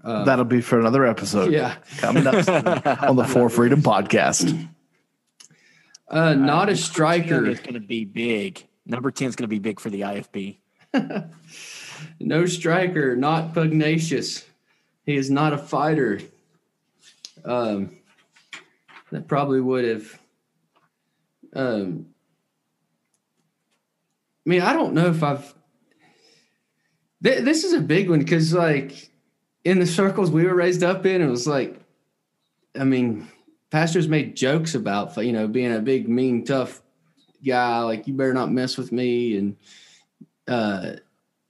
uh, 0.02 0.24
that'll 0.24 0.44
be 0.44 0.60
for 0.60 0.78
another 0.78 1.06
episode. 1.06 1.52
Yeah, 1.52 1.76
coming 1.98 2.26
up 2.26 2.34
on 3.08 3.16
the 3.16 3.24
For 3.28 3.48
Freedom 3.48 3.82
podcast. 3.82 4.68
Uh, 6.08 6.34
not 6.34 6.68
a 6.68 6.76
striker. 6.76 7.44
It's 7.46 7.60
going 7.60 7.74
to 7.74 7.80
be 7.80 8.04
big. 8.04 8.66
Number 8.86 9.10
10 9.10 9.28
is 9.28 9.36
going 9.36 9.44
to 9.44 9.48
be 9.48 9.58
big 9.58 9.80
for 9.80 9.90
the 9.90 10.00
IFB. 10.00 10.56
no 12.20 12.46
striker, 12.46 13.14
not 13.14 13.52
pugnacious. 13.52 14.46
He 15.04 15.16
is 15.16 15.30
not 15.30 15.52
a 15.52 15.58
fighter. 15.58 16.20
Um, 17.44 17.96
that 19.12 19.28
probably 19.28 19.60
would 19.60 19.84
have. 19.84 20.18
Um, 21.54 22.06
I 24.46 24.50
mean, 24.50 24.62
I 24.62 24.72
don't 24.72 24.94
know 24.94 25.08
if 25.08 25.22
I've 25.22 25.54
Th- 27.22 27.42
this 27.42 27.64
is 27.64 27.72
a 27.72 27.80
big 27.80 28.08
one 28.10 28.20
because, 28.20 28.52
like, 28.52 29.10
in 29.64 29.78
the 29.80 29.86
circles 29.86 30.30
we 30.30 30.44
were 30.44 30.54
raised 30.54 30.82
up 30.82 31.04
in, 31.06 31.20
it 31.20 31.26
was 31.26 31.46
like, 31.46 31.78
I 32.78 32.84
mean, 32.84 33.28
pastors 33.70 34.08
made 34.08 34.36
jokes 34.36 34.74
about, 34.74 35.16
you 35.16 35.32
know, 35.32 35.48
being 35.48 35.72
a 35.74 35.80
big, 35.80 36.08
mean, 36.08 36.44
tough 36.44 36.80
guy. 37.44 37.80
Like, 37.80 38.06
you 38.06 38.14
better 38.14 38.34
not 38.34 38.52
mess 38.52 38.76
with 38.76 38.92
me. 38.92 39.36
And, 39.36 39.56
uh, 40.46 40.92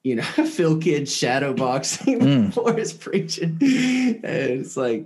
you 0.03 0.17
know, 0.17 0.23
Phil 0.23 0.79
Kidd 0.79 1.09
shadow 1.09 1.53
boxing 1.53 2.19
Mm. 2.21 2.47
before 2.55 2.73
his 2.75 2.93
preaching. 2.93 3.59
And 3.61 4.25
it's 4.25 4.77
like, 4.77 5.05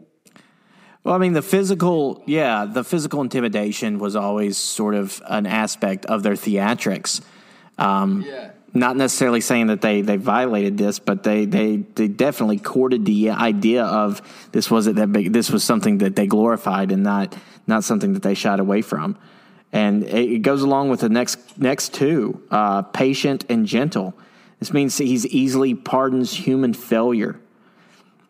Well, 1.03 1.15
I 1.15 1.19
mean, 1.19 1.33
the 1.33 1.43
physical, 1.43 2.23
yeah, 2.27 2.67
the 2.67 2.85
physical 2.85 3.21
intimidation 3.21 3.99
was 3.99 4.15
always 4.15 4.57
sort 4.57 4.95
of 4.95 5.21
an 5.29 5.47
aspect 5.47 6.07
of 6.07 6.23
their 6.23 6.35
theatrics. 6.35 7.21
Um, 7.79 8.23
yeah. 8.23 8.52
Not 8.75 8.97
necessarily 8.97 9.43
saying 9.43 9.67
that 9.67 9.83
they, 9.83 10.01
they 10.01 10.17
violated 10.17 10.79
this, 10.79 10.99
but 10.99 11.23
they, 11.23 11.45
they, 11.45 11.77
they 11.77 12.09
definitely 12.09 12.59
courted 12.59 13.05
the 13.05 13.31
idea 13.31 13.85
of 13.85 14.23
this 14.53 14.71
wasn't 14.71 14.97
that 14.97 15.13
big. 15.13 15.33
This 15.33 15.51
was 15.51 15.63
something 15.63 15.99
that 15.99 16.17
they 16.17 16.27
glorified 16.27 16.91
and 16.91 17.03
not 17.03 17.37
not 17.67 17.85
something 17.85 18.15
that 18.15 18.23
they 18.23 18.35
shied 18.35 18.59
away 18.59 18.83
from. 18.83 19.17
And 19.73 20.05
it, 20.05 20.33
it 20.33 20.39
goes 20.41 20.63
along 20.63 20.89
with 20.89 21.01
the 21.01 21.11
next 21.11 21.59
next 21.59 21.93
two: 21.93 22.43
uh, 22.51 22.83
patient 22.83 23.45
and 23.51 23.67
gentle. 23.67 24.15
This 24.59 24.73
means 24.73 24.97
that 24.99 25.05
he's 25.05 25.27
easily 25.27 25.75
pardons 25.75 26.33
human 26.33 26.73
failure. 26.73 27.39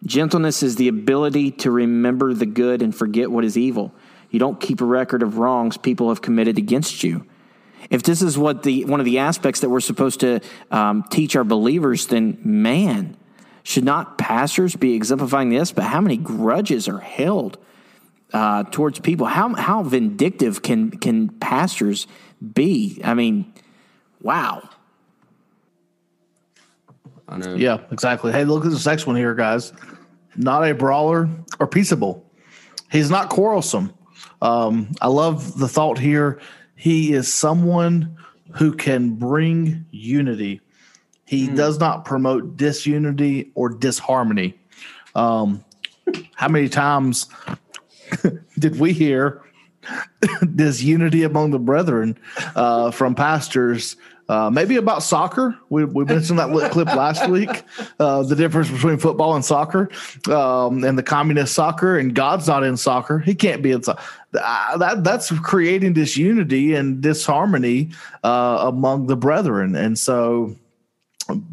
Gentleness 0.05 0.63
is 0.63 0.77
the 0.77 0.89
ability 0.89 1.53
to 1.53 1.71
remember 1.71 2.35
the 2.35 2.47
good 2.47 2.83
and 2.83 2.95
forget 2.95 3.31
what 3.31 3.45
is 3.45 3.57
evil. 3.57 3.95
You 4.31 4.41
don't 4.41 4.61
keep 4.61 4.81
a 4.81 4.85
record 4.85 5.23
of 5.23 5.39
wrongs 5.39 5.77
people 5.77 6.09
have 6.09 6.23
committed 6.23 6.59
against 6.59 7.05
you. 7.05 7.27
If 7.91 8.03
this 8.03 8.23
is 8.23 8.39
what 8.39 8.63
the 8.63 8.85
one 8.85 9.01
of 9.01 9.07
the 9.07 9.19
aspects 9.19 9.61
that 9.61 9.69
we're 9.69 9.81
supposed 9.81 10.21
to 10.21 10.41
um, 10.71 11.05
teach 11.11 11.37
our 11.37 11.45
believers, 11.45 12.07
then 12.07 12.39
man, 12.43 13.17
should 13.63 13.85
not 13.85 14.19
pastors 14.19 14.77
be 14.77 14.95
exemplifying 14.95 15.51
this? 15.51 15.73
But 15.73 15.85
how 15.85 16.01
many 16.01 16.17
grudges 16.17 16.89
are 16.89 16.99
held 16.99 17.59
uh, 18.33 18.65
towards 18.65 18.99
people? 18.99 19.27
How 19.27 19.55
how 19.55 19.83
vindictive 19.83 20.63
can 20.63 20.91
can 20.91 21.29
pastors 21.29 22.07
be? 22.55 23.01
I 23.05 23.15
mean, 23.15 23.53
wow. 24.21 24.69
I 27.29 27.39
know. 27.39 27.55
Yeah, 27.55 27.79
exactly. 27.91 28.33
Hey, 28.33 28.45
look 28.45 28.65
at 28.65 28.71
this 28.71 28.85
next 28.85 29.07
one 29.07 29.17
here, 29.17 29.35
guys. 29.35 29.73
Not 30.37 30.69
a 30.69 30.75
brawler 30.75 31.29
or 31.59 31.67
peaceable. 31.67 32.27
He's 32.91 33.11
not 33.11 33.31
quarrelsome. 33.31 33.93
Um, 34.43 34.93
I 35.01 35.09
love 35.09 35.59
the 35.59 35.69
thought 35.69 35.99
here. 35.99 36.41
He 36.83 37.13
is 37.13 37.33
someone 37.33 38.17
who 38.55 38.75
can 38.75 39.15
bring 39.15 39.87
unity. 39.93 40.61
He 41.25 41.47
does 41.47 41.79
not 41.79 42.05
promote 42.05 42.57
disunity 42.57 43.53
or 43.55 43.69
disharmony. 43.69 44.59
Um, 45.15 45.65
how 46.35 46.49
many 46.49 46.69
times 46.69 47.29
did 48.59 48.81
we 48.81 48.93
hear 48.93 49.43
disunity 50.57 51.23
among 51.23 51.53
the 51.53 51.61
brethren 51.61 52.19
uh, 52.57 52.91
from 52.91 53.15
pastors? 53.15 53.95
Uh, 54.33 54.49
maybe 54.49 54.77
about 54.77 55.03
soccer. 55.03 55.55
We, 55.69 55.85
we 55.85 56.07
mentioned 56.07 56.39
that 56.39 56.71
clip 56.71 56.89
last 56.89 57.29
week. 57.29 57.65
Uh, 57.99 58.23
the 58.23 58.35
difference 58.35 58.71
between 58.71 58.97
football 58.97 59.35
and 59.35 59.45
soccer, 59.45 59.91
um, 60.31 60.83
and 60.85 60.97
the 60.97 61.03
communist 61.03 61.53
soccer, 61.53 61.99
and 61.99 62.15
God's 62.15 62.49
not 62.49 62.65
in 62.65 62.79
soccer. 62.79 63.19
He 63.19 63.35
can't 63.35 63.61
be 63.61 63.73
in 63.73 63.83
soccer. 63.83 64.03
Uh, 64.33 64.79
that 64.79 65.05
that's 65.05 65.39
creating 65.41 65.93
disunity 65.93 66.75
and 66.75 67.03
disharmony 67.03 67.91
uh, 68.25 68.65
among 68.69 69.07
the 69.07 69.17
brethren, 69.17 69.77
and 69.77 69.99
so 69.99 70.57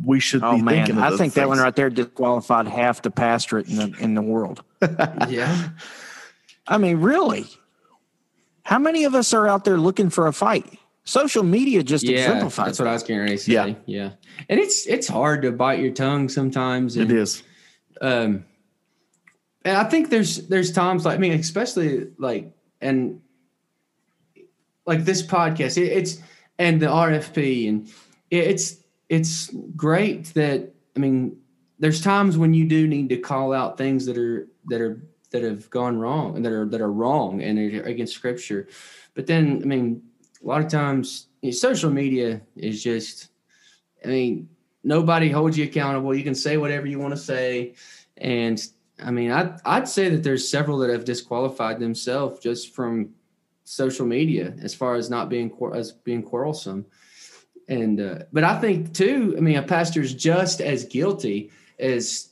we 0.06 0.22
should 0.22 0.42
Oh 0.42 0.56
be 0.56 0.62
man, 0.62 0.76
thinking. 0.76 0.98
Of 1.00 1.04
I 1.04 1.10
those 1.10 1.20
think 1.20 1.34
that 1.34 1.50
one 1.50 1.58
right 1.58 1.76
there 1.76 1.90
disqualified 1.90 2.68
half 2.68 3.02
the 3.02 3.12
pastorate 3.12 3.68
in 3.68 3.76
the 3.76 3.94
in 4.00 4.14
the 4.14 4.22
world. 4.22 4.64
Yeah. 5.28 5.72
I 6.66 6.78
mean, 6.78 7.02
really? 7.02 7.46
How 8.64 8.80
many 8.80 9.04
of 9.04 9.16
us 9.16 9.34
are 9.34 9.50
out 9.50 9.66
there 9.66 9.78
looking 9.78 10.10
for 10.10 10.28
a 10.28 10.32
fight? 10.32 10.79
Social 11.10 11.44
media 11.44 11.82
just 11.84 12.04
Yeah. 12.04 12.20
exemplifies. 12.20 12.66
That's 12.68 12.80
what 12.80 12.88
I 12.88 12.94
was 12.94 13.04
getting 13.04 13.20
ready 13.20 13.38
to 13.38 13.44
say. 13.44 13.52
Yeah. 13.54 13.74
Yeah. 13.88 14.12
And 14.48 14.60
it's, 14.60 14.86
it's 14.88 15.08
hard 15.08 15.42
to 15.42 15.52
bite 15.52 15.80
your 15.80 15.92
tongue 15.92 16.30
sometimes. 16.30 16.98
And, 16.98 17.12
It 17.12 17.18
is. 17.18 17.44
um 18.02 18.46
and 19.66 19.76
i 19.76 19.84
think 19.84 20.10
there's 20.10 20.48
there's 20.48 20.72
times 20.72 21.04
like 21.04 21.16
i 21.16 21.18
mean 21.20 21.34
especially 21.34 22.08
like 22.18 22.54
and 22.80 23.20
like 24.86 25.04
this 25.04 25.22
podcast 25.22 25.78
it, 25.78 25.88
it's 25.92 26.18
and 26.58 26.82
the 26.82 26.86
rfp 26.88 27.68
and 27.68 27.88
it, 28.32 28.44
it's 28.52 28.78
it's 29.10 29.50
great 29.76 30.26
that 30.34 30.74
i 30.96 31.00
mean 31.00 31.36
there's 31.80 32.02
times 32.02 32.38
when 32.38 32.54
you 32.54 32.66
do 32.66 32.88
need 32.88 33.10
to 33.10 33.18
call 33.18 33.52
out 33.52 33.78
things 33.78 34.06
that 34.06 34.18
are 34.18 34.48
that 34.70 34.80
are 34.80 35.02
that 35.32 35.44
have 35.44 35.70
gone 35.70 35.98
wrong 36.00 36.36
and 36.38 36.46
that 36.46 36.54
are 36.54 36.66
that 36.66 36.80
are 36.82 36.92
wrong 36.92 37.42
and 37.44 37.60
are 37.60 37.84
against 37.84 38.14
scripture 38.14 38.66
but 39.14 39.28
then 39.28 39.60
i 39.62 39.66
mean 39.66 40.02
a 40.44 40.48
lot 40.48 40.62
of 40.62 40.70
times 40.70 41.28
you 41.42 41.50
know, 41.50 41.56
social 41.56 41.90
media 41.90 42.42
is 42.56 42.84
just 42.84 43.30
i 44.04 44.08
mean 44.08 44.50
nobody 44.84 45.30
holds 45.30 45.58
you 45.58 45.66
accountable 45.66 46.16
you 46.16 46.24
can 46.24 46.36
say 46.36 46.58
whatever 46.58 46.88
you 46.88 47.00
want 47.00 47.14
to 47.14 47.20
say 47.20 47.74
and 48.18 48.70
I 49.04 49.12
mean, 49.12 49.32
I'd, 49.32 49.60
I'd 49.66 49.88
say 49.88 50.10
that 50.10 50.24
there's 50.24 50.48
several 50.48 50.78
that 50.80 50.90
have 50.90 51.06
disqualified 51.06 51.80
themselves 51.80 52.40
just 52.40 52.74
from 52.74 53.12
social 53.64 54.06
media 54.06 54.54
as 54.62 54.74
far 54.74 54.96
as 54.96 55.10
not 55.10 55.30
being 55.30 55.52
as 55.74 55.92
being 55.92 56.24
quarrelsome. 56.24 56.86
And 57.68 58.02
uh, 58.02 58.20
but 58.34 58.44
I 58.44 58.60
think 58.60 58.94
too, 58.94 59.36
I 59.38 59.42
mean, 59.42 59.58
a 59.58 59.64
pastor's 59.64 60.14
just 60.14 60.60
as 60.60 60.86
guilty 60.86 61.52
as 61.80 62.30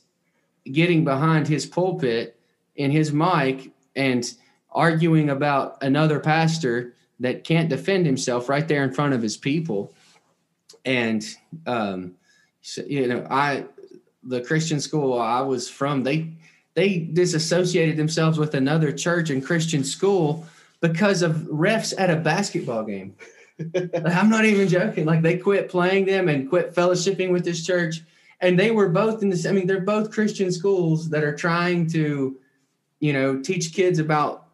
getting 0.64 1.04
behind 1.04 1.48
his 1.48 1.64
pulpit 1.64 2.38
in 2.76 2.90
his 2.90 3.12
mic 3.12 3.70
and 3.96 4.30
arguing 4.70 5.30
about 5.30 5.82
another 5.82 6.20
pastor 6.20 6.94
that 7.20 7.44
can't 7.44 7.68
defend 7.68 8.06
himself 8.06 8.48
right 8.48 8.66
there 8.68 8.84
in 8.84 8.92
front 8.92 9.14
of 9.14 9.22
his 9.22 9.36
people. 9.36 9.92
And 10.84 11.24
um, 11.66 12.14
so, 12.62 12.82
you 12.82 13.06
know, 13.06 13.26
I 13.30 13.64
the 14.22 14.40
Christian 14.40 14.80
school 14.80 15.18
I 15.18 15.40
was 15.40 15.68
from, 15.68 16.02
they 16.02 16.32
they 16.74 16.98
disassociated 16.98 17.96
themselves 17.96 18.38
with 18.38 18.54
another 18.54 18.92
church 18.92 19.30
and 19.30 19.44
Christian 19.44 19.82
school 19.82 20.46
because 20.80 21.22
of 21.22 21.32
refs 21.50 21.92
at 21.98 22.10
a 22.10 22.16
basketball 22.16 22.84
game. 22.84 23.16
I'm 23.74 24.30
not 24.30 24.44
even 24.44 24.68
joking. 24.68 25.04
Like 25.04 25.22
they 25.22 25.36
quit 25.38 25.68
playing 25.68 26.04
them 26.06 26.28
and 26.28 26.48
quit 26.48 26.74
fellowshipping 26.74 27.32
with 27.32 27.44
this 27.44 27.66
church. 27.66 28.02
And 28.40 28.56
they 28.56 28.70
were 28.70 28.88
both 28.88 29.20
in 29.22 29.30
this. 29.30 29.46
I 29.46 29.50
mean, 29.50 29.66
they're 29.66 29.80
both 29.80 30.12
Christian 30.12 30.52
schools 30.52 31.10
that 31.10 31.24
are 31.24 31.34
trying 31.34 31.90
to, 31.90 32.38
you 33.00 33.12
know, 33.12 33.40
teach 33.40 33.74
kids 33.74 33.98
about 33.98 34.46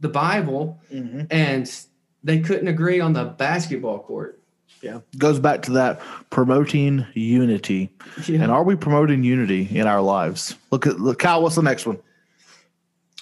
the 0.00 0.08
Bible, 0.08 0.80
and 1.30 1.70
they 2.24 2.40
couldn't 2.40 2.68
agree 2.68 3.00
on 3.00 3.12
the 3.12 3.24
basketball 3.24 4.00
court. 4.00 4.40
Yeah. 4.82 5.00
Goes 5.16 5.40
back 5.40 5.62
to 5.62 5.72
that 5.72 6.00
promoting 6.30 7.04
unity. 7.14 7.90
Yeah. 8.26 8.42
And 8.42 8.52
are 8.52 8.62
we 8.62 8.76
promoting 8.76 9.24
unity 9.24 9.68
in 9.76 9.86
our 9.86 10.00
lives? 10.00 10.54
Look 10.70 10.86
at 10.86 11.00
look 11.00 11.18
Kyle, 11.18 11.42
what's 11.42 11.56
the 11.56 11.62
next 11.62 11.86
one? 11.86 11.98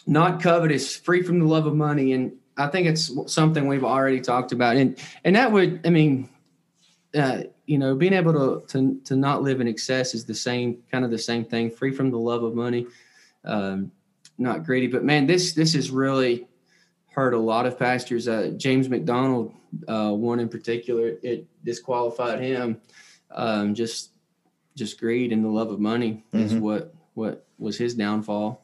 not 0.07 0.41
covetous, 0.41 0.97
free 0.97 1.23
from 1.23 1.41
the 1.41 1.47
love 1.47 1.67
of 1.67 1.75
money, 1.75 2.13
and 2.13 2.33
I 2.57 2.69
think 2.69 2.87
it's 2.87 3.11
something 3.27 3.67
we've 3.67 3.85
already 3.85 4.21
talked 4.21 4.53
about, 4.53 4.77
and 4.77 4.99
and 5.25 5.37
that 5.37 5.51
would, 5.51 5.81
I 5.85 5.91
mean, 5.91 6.29
uh, 7.15 7.43
you 7.67 7.79
know, 7.79 7.95
being 7.95 8.13
able 8.13 8.33
to 8.33 8.67
to 8.69 9.01
to 9.05 9.17
not 9.17 9.43
live 9.43 9.61
in 9.61 9.69
excess 9.69 10.15
is 10.15 10.25
the 10.25 10.35
same 10.35 10.79
kind 10.91 11.05
of 11.05 11.11
the 11.11 11.19
same 11.19 11.45
thing, 11.45 11.71
free 11.71 11.93
from 11.93 12.11
the 12.11 12.19
love 12.19 12.45
of 12.45 12.55
money, 12.55 12.87
um, 13.45 13.91
not 14.39 14.65
greedy. 14.65 14.87
But 14.87 15.05
man, 15.05 15.27
this 15.27 15.53
this 15.53 15.75
is 15.75 15.91
really 15.91 16.47
hurt 17.17 17.33
a 17.33 17.39
lot 17.39 17.67
of 17.67 17.79
pastors. 17.79 18.29
Uh, 18.29 18.53
James 18.57 18.89
MacDonald, 18.89 19.55
uh, 19.89 20.11
one 20.11 20.39
in 20.39 20.49
particular, 20.49 21.15
it 21.23 21.47
disqualified 21.65 22.41
him. 22.41 22.81
Um, 23.31 23.75
just 23.75 24.11
just 24.77 25.01
greed 25.01 25.33
and 25.33 25.43
the 25.43 25.49
love 25.49 25.71
of 25.71 25.81
money 25.81 26.23
is 26.33 26.55
what 26.55 26.95
what 27.15 27.47
was 27.59 27.79
his 27.79 27.95
downfall. 27.95 28.63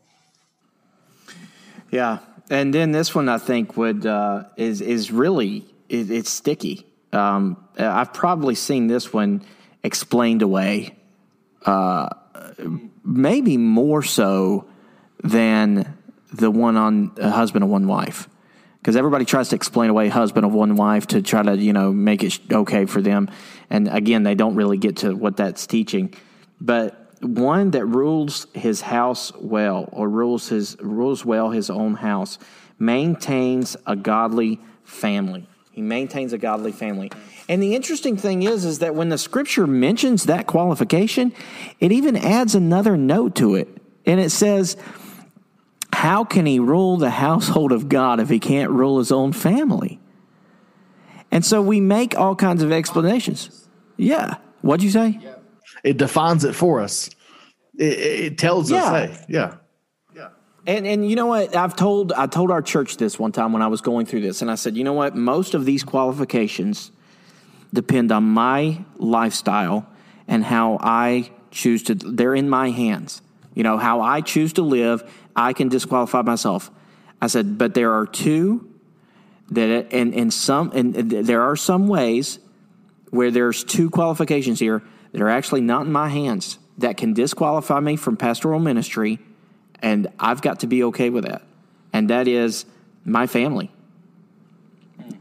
Yeah, 1.90 2.18
and 2.50 2.72
then 2.72 2.92
this 2.92 3.14
one 3.14 3.28
I 3.28 3.38
think 3.38 3.76
would 3.76 4.06
uh, 4.06 4.44
is 4.56 4.80
is 4.80 5.10
really 5.10 5.64
it, 5.88 6.10
it's 6.10 6.30
sticky. 6.30 6.86
Um, 7.12 7.56
I've 7.78 8.12
probably 8.12 8.54
seen 8.54 8.86
this 8.86 9.12
one 9.12 9.42
explained 9.82 10.42
away, 10.42 10.96
uh, 11.66 12.08
maybe 13.04 13.56
more 13.56 14.02
so 14.02 14.66
than 15.22 15.98
the 16.32 16.50
one 16.50 16.76
on 16.76 17.12
a 17.18 17.30
husband 17.30 17.64
of 17.64 17.70
one 17.70 17.86
wife, 17.86 18.28
because 18.82 18.96
everybody 18.96 19.24
tries 19.24 19.50
to 19.50 19.56
explain 19.56 19.90
away 19.90 20.08
husband 20.08 20.44
of 20.44 20.52
one 20.52 20.74
wife 20.74 21.06
to 21.06 21.22
try 21.22 21.42
to 21.42 21.56
you 21.56 21.72
know 21.72 21.92
make 21.92 22.24
it 22.24 22.40
okay 22.50 22.84
for 22.84 23.00
them, 23.00 23.30
and 23.70 23.88
again 23.88 24.24
they 24.24 24.34
don't 24.34 24.56
really 24.56 24.76
get 24.76 24.96
to 24.98 25.14
what 25.14 25.36
that's 25.36 25.66
teaching, 25.66 26.12
but 26.60 26.98
one 27.20 27.70
that 27.70 27.86
rules 27.86 28.48
his 28.52 28.80
house 28.80 29.32
well 29.36 29.88
or 29.92 30.08
rules 30.08 30.48
his 30.48 30.76
rules 30.80 31.24
well 31.24 31.50
his 31.50 31.70
own 31.70 31.94
house 31.94 32.36
maintains 32.80 33.76
a 33.86 33.94
godly 33.94 34.60
family 34.82 35.46
He 35.70 35.80
maintains 35.80 36.32
a 36.32 36.38
godly 36.38 36.72
family. 36.72 37.10
And 37.48 37.62
the 37.62 37.74
interesting 37.74 38.16
thing 38.16 38.42
is, 38.42 38.64
is 38.64 38.80
that 38.80 38.94
when 38.94 39.08
the 39.08 39.18
scripture 39.18 39.66
mentions 39.66 40.24
that 40.24 40.46
qualification, 40.46 41.32
it 41.80 41.92
even 41.92 42.16
adds 42.16 42.54
another 42.54 42.96
note 42.96 43.34
to 43.36 43.54
it. 43.54 43.68
And 44.04 44.20
it 44.20 44.30
says, 44.30 44.76
How 46.02 46.24
can 46.24 46.46
he 46.46 46.58
rule 46.58 46.96
the 46.96 47.10
household 47.10 47.70
of 47.70 47.88
God 47.88 48.18
if 48.18 48.28
he 48.28 48.40
can't 48.40 48.72
rule 48.72 48.98
his 48.98 49.12
own 49.12 49.32
family? 49.32 50.00
And 51.30 51.44
so 51.44 51.62
we 51.62 51.80
make 51.80 52.18
all 52.18 52.34
kinds 52.34 52.64
of 52.64 52.72
explanations. 52.72 53.68
Yeah. 53.96 54.38
What'd 54.62 54.82
you 54.82 54.90
say? 54.90 55.20
It 55.84 55.98
defines 55.98 56.42
it 56.42 56.56
for 56.56 56.80
us. 56.80 57.08
It, 57.78 57.98
it 58.00 58.38
tells 58.38 58.68
Yeah. 58.68 58.82
us, 58.82 59.16
hey, 59.16 59.24
yeah. 59.28 59.54
And 60.66 60.88
and 60.88 61.08
you 61.08 61.14
know 61.14 61.26
what? 61.26 61.54
I've 61.54 61.76
told 61.76 62.12
I 62.12 62.26
told 62.26 62.50
our 62.50 62.62
church 62.62 62.96
this 62.96 63.16
one 63.16 63.30
time 63.30 63.52
when 63.52 63.62
I 63.62 63.68
was 63.68 63.80
going 63.80 64.06
through 64.06 64.22
this, 64.22 64.42
and 64.42 64.50
I 64.50 64.56
said, 64.56 64.76
you 64.76 64.82
know 64.82 64.94
what? 64.94 65.14
Most 65.14 65.54
of 65.54 65.64
these 65.64 65.84
qualifications 65.84 66.90
depend 67.72 68.10
on 68.10 68.24
my 68.24 68.84
lifestyle 68.96 69.86
and 70.26 70.42
how 70.42 70.78
I 70.80 71.30
choose 71.52 71.84
to. 71.84 71.94
They're 71.94 72.34
in 72.34 72.48
my 72.48 72.70
hands. 72.70 73.22
You 73.54 73.64
know 73.64 73.76
how 73.76 74.00
I 74.00 74.20
choose 74.20 74.52
to 74.54 74.62
live. 74.62 75.02
I 75.34 75.52
can 75.52 75.68
disqualify 75.68 76.22
myself. 76.22 76.70
I 77.20 77.26
said, 77.26 77.58
but 77.58 77.74
there 77.74 77.92
are 77.92 78.06
two 78.06 78.68
that, 79.50 79.92
and 79.92 80.14
in 80.14 80.30
some, 80.30 80.72
and 80.74 80.94
there 80.94 81.42
are 81.42 81.56
some 81.56 81.88
ways 81.88 82.38
where 83.10 83.30
there's 83.30 83.64
two 83.64 83.90
qualifications 83.90 84.58
here 84.58 84.82
that 85.12 85.20
are 85.20 85.28
actually 85.28 85.60
not 85.60 85.86
in 85.86 85.92
my 85.92 86.08
hands 86.08 86.58
that 86.78 86.96
can 86.96 87.12
disqualify 87.12 87.78
me 87.80 87.96
from 87.96 88.16
pastoral 88.16 88.58
ministry, 88.58 89.18
and 89.80 90.08
I've 90.18 90.42
got 90.42 90.60
to 90.60 90.66
be 90.66 90.84
okay 90.84 91.10
with 91.10 91.24
that. 91.24 91.42
And 91.92 92.10
that 92.10 92.26
is 92.26 92.64
my 93.04 93.26
family. 93.26 93.70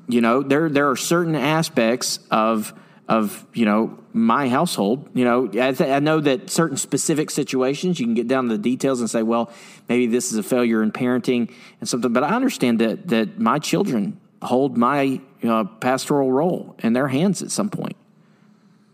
You 0.07 0.21
know, 0.21 0.41
there 0.41 0.69
there 0.69 0.89
are 0.89 0.95
certain 0.95 1.35
aspects 1.35 2.19
of 2.29 2.73
of 3.11 3.45
you 3.53 3.65
know 3.65 3.99
my 4.13 4.47
household. 4.47 5.09
You 5.13 5.25
know, 5.25 5.45
I, 5.47 5.73
th- 5.73 5.81
I 5.81 5.99
know 5.99 6.21
that 6.21 6.49
certain 6.49 6.77
specific 6.77 7.29
situations 7.29 7.99
you 7.99 8.05
can 8.05 8.13
get 8.13 8.29
down 8.29 8.47
to 8.47 8.55
the 8.55 8.61
details 8.61 9.01
and 9.01 9.09
say, 9.09 9.21
well, 9.21 9.51
maybe 9.89 10.07
this 10.07 10.31
is 10.31 10.37
a 10.37 10.43
failure 10.43 10.81
in 10.81 10.93
parenting 10.93 11.53
and 11.81 11.89
something. 11.89 12.13
But 12.13 12.23
I 12.23 12.29
understand 12.29 12.79
that 12.79 13.09
that 13.09 13.37
my 13.37 13.59
children 13.59 14.19
hold 14.41 14.77
my 14.77 15.19
uh, 15.43 15.65
pastoral 15.65 16.31
role 16.31 16.75
in 16.79 16.93
their 16.93 17.09
hands 17.09 17.41
at 17.41 17.51
some 17.51 17.69
point, 17.69 17.97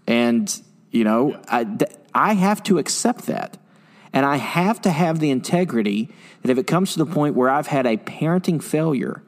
and 0.07 0.61
you 0.89 1.03
know, 1.03 1.39
I 1.47 1.63
th- 1.63 1.91
I 2.13 2.34
have 2.34 2.63
to 2.63 2.80
accept 2.80 3.28
that. 3.28 3.57
And 4.13 4.26
I 4.26 4.38
have 4.38 4.82
to 4.82 4.89
have 4.89 5.20
the 5.20 5.30
integrity 5.30 6.09
that 6.41 6.49
if 6.49 6.57
it 6.57 6.65
comes 6.65 6.93
to 6.93 6.99
the 6.99 7.05
point 7.05 7.36
where 7.36 7.51
I've 7.51 7.68
had 7.68 7.86
a 7.86 7.97
parenting 7.97 8.63
failure 8.63 9.22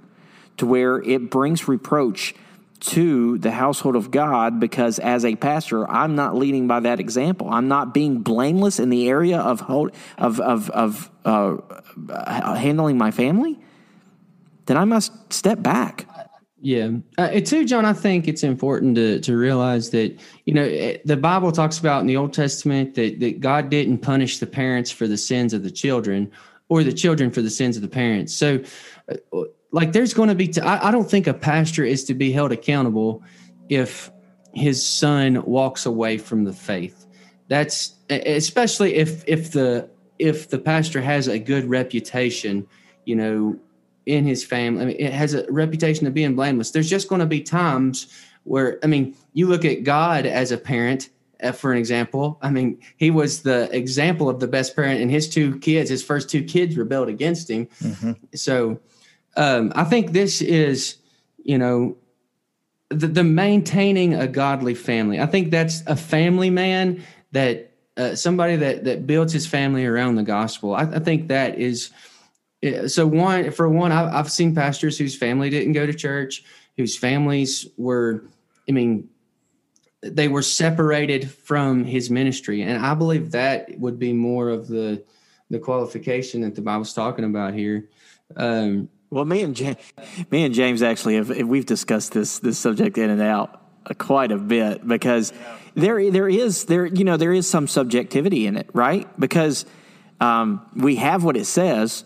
to 0.58 0.66
where 0.66 1.00
it 1.02 1.30
brings 1.30 1.68
reproach 1.68 2.34
to 2.80 3.38
the 3.40 3.52
household 3.52 3.96
of 3.96 4.12
God 4.12 4.60
because 4.60 5.00
as 5.00 5.26
a 5.26 5.36
pastor, 5.36 5.90
I'm 5.90 6.16
not 6.16 6.36
leading 6.36 6.68
by 6.68 6.80
that 6.82 7.00
example. 7.00 7.50
I'm 7.50 7.68
not 7.68 7.94
being 7.94 8.20
blameless 8.20 8.80
in 8.80 8.90
the 8.90 9.10
area 9.10 9.40
of 9.40 9.60
hold, 9.60 9.92
of 10.18 10.40
of 10.40 10.70
of 10.72 11.12
uh, 11.26 11.58
handling 12.56 12.98
my 12.98 13.12
family. 13.12 13.60
Then 14.66 14.78
I 14.78 14.86
must 14.86 15.34
step 15.34 15.62
back. 15.62 16.06
Yeah. 16.62 16.92
Uh, 17.18 17.40
too, 17.40 17.66
John, 17.66 17.86
I 17.86 17.94
think 17.94 18.28
it's 18.28 18.44
important 18.44 18.96
to, 18.96 19.22
to 19.22 19.38
realize 19.38 19.92
that, 19.92 20.20
you 20.46 20.54
know, 20.54 20.64
eh, 20.64 20.98
the 21.06 21.16
Bible 21.16 21.52
talks 21.54 21.80
about 21.80 22.02
in 22.02 22.08
the 22.08 22.18
Old 22.18 22.34
Testament 22.34 22.96
that, 22.96 23.20
that 23.22 23.40
God 23.40 23.70
didn't 23.70 24.00
punish 24.00 24.40
the 24.40 24.46
parents 24.46 24.92
for 24.92 25.08
the 25.08 25.18
sins 25.18 25.54
of 25.54 25.64
the 25.64 25.72
children 25.72 26.30
or 26.68 26.84
the 26.84 26.92
children 26.92 27.32
for 27.32 27.42
the 27.42 27.50
sins 27.50 27.78
of 27.78 27.82
the 27.82 27.88
parents. 27.88 28.34
So, 28.34 28.62
uh, 29.10 29.44
like, 29.72 29.92
there's 29.92 30.14
going 30.14 30.30
to 30.30 30.36
be, 30.36 30.48
t- 30.48 30.62
I, 30.62 30.90
I 30.90 30.92
don't 30.92 31.10
think 31.10 31.28
a 31.28 31.34
pastor 31.34 31.84
is 31.84 32.04
to 32.06 32.14
be 32.14 32.32
held 32.32 32.52
accountable 32.52 33.24
if 33.70 34.12
his 34.54 34.86
son 34.86 35.44
walks 35.44 35.86
away 35.86 36.18
from 36.18 36.44
the 36.44 36.54
faith. 36.54 37.06
That's 37.48 37.96
especially 38.10 38.96
if, 38.96 39.24
if 39.28 39.52
the, 39.52 39.90
if 40.18 40.50
the 40.50 40.60
pastor 40.60 41.02
has 41.02 41.28
a 41.28 41.40
good 41.40 41.70
reputation, 41.70 42.68
you 43.06 43.16
know, 43.16 43.60
in 44.06 44.26
his 44.26 44.44
family. 44.44 44.82
I 44.82 44.86
mean, 44.86 44.96
it 45.00 45.14
has 45.14 45.36
a 45.36 45.46
reputation 45.52 46.08
of 46.08 46.14
being 46.16 46.36
blameless. 46.36 46.72
There's 46.72 46.90
just 46.90 47.08
going 47.10 47.20
to 47.20 47.28
be 47.28 47.42
times 47.42 48.08
where, 48.44 48.80
I 48.84 48.88
mean, 48.88 49.16
you 49.34 49.48
look 49.48 49.66
at 49.66 49.84
God 49.84 50.26
as 50.26 50.52
a 50.52 50.58
parent, 50.58 51.10
uh, 51.44 51.52
for 51.52 51.72
an 51.72 51.78
example. 51.78 52.40
I 52.42 52.50
mean, 52.50 52.80
he 52.98 53.12
was 53.12 53.44
the 53.44 53.70
example 53.72 54.28
of 54.28 54.40
the 54.40 54.48
best 54.48 54.76
parent, 54.76 55.02
and 55.02 55.12
his 55.12 55.30
two 55.30 55.60
kids, 55.60 55.92
his 55.92 56.04
first 56.04 56.30
two 56.30 56.44
kids, 56.44 56.76
rebelled 56.76 57.08
against 57.08 57.50
him. 57.50 57.68
So, 58.34 58.80
um, 59.36 59.72
I 59.76 59.84
think 59.84 60.12
this 60.12 60.42
is, 60.42 60.98
you 61.44 61.58
know, 61.58 61.98
the, 62.90 63.08
the 63.08 63.24
maintaining 63.24 64.14
a 64.14 64.28
godly 64.28 64.76
family. 64.76 65.20
I 65.20 65.26
think 65.26 65.52
that's 65.52 65.82
a 65.86 65.96
family 65.96 66.50
man 66.50 67.04
that 67.32 67.72
uh, 67.98 68.16
somebody 68.16 68.56
that 68.56 68.86
that 68.86 69.06
builds 69.06 69.34
his 69.34 69.46
family 69.46 69.86
around 69.86 70.16
the 70.16 70.24
gospel. 70.24 70.74
I, 70.74 70.84
I 70.84 71.00
think 71.00 71.28
that 71.28 71.60
is 71.60 71.92
so 72.88 73.08
one 73.08 73.52
for 73.52 73.70
one, 73.70 73.92
I've, 73.92 74.14
I've 74.14 74.32
seen 74.32 74.54
pastors 74.56 74.98
whose 74.98 75.16
family 75.16 75.50
didn't 75.50 75.74
go 75.74 75.86
to 75.86 75.94
church, 75.94 76.44
whose 76.78 76.98
families 76.98 77.68
were, 77.78 78.24
I 78.68 78.74
mean, 78.74 79.10
they 80.02 80.28
were 80.28 80.42
separated 80.42 81.30
from 81.30 81.84
his 81.84 82.10
ministry, 82.10 82.62
and 82.62 82.86
I 82.86 82.94
believe 82.94 83.32
that 83.32 83.78
would 83.78 84.00
be 84.00 84.14
more 84.14 84.50
of 84.50 84.68
the 84.68 85.04
the 85.50 85.60
qualification 85.60 86.42
that 86.42 86.56
the 86.56 86.62
Bible's 86.62 86.94
talking 86.94 87.26
about 87.26 87.54
here. 87.54 87.90
Um, 88.36 88.88
Well, 89.12 89.26
me 89.26 89.41
and 89.41 89.55
James, 89.55 89.78
me 90.32 90.43
and 90.45 90.53
James 90.53 90.84
actually 90.84 91.16
have 91.16 91.30
we've 91.30 91.66
discussed 91.66 92.12
this 92.12 92.39
this 92.39 92.60
subject 92.60 92.97
in 92.97 93.10
and 93.10 93.22
out 93.22 93.62
uh, 93.86 93.93
quite 93.95 94.32
a 94.32 94.38
bit 94.38 94.88
because 94.88 95.34
there 95.74 96.12
there 96.12 96.30
is 96.30 96.66
there 96.66 96.86
you 96.86 97.03
know 97.03 97.18
there 97.18 97.34
is 97.34 97.49
some 97.49 97.68
subjectivity 97.68 98.45
in 98.45 98.55
it, 98.55 98.70
right? 98.74 99.07
Because 99.20 99.66
um, 100.20 100.66
we 100.76 100.97
have 100.97 101.24
what 101.24 101.38
it 101.38 101.45
says, 101.45 102.03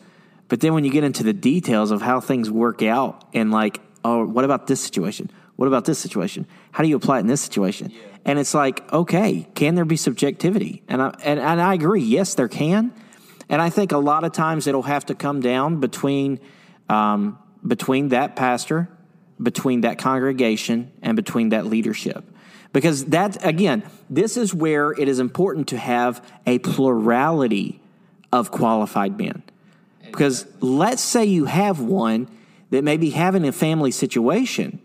but 0.47 0.61
then 0.61 0.73
when 0.73 0.85
you 0.85 0.91
get 0.91 1.03
into 1.03 1.23
the 1.23 1.33
details 1.33 1.91
of 1.91 2.01
how 2.01 2.21
things 2.21 2.49
work 2.49 2.81
out 2.81 3.27
and 3.33 3.51
like, 3.51 3.81
oh, 4.05 4.25
what 4.25 4.45
about 4.45 4.67
this 4.67 4.79
situation? 4.79 5.29
What 5.57 5.67
about 5.67 5.85
this 5.85 5.99
situation? 5.99 6.47
How 6.71 6.83
do 6.83 6.89
you 6.89 6.95
apply 6.95 7.17
it 7.17 7.21
in 7.21 7.27
this 7.27 7.41
situation? 7.41 7.91
And 8.23 8.39
it's 8.39 8.53
like, 8.53 8.91
okay, 8.93 9.47
can 9.55 9.75
there 9.75 9.85
be 9.85 9.97
subjectivity? 9.97 10.83
And 10.87 11.01
I 11.01 11.09
and, 11.21 11.37
and 11.37 11.59
I 11.59 11.73
agree, 11.73 12.01
yes, 12.01 12.35
there 12.35 12.47
can. 12.47 12.93
And 13.49 13.61
I 13.61 13.69
think 13.69 13.91
a 13.91 13.97
lot 13.97 14.23
of 14.23 14.31
times 14.31 14.67
it'll 14.67 14.83
have 14.83 15.05
to 15.07 15.15
come 15.15 15.41
down 15.41 15.81
between 15.81 16.39
um, 16.89 17.38
between 17.65 18.09
that 18.09 18.36
pastor, 18.36 18.89
between 19.41 19.81
that 19.81 19.97
congregation, 19.97 20.91
and 21.01 21.15
between 21.15 21.49
that 21.49 21.65
leadership. 21.65 22.23
Because 22.71 23.05
that 23.05 23.45
again, 23.45 23.84
this 24.09 24.36
is 24.36 24.53
where 24.53 24.91
it 24.91 25.07
is 25.07 25.19
important 25.19 25.67
to 25.69 25.77
have 25.77 26.25
a 26.45 26.59
plurality 26.59 27.79
of 28.31 28.51
qualified 28.51 29.17
men. 29.17 29.43
Because 30.03 30.45
let's 30.60 31.01
say 31.01 31.26
you 31.26 31.45
have 31.45 31.80
one 31.80 32.27
that 32.72 32.84
may 32.84 32.97
be 32.97 33.11
having 33.11 33.47
a 33.47 33.51
family 33.51 33.91
situation 33.91 34.80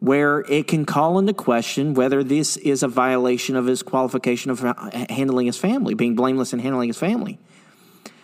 where 0.00 0.40
it 0.40 0.66
can 0.66 0.86
call 0.86 1.18
into 1.18 1.34
question 1.34 1.92
whether 1.92 2.24
this 2.24 2.56
is 2.56 2.82
a 2.82 2.88
violation 2.88 3.54
of 3.54 3.66
his 3.66 3.82
qualification 3.82 4.50
of 4.50 4.60
handling 5.10 5.46
his 5.46 5.58
family, 5.58 5.92
being 5.92 6.14
blameless 6.14 6.54
in 6.54 6.58
handling 6.58 6.88
his 6.88 6.96
family. 6.96 7.38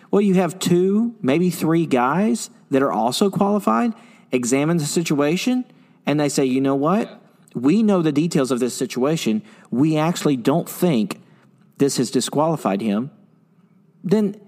Well, 0.09 0.21
you 0.21 0.35
have 0.35 0.57
two, 0.57 1.15
maybe 1.21 1.51
three 1.51 1.85
guys 1.85 2.49
that 2.69 2.81
are 2.81 2.91
also 2.91 3.29
qualified, 3.29 3.93
examine 4.31 4.77
the 4.77 4.85
situation, 4.85 5.65
and 6.05 6.19
they 6.19 6.29
say, 6.29 6.45
you 6.45 6.61
know 6.61 6.75
what? 6.75 7.21
We 7.53 7.83
know 7.83 8.01
the 8.01 8.11
details 8.11 8.51
of 8.51 8.59
this 8.59 8.73
situation. 8.73 9.41
We 9.71 9.97
actually 9.97 10.37
don't 10.37 10.69
think 10.69 11.21
this 11.77 11.97
has 11.97 12.11
disqualified 12.11 12.81
him. 12.81 13.11
Then 14.03 14.39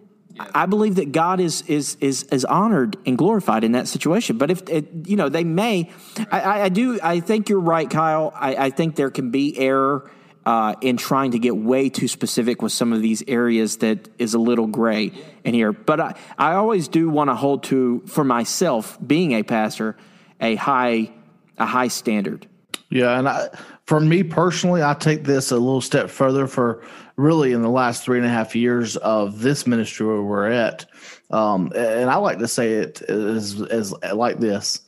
I 0.54 0.66
believe 0.66 0.96
that 0.96 1.12
God 1.12 1.40
is 1.40 1.64
is 1.64 1.98
is 2.00 2.24
is 2.24 2.46
honored 2.46 2.98
and 3.06 3.18
glorified 3.18 3.64
in 3.64 3.74
that 3.74 3.88
situation. 3.88 4.38
But 4.38 4.52
if 4.52 4.68
it, 4.70 4.88
you 5.06 5.16
know, 5.16 5.28
they 5.28 5.44
may. 5.44 5.92
I, 6.32 6.40
I, 6.40 6.64
I 6.64 6.70
do. 6.70 7.00
I 7.02 7.20
think 7.20 7.50
you're 7.50 7.60
right, 7.60 7.90
Kyle. 7.90 8.32
I, 8.36 8.56
I 8.56 8.70
think 8.70 8.96
there 8.96 9.10
can 9.10 9.32
be 9.32 9.58
error 9.58 10.10
uh, 10.46 10.76
in 10.82 10.98
trying 10.98 11.32
to 11.32 11.40
get 11.40 11.56
way 11.56 11.90
too 11.90 12.08
specific 12.08 12.62
with 12.62 12.72
some 12.72 12.94
of 12.94 13.02
these 13.02 13.24
areas 13.28 13.78
that 13.78 14.08
is 14.18 14.34
a 14.34 14.40
little 14.40 14.68
gray 14.68 15.12
in 15.44 15.54
here. 15.54 15.72
But 15.72 16.00
I, 16.00 16.16
I 16.38 16.54
always 16.54 16.88
do 16.88 17.10
want 17.10 17.30
to 17.30 17.36
hold 17.36 17.64
to 17.66 18.02
for 18.08 18.24
myself, 18.24 18.98
being 19.06 19.34
a 19.34 19.44
pastor, 19.44 19.96
a 20.40 20.56
high 20.56 21.12
a 21.58 21.66
high 21.66 21.90
standard. 21.90 22.48
Yeah, 22.90 23.20
and 23.20 23.30
I, 23.30 23.50
for 23.86 24.00
me 24.00 24.24
personally, 24.24 24.82
I 24.82 24.94
take 24.94 25.24
this 25.24 25.52
a 25.52 25.58
little 25.58 25.82
step 25.82 26.10
further. 26.10 26.48
For 26.48 26.84
really, 27.18 27.52
in 27.52 27.62
the 27.62 27.70
last 27.70 28.04
three 28.04 28.18
and 28.18 28.26
a 28.26 28.30
half 28.30 28.56
years 28.56 28.98
of 28.98 29.42
this 29.42 29.68
ministry 29.68 30.08
where 30.08 30.22
we're 30.22 30.50
at, 30.50 30.86
um, 31.30 31.72
and 31.76 32.10
I 32.10 32.16
like 32.16 32.40
to 32.40 32.48
say 32.48 32.74
it 32.74 33.02
as, 33.04 33.62
as 33.62 33.94
like 34.14 34.40
this: 34.40 34.82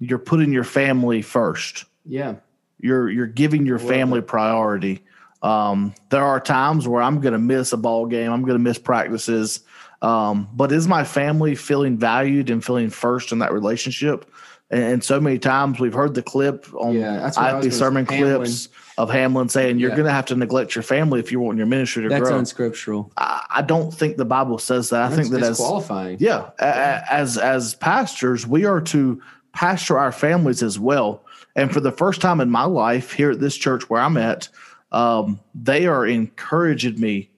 you're 0.00 0.18
putting 0.18 0.52
your 0.52 0.64
family 0.64 1.22
first. 1.22 1.84
yeah. 2.04 2.36
You're 2.84 3.08
you're 3.08 3.26
giving 3.26 3.64
your 3.64 3.78
family 3.78 4.20
priority. 4.20 5.02
Um, 5.42 5.94
there 6.10 6.22
are 6.22 6.38
times 6.38 6.86
where 6.86 7.02
I'm 7.02 7.20
going 7.22 7.32
to 7.32 7.38
miss 7.38 7.72
a 7.72 7.78
ball 7.78 8.04
game. 8.06 8.30
I'm 8.30 8.42
going 8.42 8.58
to 8.58 8.62
miss 8.62 8.78
practices. 8.78 9.60
Um, 10.02 10.48
but 10.52 10.70
is 10.70 10.86
my 10.86 11.02
family 11.02 11.54
feeling 11.54 11.96
valued 11.96 12.50
and 12.50 12.62
feeling 12.62 12.90
first 12.90 13.32
in 13.32 13.38
that 13.38 13.52
relationship? 13.54 14.30
And, 14.70 14.82
and 14.84 15.04
so 15.04 15.18
many 15.18 15.38
times 15.38 15.80
we've 15.80 15.94
heard 15.94 16.12
the 16.14 16.22
clip 16.22 16.66
on 16.74 16.92
Yeah, 16.94 17.16
that's 17.20 17.38
I 17.38 17.54
was 17.54 17.76
sermon 17.78 18.06
say. 18.06 18.16
Hamlin. 18.16 18.36
clips 18.36 18.68
of 18.98 19.08
Hamlin 19.10 19.48
saying 19.48 19.78
you're 19.78 19.90
Yeah. 19.90 19.96
going 19.96 20.06
to 20.06 20.12
have 20.12 20.26
to 20.26 20.36
neglect 20.36 20.74
your 20.74 20.82
family 20.82 21.20
if 21.20 21.32
you 21.32 21.40
want 21.40 21.56
your 21.56 21.66
ministry 21.66 22.02
to 22.02 22.10
That's 22.10 22.20
grow. 22.28 22.38
unscriptural. 22.38 23.10
I, 23.16 23.44
I 23.56 23.62
don't 23.62 23.92
think 23.94 24.18
the 24.18 24.26
Bible 24.26 24.58
says 24.58 24.90
that. 24.90 25.04
I 25.04 25.08
That's 25.08 25.22
think 25.28 25.32
that 25.32 25.42
as 25.42 25.48
disqualifying. 25.56 26.18
yeah, 26.20 26.50
a- 26.58 26.64
a- 26.66 27.12
as 27.12 27.38
as 27.38 27.74
pastors, 27.76 28.46
we 28.46 28.66
are 28.66 28.82
to 28.82 29.22
pastor 29.52 29.98
our 29.98 30.12
families 30.12 30.62
as 30.62 30.78
well. 30.78 31.23
And 31.56 31.72
for 31.72 31.80
the 31.80 31.92
first 31.92 32.20
time 32.20 32.40
in 32.40 32.50
my 32.50 32.64
life 32.64 33.12
here 33.12 33.30
at 33.30 33.40
this 33.40 33.56
church 33.56 33.88
where 33.88 34.00
I'm 34.00 34.16
at, 34.16 34.48
um, 34.92 35.40
they 35.54 35.86
are 35.86 36.06
encouraging 36.06 37.00
me 37.00 37.30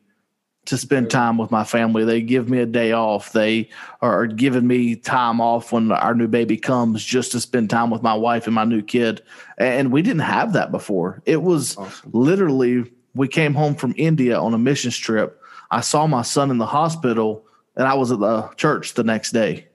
to 0.66 0.76
spend 0.76 1.10
time 1.10 1.38
with 1.38 1.50
my 1.50 1.64
family. 1.64 2.04
They 2.04 2.20
give 2.20 2.48
me 2.48 2.58
a 2.58 2.66
day 2.66 2.92
off. 2.92 3.32
They 3.32 3.68
are 4.02 4.26
giving 4.26 4.66
me 4.66 4.96
time 4.96 5.40
off 5.40 5.72
when 5.72 5.92
our 5.92 6.14
new 6.14 6.26
baby 6.26 6.56
comes 6.56 7.04
just 7.04 7.32
to 7.32 7.40
spend 7.40 7.70
time 7.70 7.90
with 7.90 8.02
my 8.02 8.14
wife 8.14 8.46
and 8.46 8.54
my 8.54 8.64
new 8.64 8.82
kid. 8.82 9.22
And 9.58 9.92
we 9.92 10.02
didn't 10.02 10.20
have 10.20 10.52
that 10.54 10.72
before. 10.72 11.22
It 11.24 11.42
was 11.42 11.76
literally, 12.12 12.92
we 13.14 13.28
came 13.28 13.54
home 13.54 13.76
from 13.76 13.94
India 13.96 14.38
on 14.38 14.54
a 14.54 14.58
missions 14.58 14.96
trip. 14.96 15.40
I 15.70 15.80
saw 15.80 16.06
my 16.06 16.22
son 16.22 16.50
in 16.50 16.58
the 16.58 16.66
hospital 16.66 17.46
and 17.76 17.86
I 17.86 17.94
was 17.94 18.10
at 18.10 18.18
the 18.18 18.48
church 18.56 18.94
the 18.94 19.04
next 19.04 19.32
day 19.32 19.68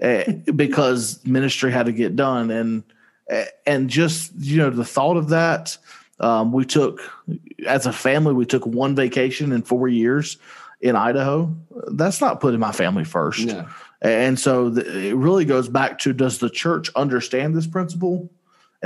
eh, 0.00 0.32
because 0.54 1.24
ministry 1.24 1.70
had 1.70 1.86
to 1.86 1.92
get 1.92 2.16
done. 2.16 2.50
And, 2.50 2.82
and 3.66 3.90
just, 3.90 4.32
you 4.36 4.58
know, 4.58 4.70
the 4.70 4.84
thought 4.84 5.16
of 5.16 5.30
that, 5.30 5.76
um, 6.20 6.52
we 6.52 6.64
took, 6.64 7.00
as 7.66 7.86
a 7.86 7.92
family, 7.92 8.32
we 8.32 8.46
took 8.46 8.66
one 8.66 8.94
vacation 8.94 9.52
in 9.52 9.62
four 9.62 9.88
years 9.88 10.38
in 10.80 10.96
Idaho. 10.96 11.54
That's 11.88 12.20
not 12.20 12.40
putting 12.40 12.60
my 12.60 12.72
family 12.72 13.04
first. 13.04 13.46
No. 13.46 13.68
And 14.02 14.38
so 14.38 14.70
the, 14.70 15.08
it 15.08 15.14
really 15.14 15.44
goes 15.44 15.68
back 15.68 15.98
to 16.00 16.12
does 16.12 16.38
the 16.38 16.50
church 16.50 16.90
understand 16.94 17.56
this 17.56 17.66
principle? 17.66 18.30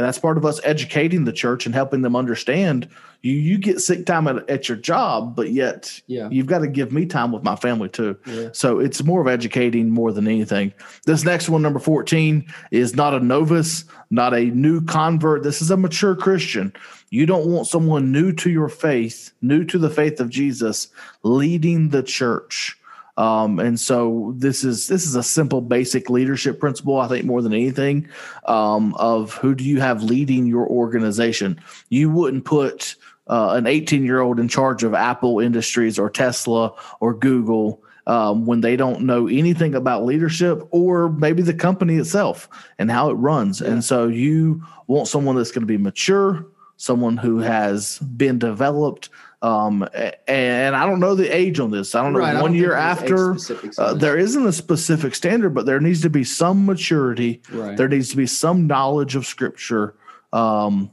And 0.00 0.06
that's 0.06 0.18
part 0.18 0.38
of 0.38 0.46
us 0.46 0.62
educating 0.64 1.24
the 1.26 1.32
church 1.32 1.66
and 1.66 1.74
helping 1.74 2.00
them 2.00 2.16
understand 2.16 2.88
you 3.20 3.34
you 3.34 3.58
get 3.58 3.82
sick 3.82 4.06
time 4.06 4.26
at, 4.28 4.48
at 4.48 4.66
your 4.66 4.78
job, 4.78 5.36
but 5.36 5.50
yet 5.50 6.00
Yeah. 6.06 6.30
you've 6.30 6.46
got 6.46 6.60
to 6.60 6.68
give 6.68 6.90
me 6.90 7.04
time 7.04 7.32
with 7.32 7.42
my 7.42 7.54
family 7.54 7.90
too. 7.90 8.16
Yeah. 8.24 8.48
So 8.54 8.78
it's 8.78 9.04
more 9.04 9.20
of 9.20 9.28
educating 9.28 9.90
more 9.90 10.10
than 10.10 10.26
anything. 10.26 10.72
This 11.04 11.22
next 11.22 11.50
one, 11.50 11.60
number 11.60 11.78
14, 11.80 12.46
is 12.70 12.96
not 12.96 13.12
a 13.12 13.20
novice, 13.20 13.84
not 14.10 14.32
a 14.32 14.46
new 14.46 14.80
convert. 14.80 15.42
This 15.42 15.60
is 15.60 15.70
a 15.70 15.76
mature 15.76 16.16
Christian. 16.16 16.72
You 17.10 17.26
don't 17.26 17.44
want 17.48 17.66
someone 17.66 18.10
new 18.10 18.32
to 18.36 18.48
your 18.48 18.70
faith, 18.70 19.32
new 19.42 19.64
to 19.66 19.76
the 19.76 19.90
faith 19.90 20.18
of 20.18 20.30
Jesus, 20.30 20.88
leading 21.22 21.90
the 21.90 22.02
church. 22.02 22.78
Um, 23.20 23.58
and 23.58 23.78
so 23.78 24.32
this 24.38 24.64
is 24.64 24.88
this 24.88 25.06
is 25.06 25.14
a 25.14 25.22
simple, 25.22 25.60
basic 25.60 26.08
leadership 26.08 26.58
principle. 26.58 26.98
I 26.98 27.06
think 27.06 27.26
more 27.26 27.42
than 27.42 27.52
anything, 27.52 28.08
um, 28.46 28.94
of 28.94 29.34
who 29.34 29.54
do 29.54 29.62
you 29.62 29.78
have 29.78 30.02
leading 30.02 30.46
your 30.46 30.66
organization. 30.66 31.60
You 31.90 32.08
wouldn't 32.08 32.46
put 32.46 32.96
uh, 33.26 33.50
an 33.56 33.66
18 33.66 34.04
year 34.04 34.22
old 34.22 34.40
in 34.40 34.48
charge 34.48 34.84
of 34.84 34.94
Apple 34.94 35.38
Industries 35.38 35.98
or 35.98 36.08
Tesla 36.08 36.72
or 37.00 37.12
Google 37.12 37.82
um, 38.06 38.46
when 38.46 38.62
they 38.62 38.74
don't 38.74 39.02
know 39.02 39.28
anything 39.28 39.74
about 39.74 40.06
leadership 40.06 40.66
or 40.70 41.10
maybe 41.10 41.42
the 41.42 41.52
company 41.52 41.96
itself 41.96 42.48
and 42.78 42.90
how 42.90 43.10
it 43.10 43.14
runs. 43.14 43.60
And 43.60 43.84
so 43.84 44.08
you 44.08 44.64
want 44.86 45.08
someone 45.08 45.36
that's 45.36 45.52
going 45.52 45.60
to 45.60 45.66
be 45.66 45.76
mature, 45.76 46.46
someone 46.78 47.18
who 47.18 47.40
has 47.40 47.98
been 47.98 48.38
developed. 48.38 49.10
Um, 49.42 49.88
and 50.28 50.76
I 50.76 50.84
don't 50.84 51.00
know 51.00 51.14
the 51.14 51.34
age 51.34 51.60
on 51.60 51.70
this. 51.70 51.94
I 51.94 52.02
don't 52.02 52.12
know. 52.12 52.18
Right, 52.18 52.36
I 52.36 52.42
one 52.42 52.52
don't 52.52 52.60
year 52.60 52.76
think 52.76 53.08
there's 53.08 53.50
age 53.50 53.60
after, 53.60 53.82
uh, 53.82 53.94
there 53.94 54.18
isn't 54.18 54.46
a 54.46 54.52
specific 54.52 55.14
standard, 55.14 55.54
but 55.54 55.64
there 55.64 55.80
needs 55.80 56.02
to 56.02 56.10
be 56.10 56.24
some 56.24 56.66
maturity. 56.66 57.40
Right. 57.50 57.76
There 57.76 57.88
needs 57.88 58.10
to 58.10 58.16
be 58.16 58.26
some 58.26 58.66
knowledge 58.66 59.16
of 59.16 59.24
scripture 59.24 59.94
um, 60.34 60.90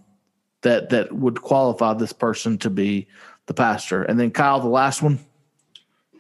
that 0.61 0.89
that 0.91 1.11
would 1.11 1.41
qualify 1.41 1.93
this 1.93 2.13
person 2.13 2.57
to 2.59 2.69
be 2.69 3.07
the 3.47 3.53
pastor. 3.53 4.03
And 4.03 4.17
then 4.19 4.31
Kyle, 4.31 4.59
the 4.61 4.67
last 4.67 5.01
one. 5.01 5.19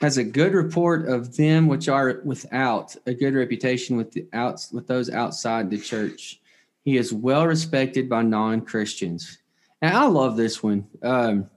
has 0.01 0.17
a 0.17 0.23
good 0.23 0.53
report 0.53 1.07
of 1.07 1.35
them 1.37 1.67
which 1.67 1.87
are 1.89 2.21
without 2.23 2.95
a 3.05 3.13
good 3.13 3.33
reputation 3.33 3.97
with 3.97 4.11
the 4.11 4.27
outs 4.33 4.71
with 4.71 4.85
those 4.87 5.09
outside 5.09 5.69
the 5.69 5.77
church. 5.77 6.41
He 6.83 6.97
is 6.97 7.13
well 7.13 7.47
respected 7.47 8.09
by 8.09 8.21
non-Christians. 8.23 9.39
And 9.81 9.95
I 9.95 10.05
love 10.05 10.37
this 10.37 10.61
one 10.63 10.87
um, 11.03 11.49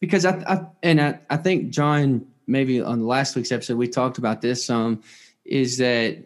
because 0.00 0.24
I, 0.24 0.42
I 0.46 0.66
and 0.82 1.00
I, 1.00 1.20
I 1.28 1.36
think 1.36 1.70
John 1.70 2.26
maybe 2.46 2.80
on 2.80 3.06
last 3.06 3.36
week's 3.36 3.52
episode 3.52 3.76
we 3.76 3.88
talked 3.88 4.18
about 4.18 4.40
this 4.40 4.64
some 4.64 5.02
is 5.44 5.78
that 5.78 6.16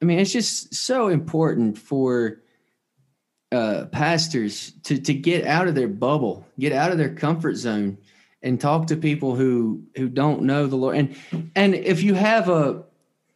I 0.00 0.04
mean 0.04 0.18
it's 0.18 0.32
just 0.32 0.74
so 0.74 1.08
important 1.08 1.78
for 1.78 2.40
uh, 3.52 3.86
pastors 3.86 4.72
to 4.84 4.98
to 4.98 5.14
get 5.14 5.46
out 5.46 5.68
of 5.68 5.74
their 5.74 5.88
bubble, 5.88 6.46
get 6.58 6.72
out 6.72 6.90
of 6.90 6.98
their 6.98 7.14
comfort 7.14 7.54
zone, 7.54 7.98
and 8.42 8.60
talk 8.60 8.88
to 8.88 8.96
people 8.96 9.36
who 9.36 9.82
who 9.96 10.08
don't 10.08 10.42
know 10.42 10.66
the 10.66 10.76
Lord. 10.76 10.96
And 10.96 11.16
and 11.54 11.74
if 11.74 12.02
you 12.02 12.14
have 12.14 12.48
a 12.48 12.82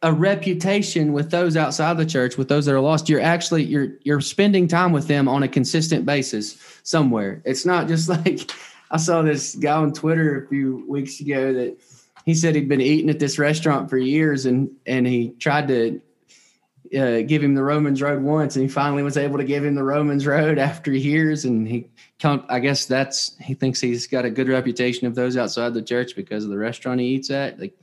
a 0.01 0.13
reputation 0.13 1.11
with 1.11 1.29
those 1.31 1.57
outside 1.57 1.97
the 1.97 2.05
church, 2.05 2.37
with 2.37 2.47
those 2.47 2.65
that 2.65 2.75
are 2.75 2.79
lost, 2.81 3.09
you're 3.09 3.21
actually 3.21 3.63
you're 3.63 3.93
you're 4.03 4.21
spending 4.21 4.67
time 4.67 4.91
with 4.91 5.07
them 5.07 5.27
on 5.27 5.43
a 5.43 5.47
consistent 5.47 6.05
basis 6.05 6.57
somewhere. 6.83 7.41
It's 7.45 7.65
not 7.65 7.87
just 7.87 8.09
like 8.25 8.51
I 8.91 8.97
saw 8.97 9.21
this 9.21 9.55
guy 9.55 9.73
on 9.73 9.93
Twitter 9.93 10.43
a 10.43 10.47
few 10.47 10.85
weeks 10.87 11.19
ago 11.19 11.53
that 11.53 11.77
he 12.25 12.33
said 12.33 12.55
he'd 12.55 12.69
been 12.69 12.81
eating 12.81 13.09
at 13.09 13.19
this 13.19 13.39
restaurant 13.39 13.89
for 13.89 13.97
years 13.97 14.45
and 14.45 14.71
and 14.85 15.05
he 15.05 15.29
tried 15.39 15.67
to 15.69 16.01
uh, 16.97 17.21
give 17.21 17.43
him 17.43 17.53
the 17.53 17.63
Romans 17.63 18.01
Road 18.01 18.23
once, 18.23 18.55
and 18.55 18.63
he 18.63 18.69
finally 18.69 19.03
was 19.03 19.17
able 19.17 19.37
to 19.37 19.43
give 19.43 19.63
him 19.63 19.75
the 19.75 19.83
Romans 19.83 20.25
Road 20.25 20.57
after 20.57 20.91
years. 20.91 21.45
And 21.45 21.67
he, 21.67 21.87
I 22.23 22.59
guess 22.59 22.85
that's 22.85 23.35
he 23.39 23.53
thinks 23.53 23.79
he's 23.79 24.07
got 24.07 24.25
a 24.25 24.29
good 24.29 24.47
reputation 24.47 25.05
of 25.05 25.15
those 25.15 25.37
outside 25.37 25.73
the 25.73 25.83
church 25.83 26.15
because 26.15 26.43
of 26.43 26.49
the 26.49 26.57
restaurant 26.57 26.99
he 26.99 27.07
eats 27.07 27.29
at. 27.29 27.59
Like, 27.59 27.79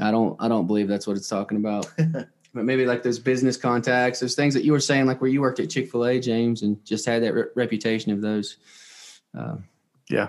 I 0.00 0.10
don't, 0.10 0.40
I 0.40 0.48
don't 0.48 0.66
believe 0.66 0.88
that's 0.88 1.06
what 1.06 1.16
it's 1.16 1.28
talking 1.28 1.58
about. 1.58 1.92
but 1.96 2.28
maybe 2.64 2.86
like 2.86 3.02
those 3.02 3.18
business 3.18 3.56
contacts, 3.56 4.20
those 4.20 4.34
things 4.34 4.54
that 4.54 4.64
you 4.64 4.72
were 4.72 4.80
saying, 4.80 5.06
like 5.06 5.20
where 5.20 5.30
you 5.30 5.40
worked 5.40 5.60
at 5.60 5.70
Chick 5.70 5.90
Fil 5.90 6.06
A, 6.06 6.20
James, 6.20 6.62
and 6.62 6.84
just 6.84 7.04
had 7.04 7.22
that 7.22 7.34
re- 7.34 7.44
reputation 7.54 8.12
of 8.12 8.20
those. 8.20 8.58
Uh, 9.36 9.56
Yeah. 10.08 10.28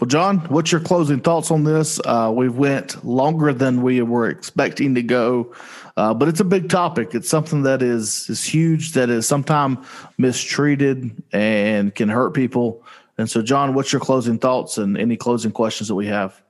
Well, 0.00 0.06
John, 0.06 0.38
what's 0.48 0.70
your 0.70 0.80
closing 0.80 1.18
thoughts 1.20 1.50
on 1.50 1.64
this? 1.64 1.98
Uh, 2.04 2.32
we 2.32 2.48
went 2.48 3.04
longer 3.04 3.52
than 3.52 3.82
we 3.82 4.00
were 4.00 4.28
expecting 4.28 4.94
to 4.94 5.02
go, 5.02 5.54
uh, 5.96 6.14
but 6.14 6.28
it's 6.28 6.38
a 6.38 6.44
big 6.44 6.68
topic. 6.68 7.16
It's 7.16 7.28
something 7.28 7.64
that 7.64 7.82
is 7.82 8.30
is 8.30 8.44
huge, 8.44 8.92
that 8.92 9.10
is 9.10 9.26
sometimes 9.26 9.84
mistreated 10.16 11.20
and 11.32 11.92
can 11.92 12.08
hurt 12.08 12.30
people. 12.30 12.84
And 13.18 13.28
so, 13.28 13.42
John, 13.42 13.74
what's 13.74 13.92
your 13.92 14.00
closing 14.00 14.38
thoughts 14.38 14.78
and 14.78 14.96
any 14.96 15.16
closing 15.16 15.50
questions 15.50 15.88
that 15.88 15.96
we 15.96 16.06
have? 16.06 16.40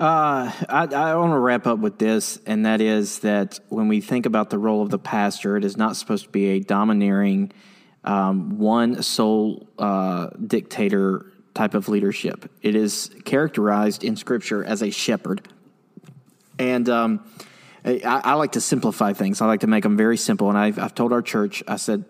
Uh, 0.00 0.50
I, 0.68 0.88
I 0.92 1.14
want 1.14 1.32
to 1.32 1.38
wrap 1.38 1.68
up 1.68 1.78
with 1.78 1.98
this, 1.98 2.38
and 2.46 2.66
that 2.66 2.80
is 2.80 3.20
that 3.20 3.60
when 3.68 3.86
we 3.86 4.00
think 4.00 4.26
about 4.26 4.50
the 4.50 4.58
role 4.58 4.82
of 4.82 4.90
the 4.90 4.98
pastor, 4.98 5.56
it 5.56 5.64
is 5.64 5.76
not 5.76 5.96
supposed 5.96 6.24
to 6.24 6.30
be 6.30 6.46
a 6.48 6.60
domineering, 6.60 7.52
um, 8.06 8.58
one 8.58 9.02
sole 9.02 9.66
uh, 9.78 10.28
dictator 10.46 11.26
type 11.54 11.74
of 11.74 11.88
leadership. 11.88 12.50
It 12.62 12.76
is 12.76 13.10
characterized 13.24 14.04
in 14.04 14.16
Scripture 14.16 14.64
as 14.64 14.82
a 14.82 14.90
shepherd. 14.90 15.48
And 16.58 16.88
um, 16.88 17.24
I, 17.84 18.00
I 18.04 18.34
like 18.34 18.52
to 18.52 18.60
simplify 18.60 19.12
things. 19.12 19.40
I 19.40 19.46
like 19.46 19.60
to 19.60 19.66
make 19.66 19.82
them 19.82 19.96
very 19.96 20.16
simple. 20.16 20.48
And 20.48 20.58
I've, 20.58 20.78
I've 20.78 20.94
told 20.94 21.12
our 21.12 21.22
church, 21.22 21.62
I 21.66 21.76
said, 21.76 22.04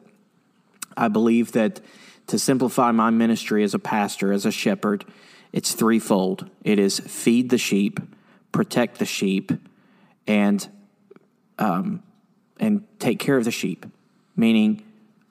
I 0.97 1.09
believe 1.09 1.53
that 1.53 1.81
to 2.29 2.39
simplify 2.39 2.91
my 2.93 3.11
ministry 3.11 3.63
as 3.63 3.75
a 3.75 3.79
pastor, 3.79 4.33
as 4.33 4.47
a 4.47 4.53
shepherd, 4.53 5.05
it's 5.53 5.73
threefold. 5.75 6.51
It 6.65 6.79
is 6.79 6.99
feed 7.01 7.51
the 7.51 7.59
sheep, 7.59 8.01
protect 8.53 8.99
the 8.99 9.05
sheep, 9.05 9.53
and 10.27 10.67
um, 11.59 12.03
and 12.59 12.85
take 12.99 13.19
care 13.19 13.37
of 13.37 13.45
the 13.45 13.51
sheep. 13.51 13.87
Meaning, 14.35 14.83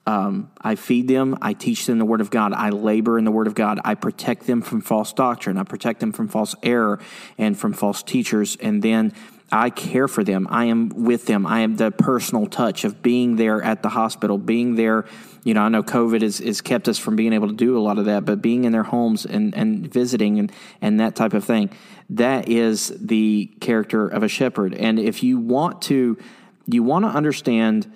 um, 0.07 0.51
I 0.61 0.75
feed 0.75 1.07
them, 1.07 1.37
I 1.41 1.53
teach 1.53 1.85
them 1.85 1.97
the 1.97 2.05
Word 2.05 2.21
of 2.21 2.29
God, 2.29 2.53
I 2.53 2.69
labor 2.69 3.17
in 3.17 3.25
the 3.25 3.31
Word 3.31 3.47
of 3.47 3.55
God, 3.55 3.79
I 3.83 3.95
protect 3.95 4.45
them 4.45 4.61
from 4.61 4.81
false 4.81 5.13
doctrine, 5.13 5.57
I 5.57 5.63
protect 5.63 5.99
them 5.99 6.11
from 6.11 6.27
false 6.27 6.55
error 6.61 6.99
and 7.37 7.57
from 7.57 7.73
false 7.73 8.03
teachers, 8.03 8.55
and 8.57 8.83
then 8.83 9.13
I 9.51 9.69
care 9.69 10.07
for 10.07 10.23
them. 10.23 10.47
I 10.49 10.65
am 10.65 10.89
with 10.89 11.27
them. 11.27 11.45
I 11.45 11.59
am 11.59 11.75
the 11.75 11.91
personal 11.91 12.47
touch 12.47 12.83
of 12.83 13.01
being 13.01 13.35
there 13.35 13.61
at 13.61 13.83
the 13.83 13.89
hospital, 13.89 14.37
being 14.37 14.75
there. 14.75 15.05
You 15.43 15.53
know, 15.53 15.61
I 15.61 15.69
know 15.69 15.83
COVID 15.83 16.21
has, 16.21 16.61
kept 16.61 16.87
us 16.87 16.97
from 16.97 17.15
being 17.15 17.31
able 17.31 17.49
to 17.49 17.53
do 17.53 17.77
a 17.77 17.79
lot 17.79 17.99
of 17.99 18.05
that, 18.05 18.25
but 18.25 18.41
being 18.41 18.63
in 18.63 18.71
their 18.71 18.83
homes 18.83 19.25
and, 19.25 19.53
and 19.53 19.91
visiting 19.91 20.39
and, 20.39 20.51
and 20.81 20.99
that 20.99 21.15
type 21.15 21.33
of 21.33 21.45
thing, 21.45 21.69
that 22.09 22.49
is 22.49 22.91
the 22.99 23.51
character 23.59 24.07
of 24.07 24.23
a 24.23 24.27
shepherd. 24.27 24.73
And 24.73 24.99
if 24.99 25.21
you 25.21 25.37
want 25.37 25.83
to, 25.83 26.17
you 26.65 26.81
want 26.81 27.05
to 27.05 27.09
understand 27.09 27.91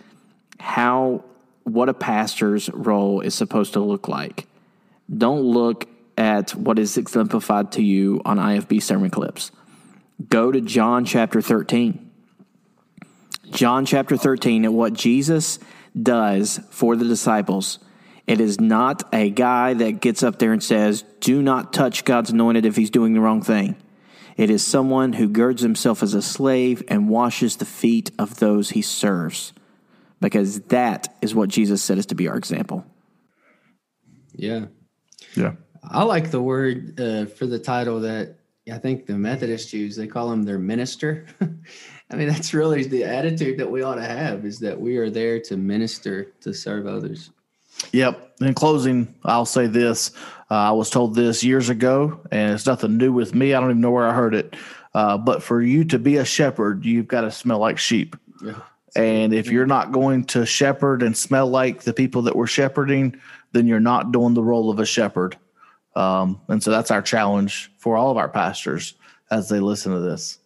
how 0.60 1.24
what 1.74 1.90
a 1.90 1.94
pastor's 1.94 2.70
role 2.70 3.22
is 3.22 3.36
supposed 3.36 3.74
to 3.74 3.80
look 3.80 4.08
like. 4.08 4.48
Don't 5.16 5.42
look 5.42 5.88
at 6.18 6.52
what 6.56 6.78
is 6.78 6.98
exemplified 6.98 7.72
to 7.74 7.84
you 7.84 8.22
on 8.26 8.38
IFB 8.38 8.82
sermon 8.82 9.10
clips. 9.10 9.52
Go 10.28 10.52
to 10.52 10.62
John 10.62 11.06
chapter 11.06 11.42
13. 11.42 12.12
John 13.52 13.86
chapter 13.86 14.18
13 14.18 14.66
at 14.66 14.74
what 14.74 14.94
Jesus 14.94 15.60
does 16.00 16.60
for 16.70 16.96
the 16.96 17.06
disciples. 17.06 17.80
It 18.28 18.40
is 18.42 18.60
not 18.60 19.04
a 19.14 19.32
guy 19.32 19.74
that 19.74 20.02
gets 20.02 20.22
up 20.22 20.38
there 20.38 20.54
and 20.54 20.62
says, 20.62 21.04
Do 21.20 21.42
not 21.42 21.74
touch 21.74 22.06
God's 22.06 22.30
anointed 22.30 22.66
if 22.66 22.76
he's 22.76 22.92
doing 22.92 23.14
the 23.14 23.22
wrong 23.22 23.42
thing. 23.42 23.76
It 24.38 24.50
is 24.50 24.66
someone 24.66 25.14
who 25.14 25.28
girds 25.28 25.62
himself 25.62 26.04
as 26.04 26.14
a 26.14 26.22
slave 26.22 26.84
and 26.88 27.10
washes 27.10 27.58
the 27.58 27.66
feet 27.66 28.12
of 28.20 28.40
those 28.40 28.70
he 28.70 28.82
serves, 28.82 29.52
because 30.20 30.62
that 30.62 31.16
is 31.22 31.34
what 31.34 31.50
Jesus 31.50 31.82
said 31.82 31.98
is 31.98 32.06
to 32.08 32.16
be 32.16 32.28
our 32.28 32.38
example. 32.38 32.86
Yeah. 34.34 34.66
Yeah. 35.36 35.54
I 35.84 36.04
like 36.04 36.32
the 36.32 36.42
word 36.42 37.00
uh, 37.00 37.26
for 37.26 37.46
the 37.46 37.60
title 37.60 38.02
that 38.02 38.36
I 38.72 38.78
think 38.78 39.06
the 39.06 39.18
Methodist 39.18 39.74
use. 39.74 39.96
They 39.96 40.08
call 40.08 40.32
him 40.32 40.44
their 40.44 40.60
minister. 40.60 41.26
I 42.12 42.16
mean, 42.16 42.28
that's 42.28 42.54
really 42.54 42.84
the 42.84 43.04
attitude 43.04 43.58
that 43.60 43.70
we 43.70 43.82
ought 43.82 43.96
to 43.96 44.06
have 44.06 44.46
is 44.46 44.60
that 44.60 44.80
we 44.80 44.98
are 44.98 45.10
there 45.10 45.40
to 45.42 45.58
minister, 45.58 46.34
to 46.42 46.54
serve 46.54 46.88
others. 46.88 47.32
Yep. 47.92 48.38
In 48.42 48.54
closing, 48.54 49.14
I'll 49.24 49.46
say 49.46 49.68
this. 49.68 50.12
Uh, 50.50 50.56
I 50.56 50.72
was 50.72 50.90
told 50.90 51.16
this 51.16 51.44
years 51.44 51.70
ago, 51.70 52.20
and 52.32 52.54
it's 52.54 52.66
nothing 52.66 52.98
new 52.98 53.14
with 53.14 53.36
me. 53.36 53.54
I 53.54 53.60
don't 53.60 53.70
even 53.70 53.82
know 53.82 53.92
where 53.92 54.08
I 54.08 54.14
heard 54.14 54.34
it. 54.34 54.56
Uh, 54.94 55.18
but 55.18 55.44
for 55.44 55.62
you 55.62 55.84
to 55.86 56.00
be 56.00 56.18
a 56.18 56.26
shepherd, 56.26 56.84
you've 56.84 57.08
got 57.08 57.22
to 57.22 57.32
smell 57.32 57.60
like 57.60 57.78
sheep. 57.78 58.16
Yeah. 58.44 58.60
And 58.96 59.34
if 59.34 59.48
you're 59.48 59.66
not 59.66 59.92
going 59.92 60.26
to 60.26 60.46
shepherd 60.46 61.04
and 61.04 61.16
smell 61.16 61.48
like 61.48 61.84
the 61.84 61.94
people 61.94 62.24
that 62.24 62.36
we're 62.36 62.48
shepherding, 62.48 63.20
then 63.52 63.68
you're 63.68 63.80
not 63.80 64.12
doing 64.12 64.34
the 64.34 64.44
role 64.44 64.70
of 64.70 64.80
a 64.80 64.86
shepherd. 64.86 65.38
Um, 65.96 66.42
and 66.48 66.62
so 66.62 66.72
that's 66.72 66.92
our 66.92 67.02
challenge 67.02 67.72
for 67.78 67.98
all 67.98 68.12
of 68.12 68.18
our 68.18 68.30
pastors 68.30 68.96
as 69.32 69.50
they 69.50 69.60
listen 69.60 69.94
to 69.94 70.00
this. 70.00 70.40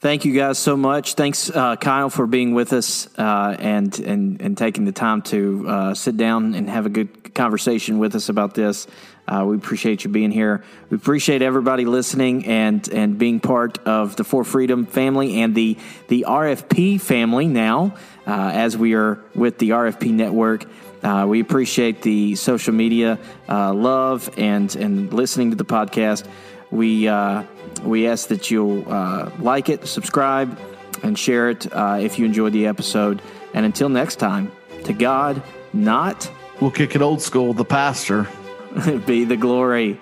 Thank 0.00 0.24
you 0.24 0.32
guys 0.32 0.58
so 0.58 0.78
much. 0.78 1.12
Thanks, 1.12 1.50
uh, 1.50 1.76
Kyle, 1.76 2.08
for 2.08 2.26
being 2.26 2.54
with 2.54 2.72
us 2.72 3.06
uh, 3.18 3.54
and, 3.58 3.98
and 3.98 4.40
and 4.40 4.56
taking 4.56 4.86
the 4.86 4.92
time 4.92 5.20
to 5.24 5.66
uh, 5.68 5.94
sit 5.94 6.16
down 6.16 6.54
and 6.54 6.70
have 6.70 6.86
a 6.86 6.88
good 6.88 7.34
conversation 7.34 7.98
with 7.98 8.14
us 8.14 8.30
about 8.30 8.54
this. 8.54 8.86
Uh, 9.28 9.44
we 9.46 9.56
appreciate 9.56 10.02
you 10.02 10.08
being 10.08 10.30
here. 10.30 10.64
We 10.88 10.96
appreciate 10.96 11.42
everybody 11.42 11.84
listening 11.84 12.46
and 12.46 12.88
and 12.88 13.18
being 13.18 13.40
part 13.40 13.86
of 13.86 14.16
the 14.16 14.24
For 14.24 14.42
Freedom 14.42 14.86
family 14.86 15.42
and 15.42 15.54
the 15.54 15.76
the 16.08 16.24
RFP 16.26 16.98
family 16.98 17.46
now, 17.46 17.94
uh, 18.26 18.52
as 18.54 18.78
we 18.78 18.94
are 18.94 19.18
with 19.34 19.58
the 19.58 19.70
RFP 19.70 20.14
network. 20.14 20.64
Uh, 21.02 21.26
we 21.28 21.40
appreciate 21.40 22.00
the 22.00 22.36
social 22.36 22.72
media 22.72 23.18
love 23.48 24.30
and 24.38 24.74
and 24.76 25.12
listening 25.12 25.50
to 25.50 25.56
the 25.56 25.64
podcast. 25.66 26.26
We 26.70 27.08
uh, 27.08 27.44
we 27.82 28.06
ask 28.06 28.28
that 28.28 28.50
you'll 28.50 28.90
uh, 28.90 29.30
like 29.38 29.68
it, 29.68 29.86
subscribe, 29.86 30.58
and 31.02 31.18
share 31.18 31.50
it 31.50 31.72
uh, 31.72 31.98
if 32.00 32.18
you 32.18 32.24
enjoyed 32.24 32.52
the 32.52 32.66
episode. 32.66 33.22
And 33.54 33.66
until 33.66 33.88
next 33.88 34.16
time, 34.16 34.52
to 34.84 34.92
God, 34.92 35.42
not 35.72 36.30
We'll 36.60 36.70
kick 36.70 36.94
it 36.94 37.00
old 37.00 37.22
school, 37.22 37.54
the 37.54 37.64
pastor. 37.64 38.28
be 39.06 39.24
the 39.24 39.36
glory. 39.36 39.98